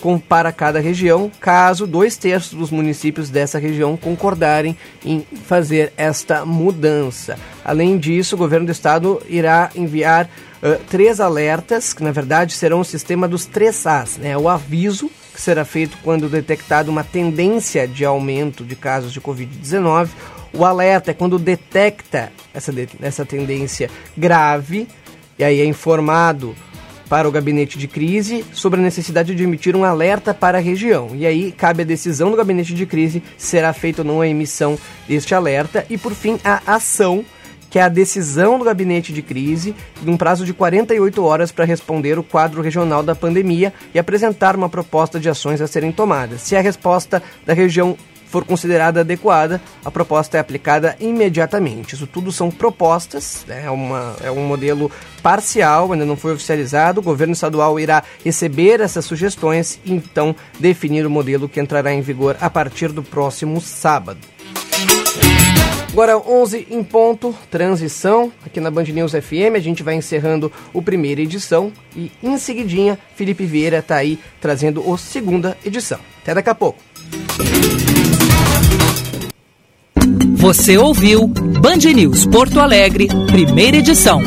[0.05, 6.45] com, para cada região, caso dois terços dos municípios dessa região concordarem em fazer esta
[6.45, 7.39] mudança.
[7.65, 10.27] Além disso, o governo do estado irá enviar
[10.63, 14.37] uh, três alertas, que na verdade serão o sistema dos três As, né?
[14.37, 20.11] O aviso, que será feito quando detectada uma tendência de aumento de casos de Covid-19.
[20.53, 22.71] O alerta é quando detecta essa,
[23.01, 24.87] essa tendência grave,
[25.39, 26.55] e aí é informado
[27.15, 31.11] para o gabinete de crise sobre a necessidade de emitir um alerta para a região.
[31.15, 34.27] E aí cabe a decisão do gabinete de crise se será feita ou não a
[34.27, 34.77] emissão
[35.07, 37.25] deste alerta e por fim a ação
[37.71, 41.65] que é a decisão do gabinete de crise, em um prazo de 48 horas para
[41.65, 46.41] responder o quadro regional da pandemia e apresentar uma proposta de ações a serem tomadas.
[46.41, 47.97] Se a resposta da região
[48.35, 51.95] for considerada adequada, a proposta é aplicada imediatamente.
[51.95, 53.63] Isso tudo são propostas, né?
[53.67, 54.91] é, uma, é um modelo
[55.23, 56.99] parcial, ainda não foi oficializado.
[56.99, 62.01] O governo estadual irá receber essas sugestões e então definir o modelo que entrará em
[62.01, 64.19] vigor a partir do próximo sábado.
[65.93, 70.83] Agora 11 em ponto, transição, aqui na Band News FM, a gente vai encerrando o
[70.83, 76.01] primeira edição e em seguidinha Felipe Vieira está aí trazendo o segunda edição.
[76.21, 76.81] Até daqui a pouco.
[80.45, 84.21] Você ouviu Band News Porto Alegre, primeira edição.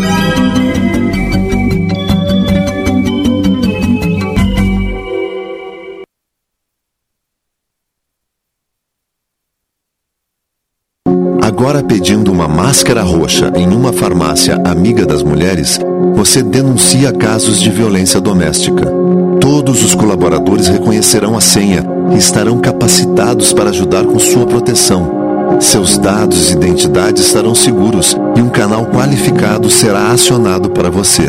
[11.39, 15.79] Agora pedindo uma máscara roxa em uma farmácia amiga das mulheres,
[16.15, 18.91] você denuncia casos de violência doméstica.
[19.39, 25.16] Todos os colaboradores reconhecerão a senha e estarão capacitados para ajudar com sua proteção.
[25.59, 31.23] Seus dados e identidade estarão seguros e um canal qualificado será acionado para você.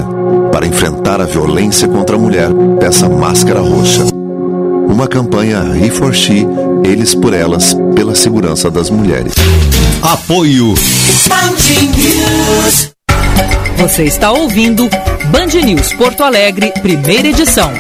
[0.53, 4.05] Para enfrentar a violência contra a mulher, peça máscara roxa.
[4.87, 6.47] Uma campanha He for She,
[6.85, 9.33] eles por elas, pela segurança das mulheres.
[10.03, 10.75] Apoio.
[13.79, 14.89] Você está ouvindo
[15.31, 17.71] Band News Porto Alegre, primeira edição.